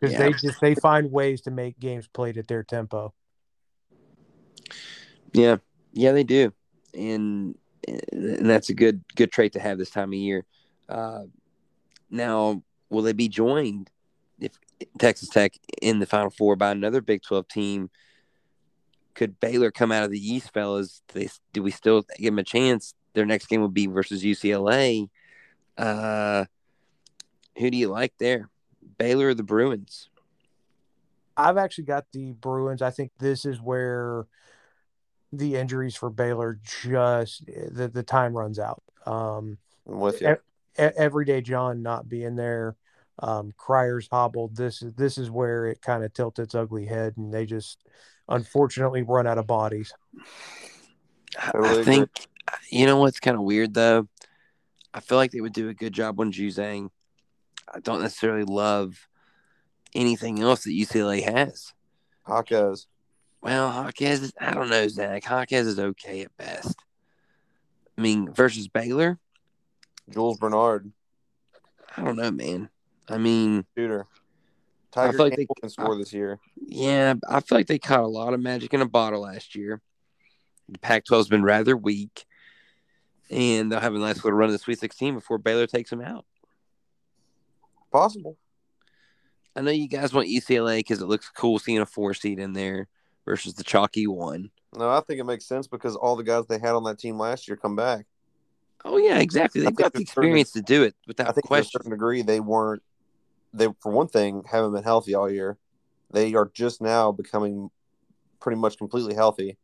[0.00, 0.26] because Yeah.
[0.26, 3.12] they just they find ways to make games played at their tempo.
[5.32, 5.56] Yeah,
[5.92, 6.52] yeah, they do,
[6.94, 7.56] and
[7.86, 10.44] and that's a good good trait to have this time of year.
[10.88, 11.24] Uh,
[12.10, 13.90] now, will they be joined
[14.40, 14.58] if
[14.98, 17.90] Texas Tech in the Final Four by another Big Twelve team?
[19.14, 21.02] Could Baylor come out of the East, fellas?
[21.08, 22.94] Do, they, do we still give them a chance?
[23.14, 25.08] Their next game will be versus UCLA.
[25.78, 26.44] Uh,
[27.56, 28.50] who do you like there,
[28.98, 30.10] Baylor or the Bruins?
[31.36, 32.82] I've actually got the Bruins.
[32.82, 34.26] I think this is where
[35.32, 38.82] the injuries for Baylor just the, the time runs out.
[39.04, 39.58] Um,
[39.88, 40.32] I'm with you.
[40.32, 40.36] e-
[40.76, 42.76] everyday John not being there,
[43.20, 44.56] um, Cryer's hobbled.
[44.56, 47.78] This is this is where it kind of tilts its ugly head, and they just
[48.28, 49.92] unfortunately run out of bodies.
[51.38, 51.84] I- Totally I agree.
[51.84, 52.10] think
[52.70, 54.08] you know what's kind of weird though.
[54.94, 56.88] I feel like they would do a good job on Juzang.
[57.72, 59.08] I don't necessarily love
[59.94, 61.72] anything else that UCLA has.
[62.22, 62.86] Hawkes.
[63.42, 65.24] Well, Hawkes, is, I don't know, Zach.
[65.24, 66.76] Hawkes is okay at best.
[67.96, 69.18] I mean, versus Baylor,
[70.08, 70.90] Jules Bernard,
[71.96, 72.68] I don't know, man.
[73.08, 74.06] I mean, shooter.
[74.94, 76.38] I Tiger feel like they- can score this year.
[76.56, 79.80] yeah, I feel like they caught a lot of magic in a bottle last year.
[80.68, 82.24] The Pac-12 has been rather weak,
[83.30, 86.00] and they'll have a nice little run of the Sweet 16 before Baylor takes them
[86.00, 86.24] out.
[87.92, 88.36] Possible.
[89.54, 92.52] I know you guys want UCLA because it looks cool seeing a four seed in
[92.52, 92.88] there
[93.24, 94.50] versus the chalky one.
[94.76, 97.18] No, I think it makes sense because all the guys they had on that team
[97.18, 98.06] last year come back.
[98.84, 99.62] Oh yeah, exactly.
[99.62, 101.70] They've got the a certain- experience to do it without I think to a question.
[101.72, 102.82] certain degree they weren't.
[103.52, 105.58] They for one thing haven't been healthy all year.
[106.10, 107.70] They are just now becoming
[108.40, 109.56] pretty much completely healthy,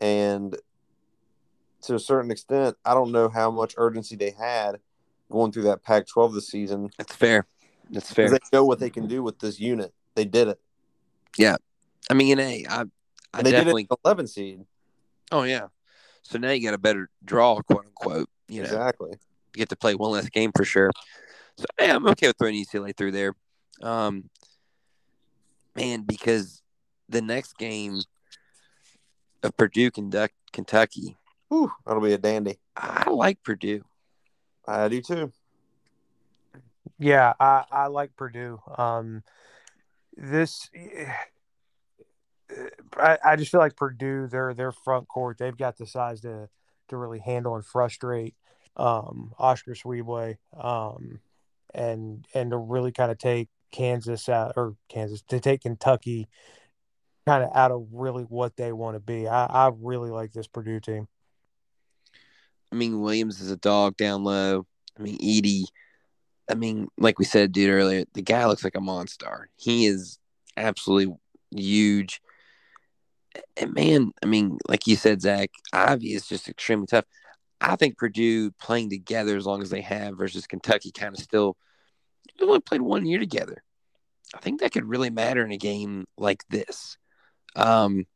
[0.00, 0.56] and
[1.82, 4.76] to a certain extent, I don't know how much urgency they had
[5.30, 7.46] going through that Pac-12 this season That's fair.
[7.90, 8.30] That's fair.
[8.30, 9.92] they know what they can do with this unit.
[10.14, 10.60] They did it.
[11.36, 11.56] Yeah,
[12.10, 12.84] I mean, hey, I,
[13.32, 13.84] I they definitely.
[13.84, 14.64] did 11 seed.
[15.32, 15.66] Oh yeah.
[16.22, 18.30] So now you got a better draw, quote unquote.
[18.48, 19.10] You know, Exactly.
[19.10, 19.18] you
[19.58, 20.90] get to play one less game for sure.
[21.56, 23.34] So yeah, I'm okay with throwing UCLA through there.
[23.82, 24.30] Um,
[25.76, 26.62] man, because
[27.08, 28.00] the next game
[29.42, 31.16] of Purdue, Kentuck- Kentucky,
[31.48, 32.58] Whew, that'll be a dandy.
[32.76, 33.84] I like Purdue.
[34.66, 35.32] I do too.
[36.98, 38.60] Yeah, I, I like Purdue.
[38.78, 39.22] Um,
[40.16, 40.70] this,
[42.96, 46.48] I, I just feel like Purdue, their their front court, they've got the size to
[46.88, 48.34] to really handle and frustrate
[48.76, 51.20] um, Oscar Tshiebwe, um,
[51.74, 56.28] and and to really kind of take Kansas out or Kansas to take Kentucky
[57.26, 59.26] kind of out of really what they want to be.
[59.26, 61.08] I, I really like this Purdue team.
[62.70, 64.66] I mean, Williams is a dog down low.
[64.98, 65.64] I mean, Edey.
[66.50, 69.48] I mean, like we said, dude, earlier, the guy looks like a monster.
[69.56, 70.18] He is
[70.56, 71.14] absolutely
[71.50, 72.20] huge.
[73.56, 77.06] And man, I mean, like you said, Zach, Ivey is just extremely tough.
[77.60, 81.56] I think Purdue playing together as long as they have versus Kentucky kind of still
[82.38, 83.62] they only played one year together.
[84.34, 86.96] I think that could really matter in a game like this.
[87.54, 88.06] Um,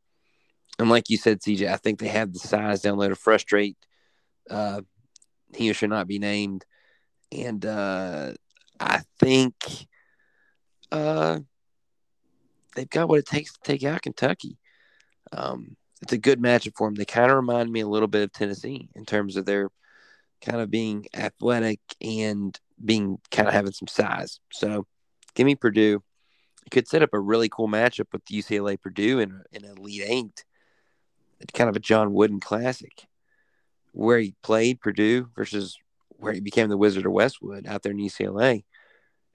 [0.77, 3.77] and like you said, CJ, I think they have the size down low to frustrate
[4.49, 4.81] uh,
[5.53, 6.65] he or should not be named.
[7.31, 8.33] And uh,
[8.79, 9.53] I think
[10.91, 11.39] uh,
[12.75, 14.57] they've got what it takes to take out Kentucky.
[15.31, 16.95] Um, it's a good matchup for them.
[16.95, 19.69] They kind of remind me a little bit of Tennessee in terms of their
[20.41, 24.39] kind of being athletic and being kind of having some size.
[24.51, 24.85] So
[25.35, 26.01] give me Purdue.
[26.65, 30.45] It could set up a really cool matchup with UCLA Purdue in, in Elite Eight.
[31.39, 33.07] It's kind of a John Wooden classic
[33.91, 35.77] where he played Purdue versus
[36.09, 38.63] where he became the Wizard of Westwood out there in UCLA.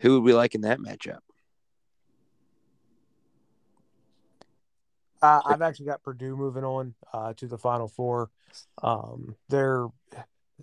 [0.00, 1.18] Who would we like in that matchup?
[5.22, 8.30] I, I've actually got Purdue moving on uh, to the Final Four.
[8.82, 9.88] Um, their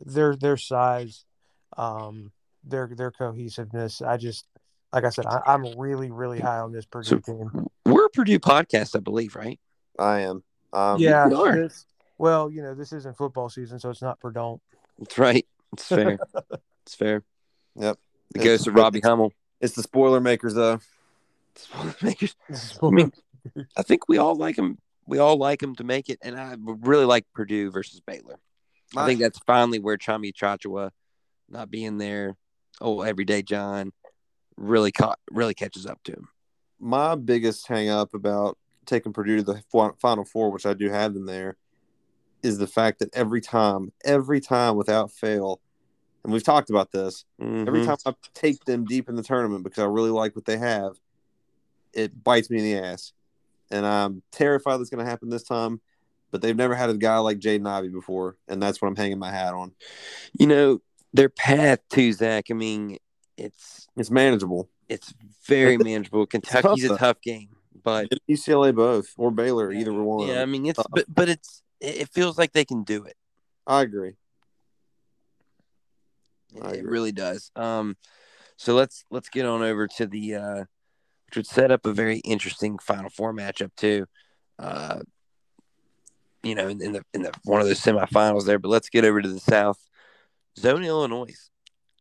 [0.05, 1.25] their their size,
[1.75, 2.31] um,
[2.63, 4.01] their their cohesiveness.
[4.01, 4.45] I just
[4.93, 7.67] like I said, I, I'm really really high on this Purdue So- team.
[7.85, 9.59] We're a Purdue podcast, I believe, right?
[9.99, 10.43] I am.
[10.73, 11.55] Um, Yeah, we are.
[11.55, 11.85] this-
[12.17, 14.61] well, you know, this isn't football season, so it's not Purdue.
[14.99, 15.45] That's right.
[15.73, 16.17] It's fair.
[16.85, 17.23] it's fair.
[17.75, 17.97] Yep.
[18.33, 19.33] The It's- ghost of Robbie Hummel.
[19.59, 20.79] It's the spoiler makers, though.
[21.73, 23.11] I mean,
[23.77, 24.77] I think we all like him.
[25.05, 28.39] We all like him to make it, and I really like Purdue versus Baylor.
[28.95, 30.91] I think that's finally where Tchamwa Tchatchoua
[31.49, 32.37] not being there,
[32.79, 33.91] oh, everyday John,
[34.57, 36.27] really caught, really catches up to him.
[36.79, 39.63] my biggest hang up about taking Purdue to the
[40.01, 41.57] Final Four, which I do have them there,
[42.43, 45.61] is the fact that every time, every time without fail,
[46.23, 47.85] and we've talked about this, every Mhm.
[47.85, 50.99] time I take them deep in the tournament because I really like what they have,
[51.93, 53.13] it bites me in the ass.
[53.69, 55.81] And I'm terrified that's going to happen this time,
[56.31, 59.19] but they've never had a guy like Jaden Ivey before, and that's what I'm hanging
[59.19, 59.73] my hat on.
[60.33, 60.81] you know,
[61.13, 62.45] their path to Zach.
[62.49, 62.97] I mean,
[63.37, 64.69] it's It's manageable.
[64.89, 65.13] it's
[65.47, 66.25] very manageable.
[66.25, 67.49] Kentucky's a tough game,
[67.83, 70.27] but UCLA both or Baylor, either one.
[70.27, 70.87] yeah, I mean, it's tough.
[70.91, 73.15] but but it's it feels like they can do it.
[73.65, 74.15] I agree.
[76.61, 77.51] I It really does.
[77.55, 77.95] Um,
[78.57, 80.65] so let's let's get on over to the uh,
[81.27, 84.05] which would set up a very interesting Final Four matchup too.
[84.59, 84.99] Uh,
[86.43, 88.59] you know, in, in the in the one of those semifinals there.
[88.59, 89.79] But let's get over to the South
[90.57, 91.49] Zone, Illinois.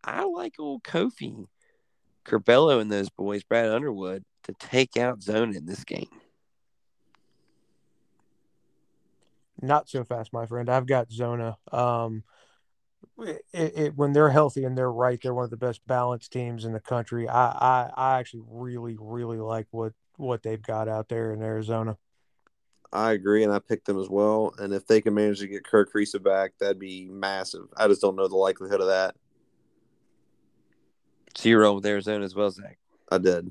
[0.03, 1.47] I like old Kofi,
[2.25, 6.09] Curbelo, and those boys, Brad Underwood, to take out Zone in this game.
[9.63, 10.71] Not so fast, my friend.
[10.71, 11.59] I've got Zona.
[11.71, 12.25] Um,
[13.19, 16.65] it, it, when they're healthy and they're right, they're one of the best balanced teams
[16.65, 17.29] in the country.
[17.29, 21.97] I, I, I actually really, really like what what they've got out there in Arizona.
[22.93, 24.53] I agree, and I picked them as well.
[24.59, 27.67] And if they can manage to get Kerr Kriisa back, that'd be massive.
[27.77, 29.15] I just don't know the likelihood of that.
[31.37, 32.79] So you're with Arizona as well, Zach.
[33.11, 33.51] I did.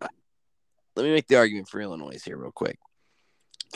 [0.00, 2.78] Let me make the argument for Illinois here, real quick.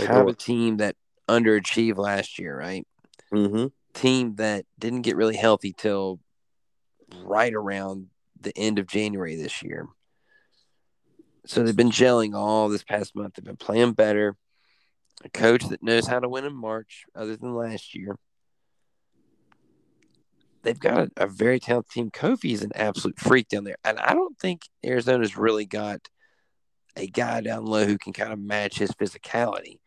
[0.00, 0.96] Of it a team that
[1.28, 2.86] underachieved last year, right?
[3.32, 3.66] Mm-hmm.
[3.94, 6.20] team that didn't get really healthy till
[7.22, 8.08] right around
[8.40, 9.86] the end of January this year.
[11.46, 13.34] So they've been gelling all this past month.
[13.34, 14.36] They've been playing better.
[15.24, 18.16] A coach that knows how to win in March, other than last year.
[20.62, 22.10] They've got a, a very talented team.
[22.10, 23.76] Kofi is an absolute freak down there.
[23.84, 26.00] And I don't think Arizona's really got
[26.96, 29.78] a guy down low who can kind of match his physicality.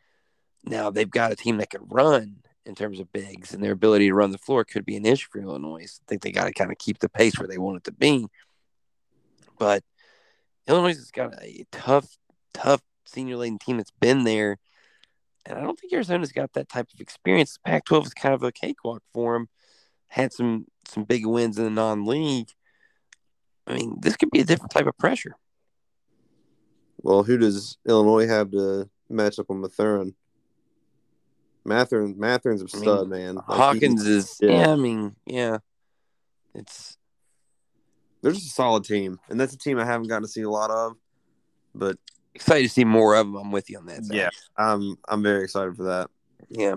[0.63, 4.07] Now they've got a team that can run in terms of bigs, and their ability
[4.09, 5.99] to run the floor could be an issue for Illinois.
[6.01, 7.93] I think they got to kind of keep the pace where they want it to
[7.93, 8.27] be.
[9.57, 9.83] But
[10.67, 12.17] Illinois has got a tough,
[12.53, 14.57] tough senior laden team that's been there.
[15.45, 17.57] And I don't think Arizona's got that type of experience.
[17.63, 19.47] Pac 12 is kind of a cakewalk for them.
[20.07, 22.49] Had some some big wins in the non league.
[23.65, 25.35] I mean, this could be a different type of pressure.
[27.01, 30.15] Well, who does Illinois have to match up with Mathurin?
[31.65, 33.35] Mathurin, Mathurin's a stud, mean, man.
[33.35, 34.51] Like, Hawkins he- is, yeah.
[34.51, 34.71] yeah.
[34.71, 35.57] I mean, yeah.
[36.55, 36.96] It's,
[38.27, 40.49] they're just a solid team, and that's a team I haven't gotten to see a
[40.49, 40.95] lot of.
[41.73, 41.97] But
[42.35, 43.35] excited to see more of them.
[43.35, 44.03] I'm with you on that.
[44.03, 44.15] Zach.
[44.15, 46.09] yeah, I'm I'm very excited for that.
[46.49, 46.75] Yeah.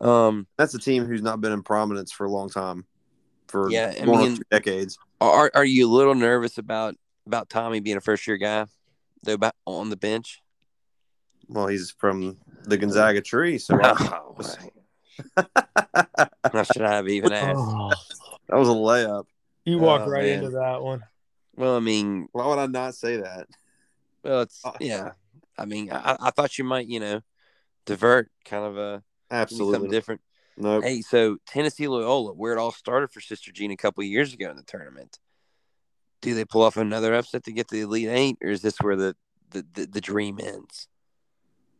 [0.00, 2.84] Um, That's a team who's not been in prominence for a long time,
[3.48, 4.98] for Yeah, I more mean- than two decades.
[5.20, 6.96] are are you a little nervous about
[7.26, 8.66] about Tommy being a first year guy,
[9.22, 10.40] though, about on the bench?
[11.48, 14.34] Well, he's from the Gonzaga tree, so Oh, how
[16.72, 17.58] should I have even asked?
[17.58, 17.90] Oh,
[18.48, 19.24] that was a layup.
[19.64, 20.44] You walk Oh, right man.
[20.44, 21.04] into that one.
[21.56, 23.46] Well, I mean, Why would I not say that?
[24.22, 25.12] well, it's Uh, yeah.
[25.58, 27.20] I mean, I, I thought you might, you know,
[27.84, 29.88] divert kind of a something Absolutely.
[29.88, 30.20] different.
[30.56, 30.84] Nope.
[30.84, 34.50] Hey, so Tennessee Loyola, where it all started for Sister Jean a couple years ago
[34.50, 35.18] in the tournament.
[36.20, 38.78] Do they pull off another upset to get to the Elite Eight, or is this
[38.80, 39.16] where the
[39.50, 40.88] the, the, the dream ends?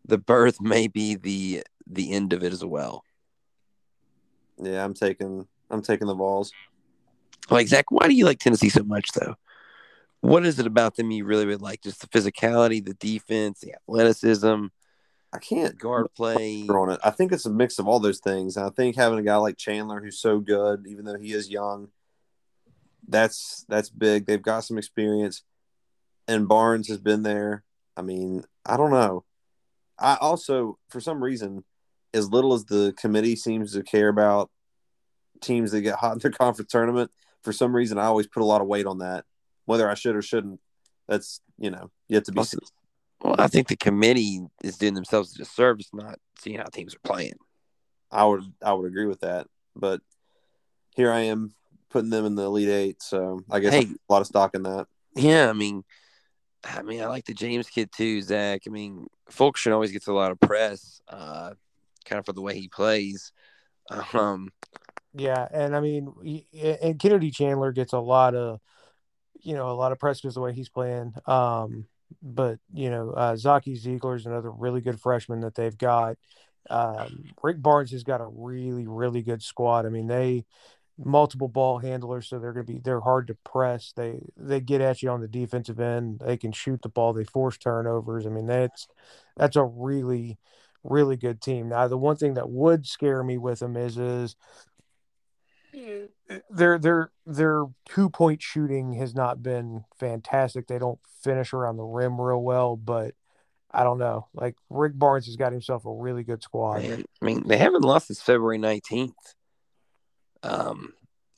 [0.05, 3.05] The birth may be the the end of it as well.
[4.59, 6.53] Yeah, I'm taking I'm taking the Vols.
[7.51, 9.35] Like Zach, why do you like Tennessee so much though?
[10.21, 11.83] What is it about them you really would like?
[11.83, 14.67] Just the physicality, the defense, the athleticism,
[15.33, 16.67] I can't guard play.
[16.69, 17.01] on it.
[17.03, 18.57] I think it's a mix of all those things.
[18.59, 21.89] I think having a guy like Chandler who's so good, even though he is young,
[23.09, 24.27] that's that's big.
[24.27, 25.43] They've got some experience,
[26.29, 27.65] and Barnes has been there.
[27.97, 29.25] I mean, I don't know.
[29.99, 31.65] I also, for some reason,
[32.13, 34.51] as little as the committee seems to care about
[35.41, 37.11] teams that get hot in their conference tournament,
[37.43, 39.25] for some reason, I always put a lot of weight on that,
[39.65, 40.61] whether I should or shouldn't.
[41.09, 42.61] That's you know yet to be seen.
[43.23, 47.01] Well, I think the committee is doing themselves a disservice not seeing how teams are
[47.05, 47.35] playing.
[48.11, 49.47] I would I would agree with that,
[49.77, 50.01] but
[50.95, 51.55] here I am
[51.91, 53.89] putting them in the elite eight, so I guess Hey.
[54.09, 54.87] a lot of stock in that.
[55.15, 55.85] Yeah, I mean,
[56.65, 58.63] I mean, I like the James kid too, Zach.
[58.67, 61.53] I mean, Fulkerson always gets a lot of press, uh,
[62.05, 63.33] kind of for the way he plays.
[64.15, 64.49] Um,
[65.15, 66.47] Yeah, and I mean, he-
[66.83, 68.61] and Kennedy Chandler gets a lot of,
[69.43, 71.15] you know, a lot of press because the way he's playing.
[71.27, 71.87] Um,
[72.23, 76.19] but you know, uh, Zakai Zeigler is another really good freshman that they've got.
[76.71, 79.87] Um, Rick Barnes has got a really, really good squad.
[79.87, 80.45] I mean, they
[80.99, 83.93] multiple ball handlers, so they're going to be they're hard to press.
[83.97, 86.21] They they get at you on the defensive end.
[86.25, 87.13] They can shoot the ball.
[87.13, 88.27] They force turnovers.
[88.27, 88.87] I mean, that's
[89.37, 90.39] that's a really,
[90.85, 91.69] really good team.
[91.71, 94.37] Now, the one thing that would scare me with them is is
[96.51, 100.67] their their their two point shooting has not been fantastic.
[100.67, 103.15] They don't finish around the rim real well, but
[103.71, 104.29] I don't know.
[104.35, 106.83] Like Rick Barnes has got himself a really good squad.
[106.83, 109.15] man, I mean, they haven't lost since February nineteenth.
[110.43, 110.93] Um,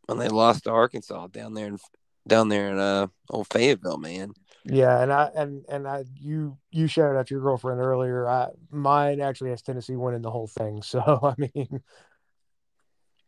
[0.07, 1.79] when they lost to Arkansas down there in
[2.27, 4.33] down there in uh old Fayetteville, man.
[4.65, 8.27] Yeah, and I and and I you you shouted out your girlfriend earlier.
[8.27, 10.83] I mine actually has Tennessee winning the whole thing.
[10.83, 11.83] So I mean,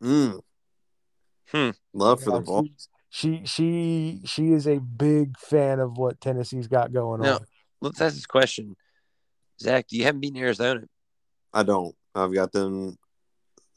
[0.03, 0.41] Mm.
[1.53, 1.71] Hmm.
[1.93, 2.67] Love for the yeah, ball.
[3.11, 7.47] she she she is a big fan of what Tennessee's got going Now- on.
[7.81, 8.75] Let's ask this question,
[9.61, 9.87] Zach.
[9.89, 10.81] Do you haven't beaten Arizona?
[11.53, 11.95] I don't.
[12.15, 12.97] I've got them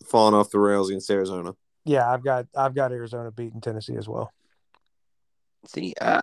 [0.05, 1.53] falling off the rails against Arizona.
[1.83, 4.31] Yeah, I've got I've got Arizona beating Tennessee as well.
[5.67, 6.21] See, I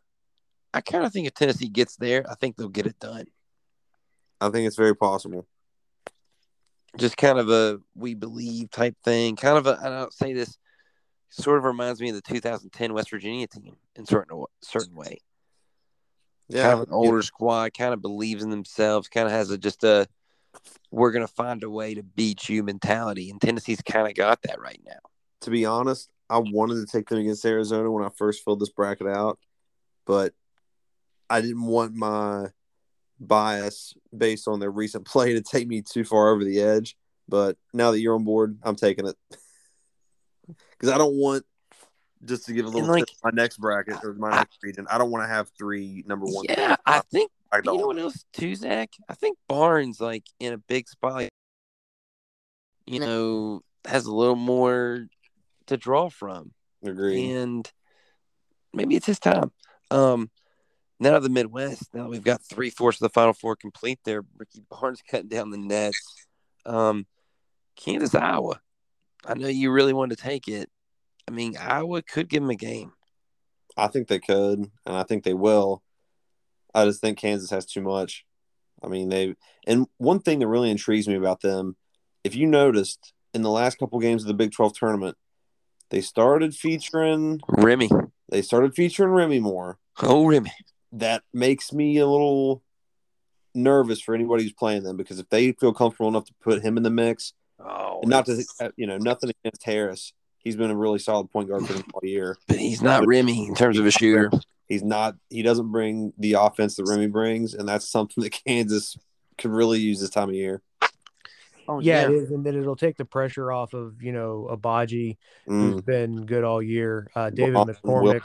[0.72, 3.26] I kind of think if Tennessee gets there, I think they'll get it done.
[4.40, 5.46] I think it's very possible.
[6.96, 9.36] just kind of a we believe type thing.
[9.36, 10.56] Kind of a I don't say this
[11.30, 15.18] sort of reminds me of the 2010 West Virginia team in certain certain way.
[16.48, 19.58] Yeah, kind of an older squad, kind of believes in themselves, kind of has a
[19.58, 20.06] just a
[20.90, 24.60] we're gonna find a way to beat you mentality, and Tennessee's kind of got that
[24.60, 24.98] right now.
[25.42, 28.70] to be honest, I wanted to take them against Arizona when I first filled this
[28.70, 29.38] bracket out,
[30.06, 30.32] but
[31.28, 32.48] I didn't want my
[33.18, 36.96] bias based on their recent play to take me too far over the edge.
[37.28, 39.16] But now that you're on board, I'm taking it
[40.78, 41.44] because I don't want
[42.24, 44.86] just to give a little like- tip, my next bracket or my I- next region,
[44.90, 46.44] I don't want to have three number one.
[46.48, 47.78] Yeah, I think I you don't.
[47.80, 48.90] know what else too, Zach?
[49.08, 51.28] I think Barnes like in a big spot.
[52.86, 55.06] You know, has a little more
[55.66, 56.52] to draw from.
[56.84, 57.32] agree.
[57.32, 57.68] and
[58.72, 59.50] maybe it's his time.
[59.90, 60.30] Um,
[61.00, 61.92] now the Midwest.
[61.92, 63.98] Now that we've got three fourths of the Final Four complete.
[64.04, 66.26] There, Ricky Barnes cutting down the nets.
[66.64, 67.06] Um,
[67.76, 68.60] Kansas, Iowa.
[69.26, 70.70] I know you really want to take it.
[71.28, 72.92] I mean, Iowa could give them a game.
[73.76, 75.82] I think they could, and I think they will.
[76.74, 78.24] I just think Kansas has too much.
[78.82, 79.34] I mean, they
[79.66, 81.76] and one thing that really intrigues me about them,
[82.24, 85.16] if you noticed in the last couple games of the Big Twelve tournament,
[85.90, 87.90] they started featuring Remy,
[88.30, 89.78] they started featuring Remy more.
[90.02, 90.52] oh Remy,
[90.92, 92.62] That makes me a little
[93.54, 96.76] nervous for anybody who's playing them because if they feel comfortable enough to put him
[96.76, 98.44] in the mix, oh, and not to
[98.76, 102.00] you know nothing against Harris, he's been a really solid point guard for them all
[102.02, 102.36] year.
[102.48, 104.30] but he's not Remy in terms of a shooter.
[104.68, 105.14] He's not.
[105.30, 108.96] He doesn't bring the offense that Remy brings, and that's something that Kansas
[109.38, 110.62] could really use this time of year.
[111.68, 115.16] Oh Yeah, it is, and then it'll take the pressure off of you know Agbaji,
[115.46, 117.08] who's been good all year.
[117.14, 118.20] Uh, David Austin McCormack, Will-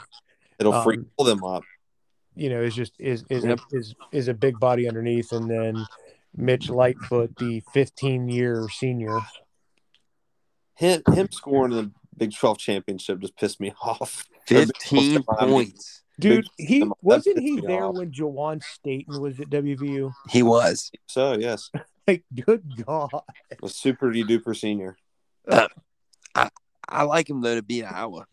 [0.58, 1.64] It'll free Um, pull them up.
[2.36, 3.58] you know, is just is is Yep.
[3.72, 5.84] a, is is a big body underneath, and then
[6.36, 9.20] Mitch Lightfoot, the 15 year senior.
[10.76, 14.26] Him, him scoring the Big Twelve championship just pissed me off.
[14.46, 16.02] fifteen points.
[16.20, 17.94] Dude, he wasn't he there off.
[17.96, 20.12] when Juwan Staten was at WVU?
[20.28, 20.90] He was.
[21.06, 21.70] So yes,
[22.06, 23.10] Like, good God.
[23.62, 24.96] a super duper senior.
[26.88, 28.26] I like him though to beat an Iowa.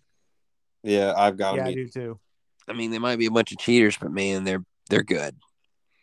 [0.84, 1.76] Yeah, I've got Yeah, I him.
[1.76, 2.19] do too.
[2.67, 5.35] I mean, they might be a bunch of cheaters, but man, they're they're good.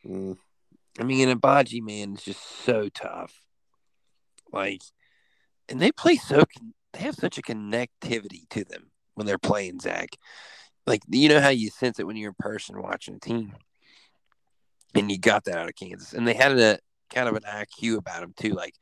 [0.06, 0.36] Mm,
[0.98, 3.32] I mean, Agbaji, man, is just so tough.
[4.52, 4.82] Like,
[5.68, 6.44] and they play so
[6.92, 10.10] they have such a connectivity to them when they're playing Zach.
[10.86, 13.54] Like, you know how you sense it when you're in person watching a team,
[14.94, 16.78] and you got that out of Kansas, and they had a
[17.12, 18.50] kind of an IQ about them too.
[18.54, 18.74] Like,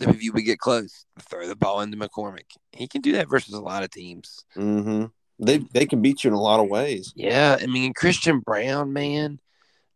[0.00, 2.46] if you would get close, throw the ball into McCormack.
[2.72, 4.44] He can do that versus a lot of teams.
[4.54, 5.06] hmm
[5.38, 8.92] They they can beat you in a lot of ways, Yeah, I mean, Christian Braun,
[8.92, 9.40] man.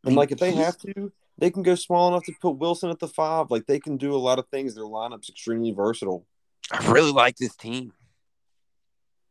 [0.05, 2.91] I and like if they have to, they can go small enough to put Wilson
[2.91, 3.51] at the five.
[3.51, 4.75] Like they can do a lot of things.
[4.75, 6.27] Their lineup's extremely versatile.
[6.71, 7.93] I really like this team.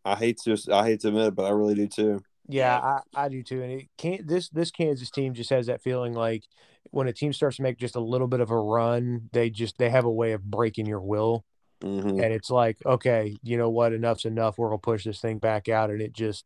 [0.05, 2.23] I hate to I hate to admit it, but I really do too.
[2.47, 3.61] Yeah, I, I do too.
[3.61, 6.43] And it can't this this Kansas team just has that feeling like
[6.91, 9.77] when a team starts to make just a little bit of a run, they just
[9.77, 11.45] they have a way of breaking your will.
[11.81, 14.57] hmm And it's like, okay, you know what, enough's enough.
[14.57, 15.89] We're gonna push this thing back out.
[15.89, 16.45] And it just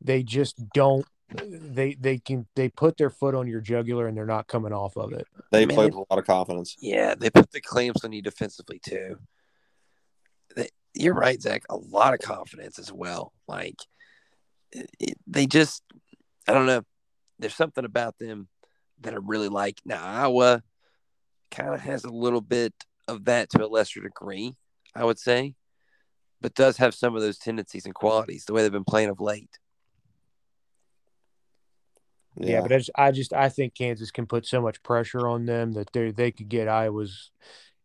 [0.00, 4.26] they just don't they they can they put their foot on your jugular and they're
[4.26, 5.26] not coming off of it.
[5.50, 5.74] They Man.
[5.74, 6.76] play with a lot of confidence.
[6.80, 9.18] Yeah, they put the clamps on you defensively too.
[10.54, 11.64] They, you're right, Zach.
[11.70, 13.32] A lot of confidence as well.
[13.48, 13.76] Like
[14.72, 15.82] it, it- they just,
[16.46, 16.82] I don't know.
[17.38, 18.48] There's something about them
[19.00, 19.80] that I really like.
[19.84, 20.62] Now Iowa
[21.50, 22.72] kind of has a little bit
[23.08, 24.54] of that to a lesser degree,
[24.94, 25.54] I would say,
[26.40, 29.20] but does have some of those tendencies and qualities the way they've been playing of
[29.20, 29.58] late.
[32.40, 35.46] Yeah, but I just, I just I think Kansas can put so much pressure on
[35.46, 37.30] them that they they could get Iowa's.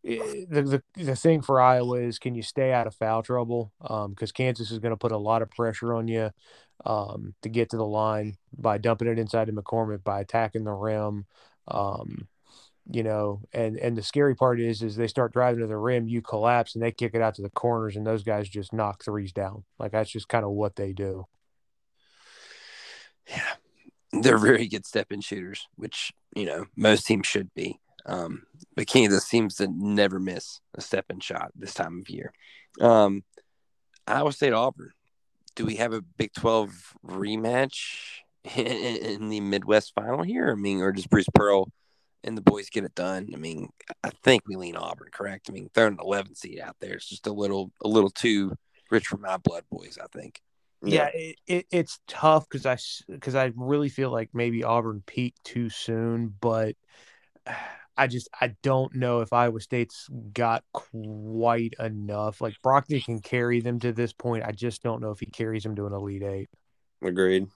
[0.06, 3.74] eh, The, the the thing for Iowa is can you stay out of foul trouble?
[3.82, 6.32] Because Kansas is going to put a lot of pressure on you
[6.86, 10.74] um, to get to the line by dumping it inside to McCormack by attacking the
[10.74, 11.26] rim.
[11.68, 12.28] Um,
[12.92, 16.08] you know, and and the scary part is is they start driving to the rim,
[16.10, 19.04] you collapse, and they kick it out to the corners, and those guys just knock
[19.04, 19.64] threes down.
[19.80, 21.28] Like that's just kind of what they do.
[23.28, 23.56] Yeah,
[24.12, 27.80] they're very good step in shooters, which you know most teams should be.
[28.06, 28.44] Um,
[28.76, 32.34] but Kansas seems to never miss a step in shot this time of year.
[32.80, 33.24] Um,
[34.08, 34.92] Iowa State Auburn.
[35.56, 36.72] Do we have a Big Twelve
[37.06, 38.22] rematch
[38.56, 40.52] in, in the Midwest final here?
[40.52, 41.72] I mean, or does Bruce Pearl
[42.24, 43.30] and the boys get it done?
[43.34, 43.70] I mean,
[44.04, 45.48] I think we lean Auburn, correct?
[45.50, 46.94] I mean, they're an 11 seed out there.
[46.94, 48.56] It's just a little, a little too
[48.90, 49.98] rich for my blood, boys.
[50.02, 50.42] I think.
[50.82, 52.78] Yeah, it, it, it's tough because I
[53.14, 56.76] because I really feel like maybe Auburn peaked too soon, but
[57.98, 62.40] I just I don't know if Iowa State's got quite enough.
[62.40, 64.46] Like Brockton can carry them to this point.
[64.46, 66.50] I just don't know if he carries them to an Elite Eight.
[67.02, 67.48] agreed.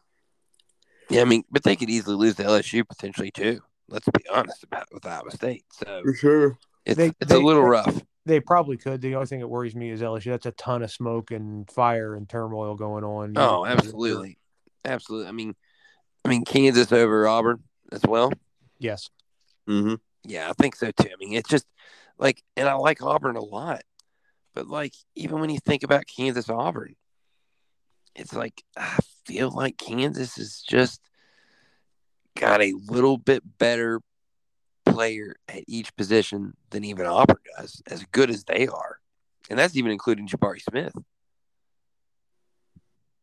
[1.10, 3.62] Yeah, I mean, but they could easily lose to LSU potentially too.
[3.88, 5.64] Let's be honest about with Iowa State.
[5.72, 6.58] So For sure.
[6.86, 8.02] it's They- it's they- a little rough.
[8.26, 9.02] They probably could.
[9.02, 10.32] The only thing that worries me is LSU.
[10.32, 13.38] That's a ton of smoke and fire and turmoil going on.
[13.38, 14.38] Oh, know, absolutely,
[14.86, 15.28] absolutely.
[15.28, 15.56] I mean,
[16.24, 18.32] I mean Kansas over Auburn as well.
[18.80, 19.10] Yes.
[19.68, 21.10] hmm Yeah, I think so too.
[21.10, 21.66] I mean, it's just
[22.18, 23.82] like, and I like Auburn a lot,
[24.54, 26.96] but like even when you think about Kansas Auburn,
[28.16, 31.02] it's like I feel like Kansas is just
[32.36, 34.02] got a little bit better
[34.86, 39.00] player at each position than even Auburn does, as good as they are.
[39.50, 40.94] And that's even including Jabari Smith.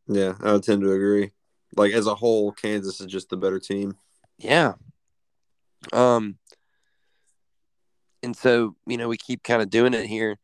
[0.07, 1.31] Yeah, I would tend to agree.
[1.77, 3.97] Like as a whole, Kansas is just the better team.
[4.39, 4.75] Yeah.
[5.93, 6.37] Um
[8.23, 10.37] and so, you know, we keep kind of doing it here.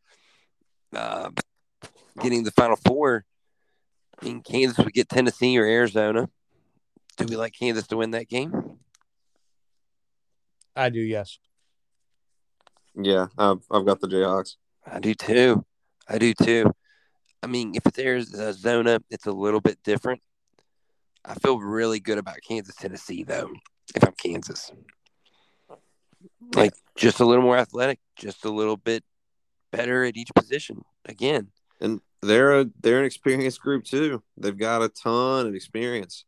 [0.95, 1.31] Uh
[2.23, 3.25] getting the final four.
[4.21, 6.29] I mean Kansas would get Tennessee or Arizona.
[7.17, 8.79] Do we like Kansas to win that game?
[10.77, 11.39] I do, yes.
[12.95, 14.57] Yeah, I've I've got the Jayhawks.
[14.87, 15.65] I do too.
[16.09, 16.73] I do too.
[17.43, 20.21] I mean, if it's Arizona, it's a little bit different.
[21.25, 23.51] I feel really good about Kansas, Tennessee, though,
[23.95, 24.71] if I'm Kansas.
[26.55, 29.03] Like, just a little more athletic, just a little bit
[29.73, 30.83] better at each position.
[31.05, 31.49] Again,
[31.81, 34.23] And they're a they're an experienced group too.
[34.37, 36.25] They've got a ton of experience.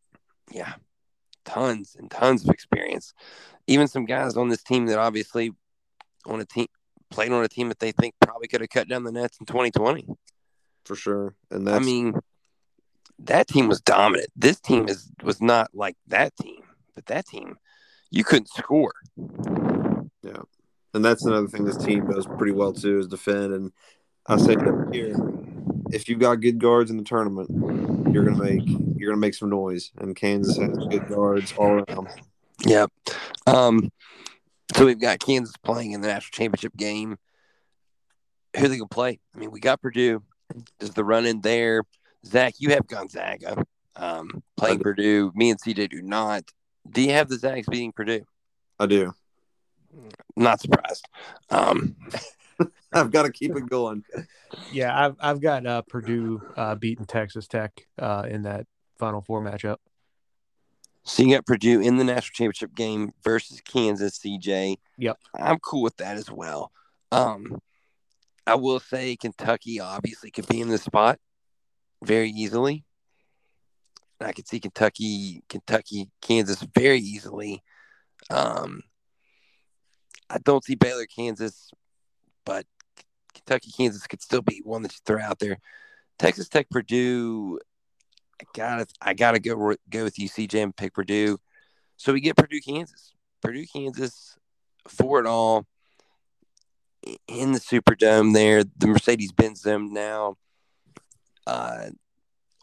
[0.52, 0.74] yeah,
[1.48, 3.14] tons and tons of experience.
[3.66, 5.52] Even some guys on this team that obviously
[6.26, 6.66] on a team
[7.10, 9.46] played on a team that they think probably could have cut down the nets in
[9.46, 10.06] 2020.
[10.84, 11.34] for sure.
[11.50, 12.14] And that's I mean,
[13.20, 14.28] that team was dominant.
[14.36, 16.62] This team is was not like that team,
[16.94, 17.56] but that team,
[18.10, 18.92] you couldn't score.
[20.22, 20.42] Yeah,
[20.94, 23.52] and that's another thing this team does pretty well too is defend.
[23.52, 23.72] And
[24.26, 25.16] I say that here,
[25.92, 27.50] if you've got good guards in the tournament,
[28.12, 28.62] you're gonna make
[28.96, 29.90] you're gonna make some noise.
[29.98, 32.08] And Kansas has good guards all around.
[32.66, 32.90] Yep.
[33.46, 33.90] Um,
[34.74, 37.16] so we've got Kansas playing in the national championship game.
[38.56, 39.20] Who they gonna play?
[39.34, 40.22] I mean, we got Purdue.
[40.78, 41.82] Does the run in there?
[42.24, 43.64] Zach, you have Gonzaga
[43.96, 44.80] um, playing.
[44.80, 45.32] Purdue.
[45.34, 46.44] Me and CJ do not.
[46.90, 48.24] Do you have the Zags beating Purdue?
[48.78, 49.12] I do.
[50.36, 51.06] Not surprised.
[51.50, 51.96] Um,
[52.92, 54.04] I've got to keep it going.
[54.72, 58.66] Yeah, I've I've got uh, Purdue uh, beating Texas Tech uh, in that
[58.98, 59.76] Final Four matchup.
[61.04, 64.76] So you got Purdue in the national championship game versus Kansas, CJ.
[64.98, 65.18] Yep.
[65.34, 66.70] I'm cool with that as well.
[67.10, 67.60] Um,
[68.46, 71.18] I will say Kentucky obviously could be in this spot
[72.04, 72.84] very easily.
[74.20, 77.62] I could see Kentucky, Kentucky, Kansas very easily.
[78.30, 78.82] Um,
[80.28, 81.70] I don't see Baylor, Kansas,
[82.48, 82.64] but
[83.34, 85.58] Kentucky, Kansas could still be one that you throw out there.
[86.18, 87.60] Texas Tech, Purdue.
[88.40, 91.36] I gotta, I gotta go go with you, CJ, and pick Purdue.
[91.98, 93.12] So we get Purdue, Kansas.
[93.42, 94.38] Purdue, Kansas,
[94.86, 95.66] for it all
[97.26, 100.36] in the Superdome there, the Mercedes Benz Dome now.
[101.46, 101.90] Uh,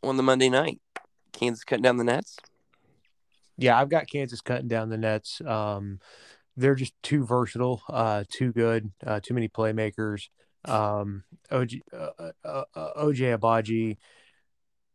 [0.02, 0.82] on the Monday night,
[1.32, 2.38] Kansas cutting down the nets.
[3.56, 5.42] Yeah, I've got Kansas cutting down the nets.
[5.46, 6.00] Um,
[6.58, 10.30] they're just too versatile, uh, too good, uh, too many playmakers.
[10.66, 13.98] Um, OG, uh, uh, uh, OJ Agbaji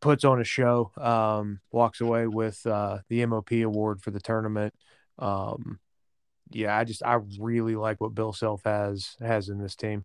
[0.00, 4.74] puts on a show, um, walks away with uh, the MOP award for the tournament.
[5.18, 5.78] Um,
[6.50, 10.04] yeah, I just I really like what Bill Self has has in this team.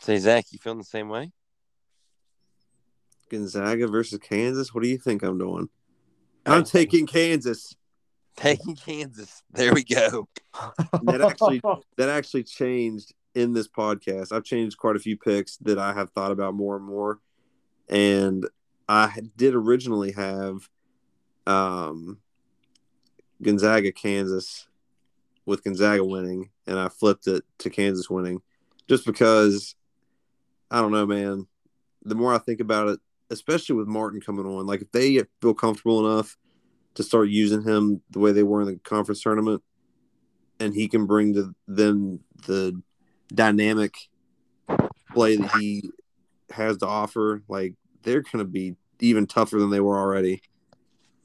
[0.00, 1.32] Say, Zach, you feeling the same way?
[3.34, 4.72] Gonzaga versus Kansas.
[4.72, 5.68] What do you think I'm doing?
[6.46, 7.74] I'm taking Kansas.
[8.36, 9.42] Taking Kansas.
[9.52, 10.28] There we go.
[11.02, 11.60] That actually
[11.96, 14.32] that actually changed in this podcast.
[14.32, 17.20] I've changed quite a few picks that I have thought about more and more.
[17.88, 18.46] And
[18.88, 20.68] I did originally have
[21.46, 22.18] um,
[23.42, 24.68] Gonzaga, Kansas,
[25.46, 28.40] with Gonzaga winning, and I flipped it to Kansas winning,
[28.88, 29.74] just because
[30.70, 31.46] I don't know, man.
[32.04, 33.00] The more I think about it,
[33.30, 36.36] especially with Martin coming on, like if they feel comfortable enough
[36.94, 39.62] to start using him the way they were in the conference tournament,
[40.60, 42.80] and he can bring to them the
[43.34, 43.94] dynamic
[45.12, 45.90] play that he
[46.50, 50.40] has to offer, like they're going to be even tougher than they were already.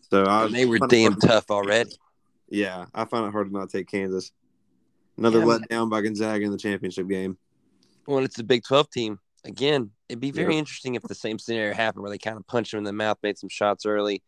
[0.10, 1.92] So I And they were damn hard to- tough already.
[2.50, 4.32] Yeah, I find it hard to not take Kansas.
[5.18, 5.66] Another Yeah, man.
[5.70, 7.38] letdown by Gonzaga in the championship game.
[8.08, 9.20] Well, it's a Big 12 team.
[9.46, 10.60] Again, it'd be very Yeah.
[10.60, 13.18] interesting if the same scenario happened where they kind of punched him in the mouth,
[13.23, 14.22] made some shots early,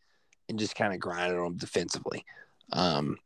[0.48, 2.26] and just kind of grinded on him defensively.
[2.72, 3.18] Um,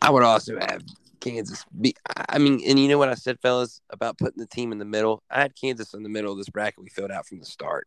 [0.00, 0.82] I would also have
[1.20, 1.94] Kansas be.
[2.28, 4.84] I mean, and you know what I said, fellas, about putting the team in the
[4.84, 5.22] middle?
[5.30, 7.86] I had Kansas in the middle of this bracket we filled out from the start.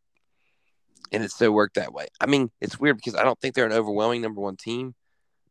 [1.11, 2.07] And it still worked that way.
[2.19, 4.95] I mean, it's weird because I don't think they're an overwhelming number one team,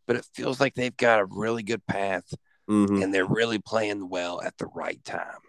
[0.07, 2.35] but it feels like they've got a really good path
[2.67, 5.41] hmm and they're really playing well at the right time.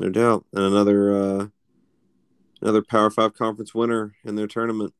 [0.00, 0.44] No doubt.
[0.52, 1.46] And another uh,
[2.60, 4.92] another Power Five conference winner in their tournament.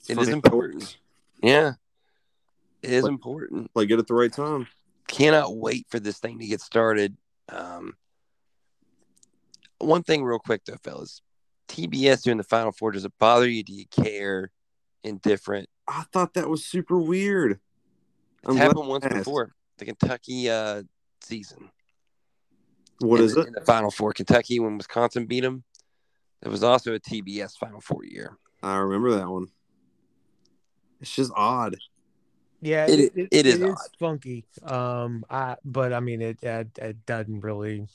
[0.00, 0.82] It's It funny is how important.
[0.82, 0.96] works.
[1.42, 1.72] Yeah.
[2.82, 3.52] It is important.
[3.52, 3.72] Like- important.
[3.74, 4.66] Play good at the right time.
[5.08, 7.16] cannot wait for this thing to get started.
[7.50, 7.94] Um,
[9.78, 11.20] one thing, real quick though, fellas,
[11.68, 13.62] TBS during the Final Four does it bother you?
[13.62, 14.50] Do you care?
[15.02, 15.68] Indifferent?
[15.86, 17.52] I thought that was super weird.
[17.52, 19.14] It's I'm happened once asked.
[19.16, 19.52] before.
[19.78, 20.82] The Kentucky uh,
[21.22, 21.70] season.
[23.00, 23.46] What in is it?
[23.46, 25.64] In the Final Four, Kentucky when Wisconsin beat them.
[26.42, 28.36] It was also a TBS Final Four year.
[28.62, 29.48] I remember that one.
[31.00, 31.76] It's just odd.
[32.60, 33.76] Yeah, It- it is is odd.
[33.98, 34.46] funky.
[34.62, 37.86] Um, I but I mean it, it it doesn't really.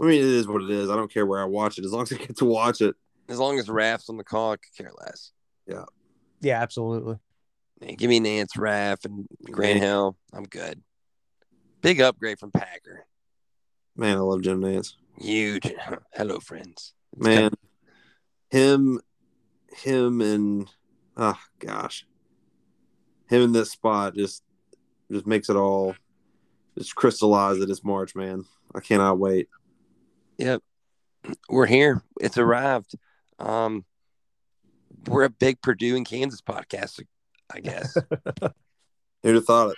[0.00, 0.90] I mean, it is what it is.
[0.90, 2.96] I don't care where I watch it as long as I get to watch it.
[3.28, 5.32] As long as Raph's on the call, I could care less.
[5.66, 5.84] Yeah,
[6.40, 7.18] Yeah, absolutely.
[7.80, 10.16] Man, give me Nantz, Raph, and Grant Hill.
[10.32, 10.82] I'm good.
[11.82, 13.04] Big upgrade from Packer.
[13.96, 14.94] Man, I love Jim Nantz.
[15.18, 15.70] Huge.
[16.14, 16.94] Hello, friends.
[17.12, 17.50] It's Man,
[18.50, 19.00] him,
[19.82, 20.68] him, and
[21.16, 22.06] oh gosh,
[23.28, 24.42] him in this spot just
[25.10, 25.94] just makes it all
[26.78, 28.14] just crystallize that it's March.
[28.14, 28.44] Man,
[28.74, 29.48] I cannot wait.
[30.38, 30.62] Yep.
[31.50, 32.02] We're here.
[32.20, 32.94] It's arrived.
[33.38, 33.84] Um,
[35.08, 37.02] we're a big Purdue and Kansas podcast,
[37.52, 37.96] I guess.
[39.22, 39.76] Who'd have thought it?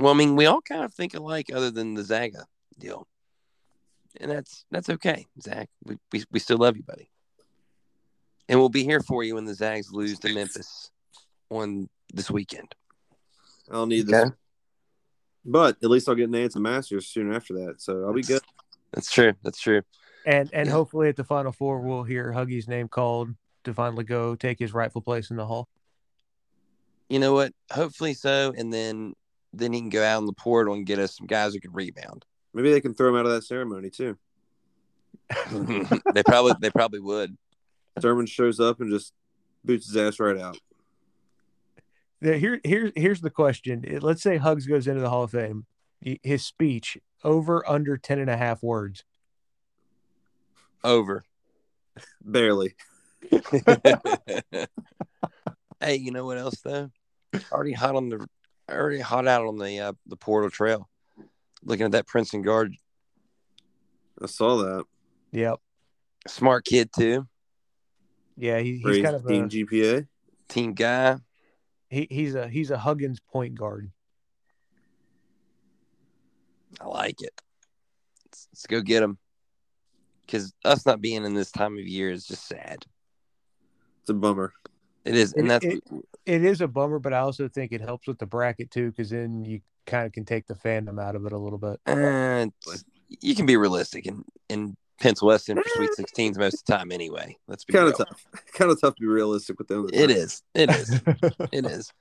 [0.00, 2.46] well, I mean, we all kind of think alike, other than the Zaga
[2.78, 3.06] deal,
[4.20, 5.68] and that's that's okay, Zach.
[5.84, 7.10] We we, we still love you, buddy,
[8.48, 10.90] and we'll be here for you when the Zags lose to Memphis
[11.50, 12.74] on this weekend.
[13.70, 14.30] I'll need this,
[15.44, 18.42] but at least I'll get Nantz and Masters soon after that, so I'll be good.
[18.92, 19.34] That's true.
[19.42, 19.82] That's true.
[20.24, 20.72] And and Yeah.
[20.72, 23.30] hopefully at the final four we'll hear Huggy's name called
[23.64, 25.68] to finally go take his rightful place in the hall.
[27.08, 27.52] You know what?
[27.72, 29.14] Hopefully so, and then
[29.52, 31.72] then he can go out on the portal and get us some guys who can
[31.72, 32.24] rebound.
[32.56, 34.16] Maybe they can throw him out of that ceremony too.
[36.14, 37.36] they probably they probably would.
[38.00, 39.12] Thurman shows up and just
[39.62, 40.58] boots his ass right out.
[42.22, 43.84] The- Here here's here's the question.
[44.00, 45.66] Let's say Hugs goes into the Hall of Fame.
[46.00, 49.04] His speech over under 10 and a half words.
[50.82, 51.24] Over.
[52.24, 52.74] Barely.
[53.30, 53.46] hey,
[55.96, 56.88] you know what else though?
[57.52, 58.26] Already hot on the
[58.70, 60.88] already hot out on the uh, the portal trail.
[61.66, 62.74] Looking at that Princeton guard,
[64.22, 64.84] I saw that.
[65.32, 65.58] Yep.
[66.28, 67.26] smart kid too,
[68.36, 70.06] Yeah, he, he's kind of team a GPA.
[70.48, 71.16] team guy.
[71.90, 73.90] he, he's a he's a Huggins point guard.
[76.80, 77.32] I like it.
[78.26, 79.18] Let's, let's go get him.
[80.24, 82.84] Because us not being in this time of year is just sad.
[84.00, 84.52] It's a bummer.
[85.04, 85.84] It is, and It- that's it-
[86.26, 89.10] It is a bummer, but I also think it helps with the bracket too, because
[89.10, 91.80] then you kind of can take the fandom out of it a little bit.
[91.86, 92.46] uh,
[93.20, 96.72] you can be realistic and and pencil us in for Sweet Sixteens most of the
[96.72, 97.36] time anyway.
[97.46, 98.26] Let's be Kind of tough.
[98.54, 99.88] Kind of tough to be realistic with them.
[99.92, 100.42] It is.
[100.54, 101.00] It is.
[101.52, 101.92] it is.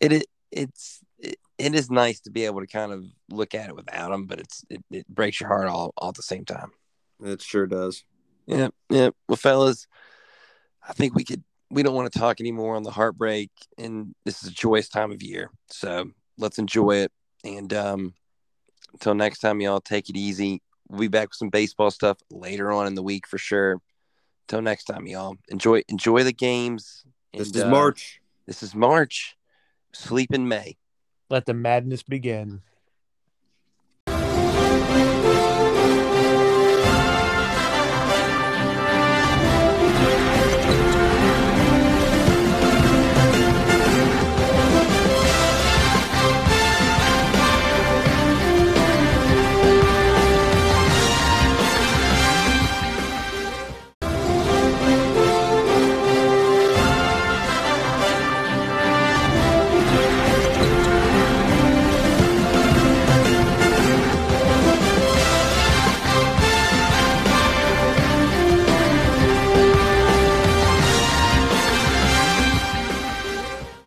[0.00, 0.24] It is.
[0.50, 1.00] It's.
[1.18, 4.26] It, it is nice to be able to kind of look at it without them,
[4.26, 6.72] but it's it, it breaks your heart all, all at the same time.
[7.24, 8.04] It sure does.
[8.46, 8.74] Yep.
[8.90, 9.14] Yep.
[9.26, 9.86] Well, fellas,
[10.86, 11.42] I think we could.
[11.70, 15.10] We don't want to talk anymore on the heartbreak, and this is a joyous time
[15.10, 15.50] of year.
[15.68, 17.12] So let's enjoy it.
[17.44, 18.14] And um,
[18.92, 20.62] until next time, y'all take it easy.
[20.88, 23.80] We'll be back with some baseball stuff later on in the week for sure.
[24.44, 27.04] Until next time, y'all enjoy enjoy the games.
[27.32, 28.20] This is uh, March.
[28.46, 29.36] This is March.
[29.92, 30.76] Sleep in May.
[31.28, 32.62] Let the madness begin.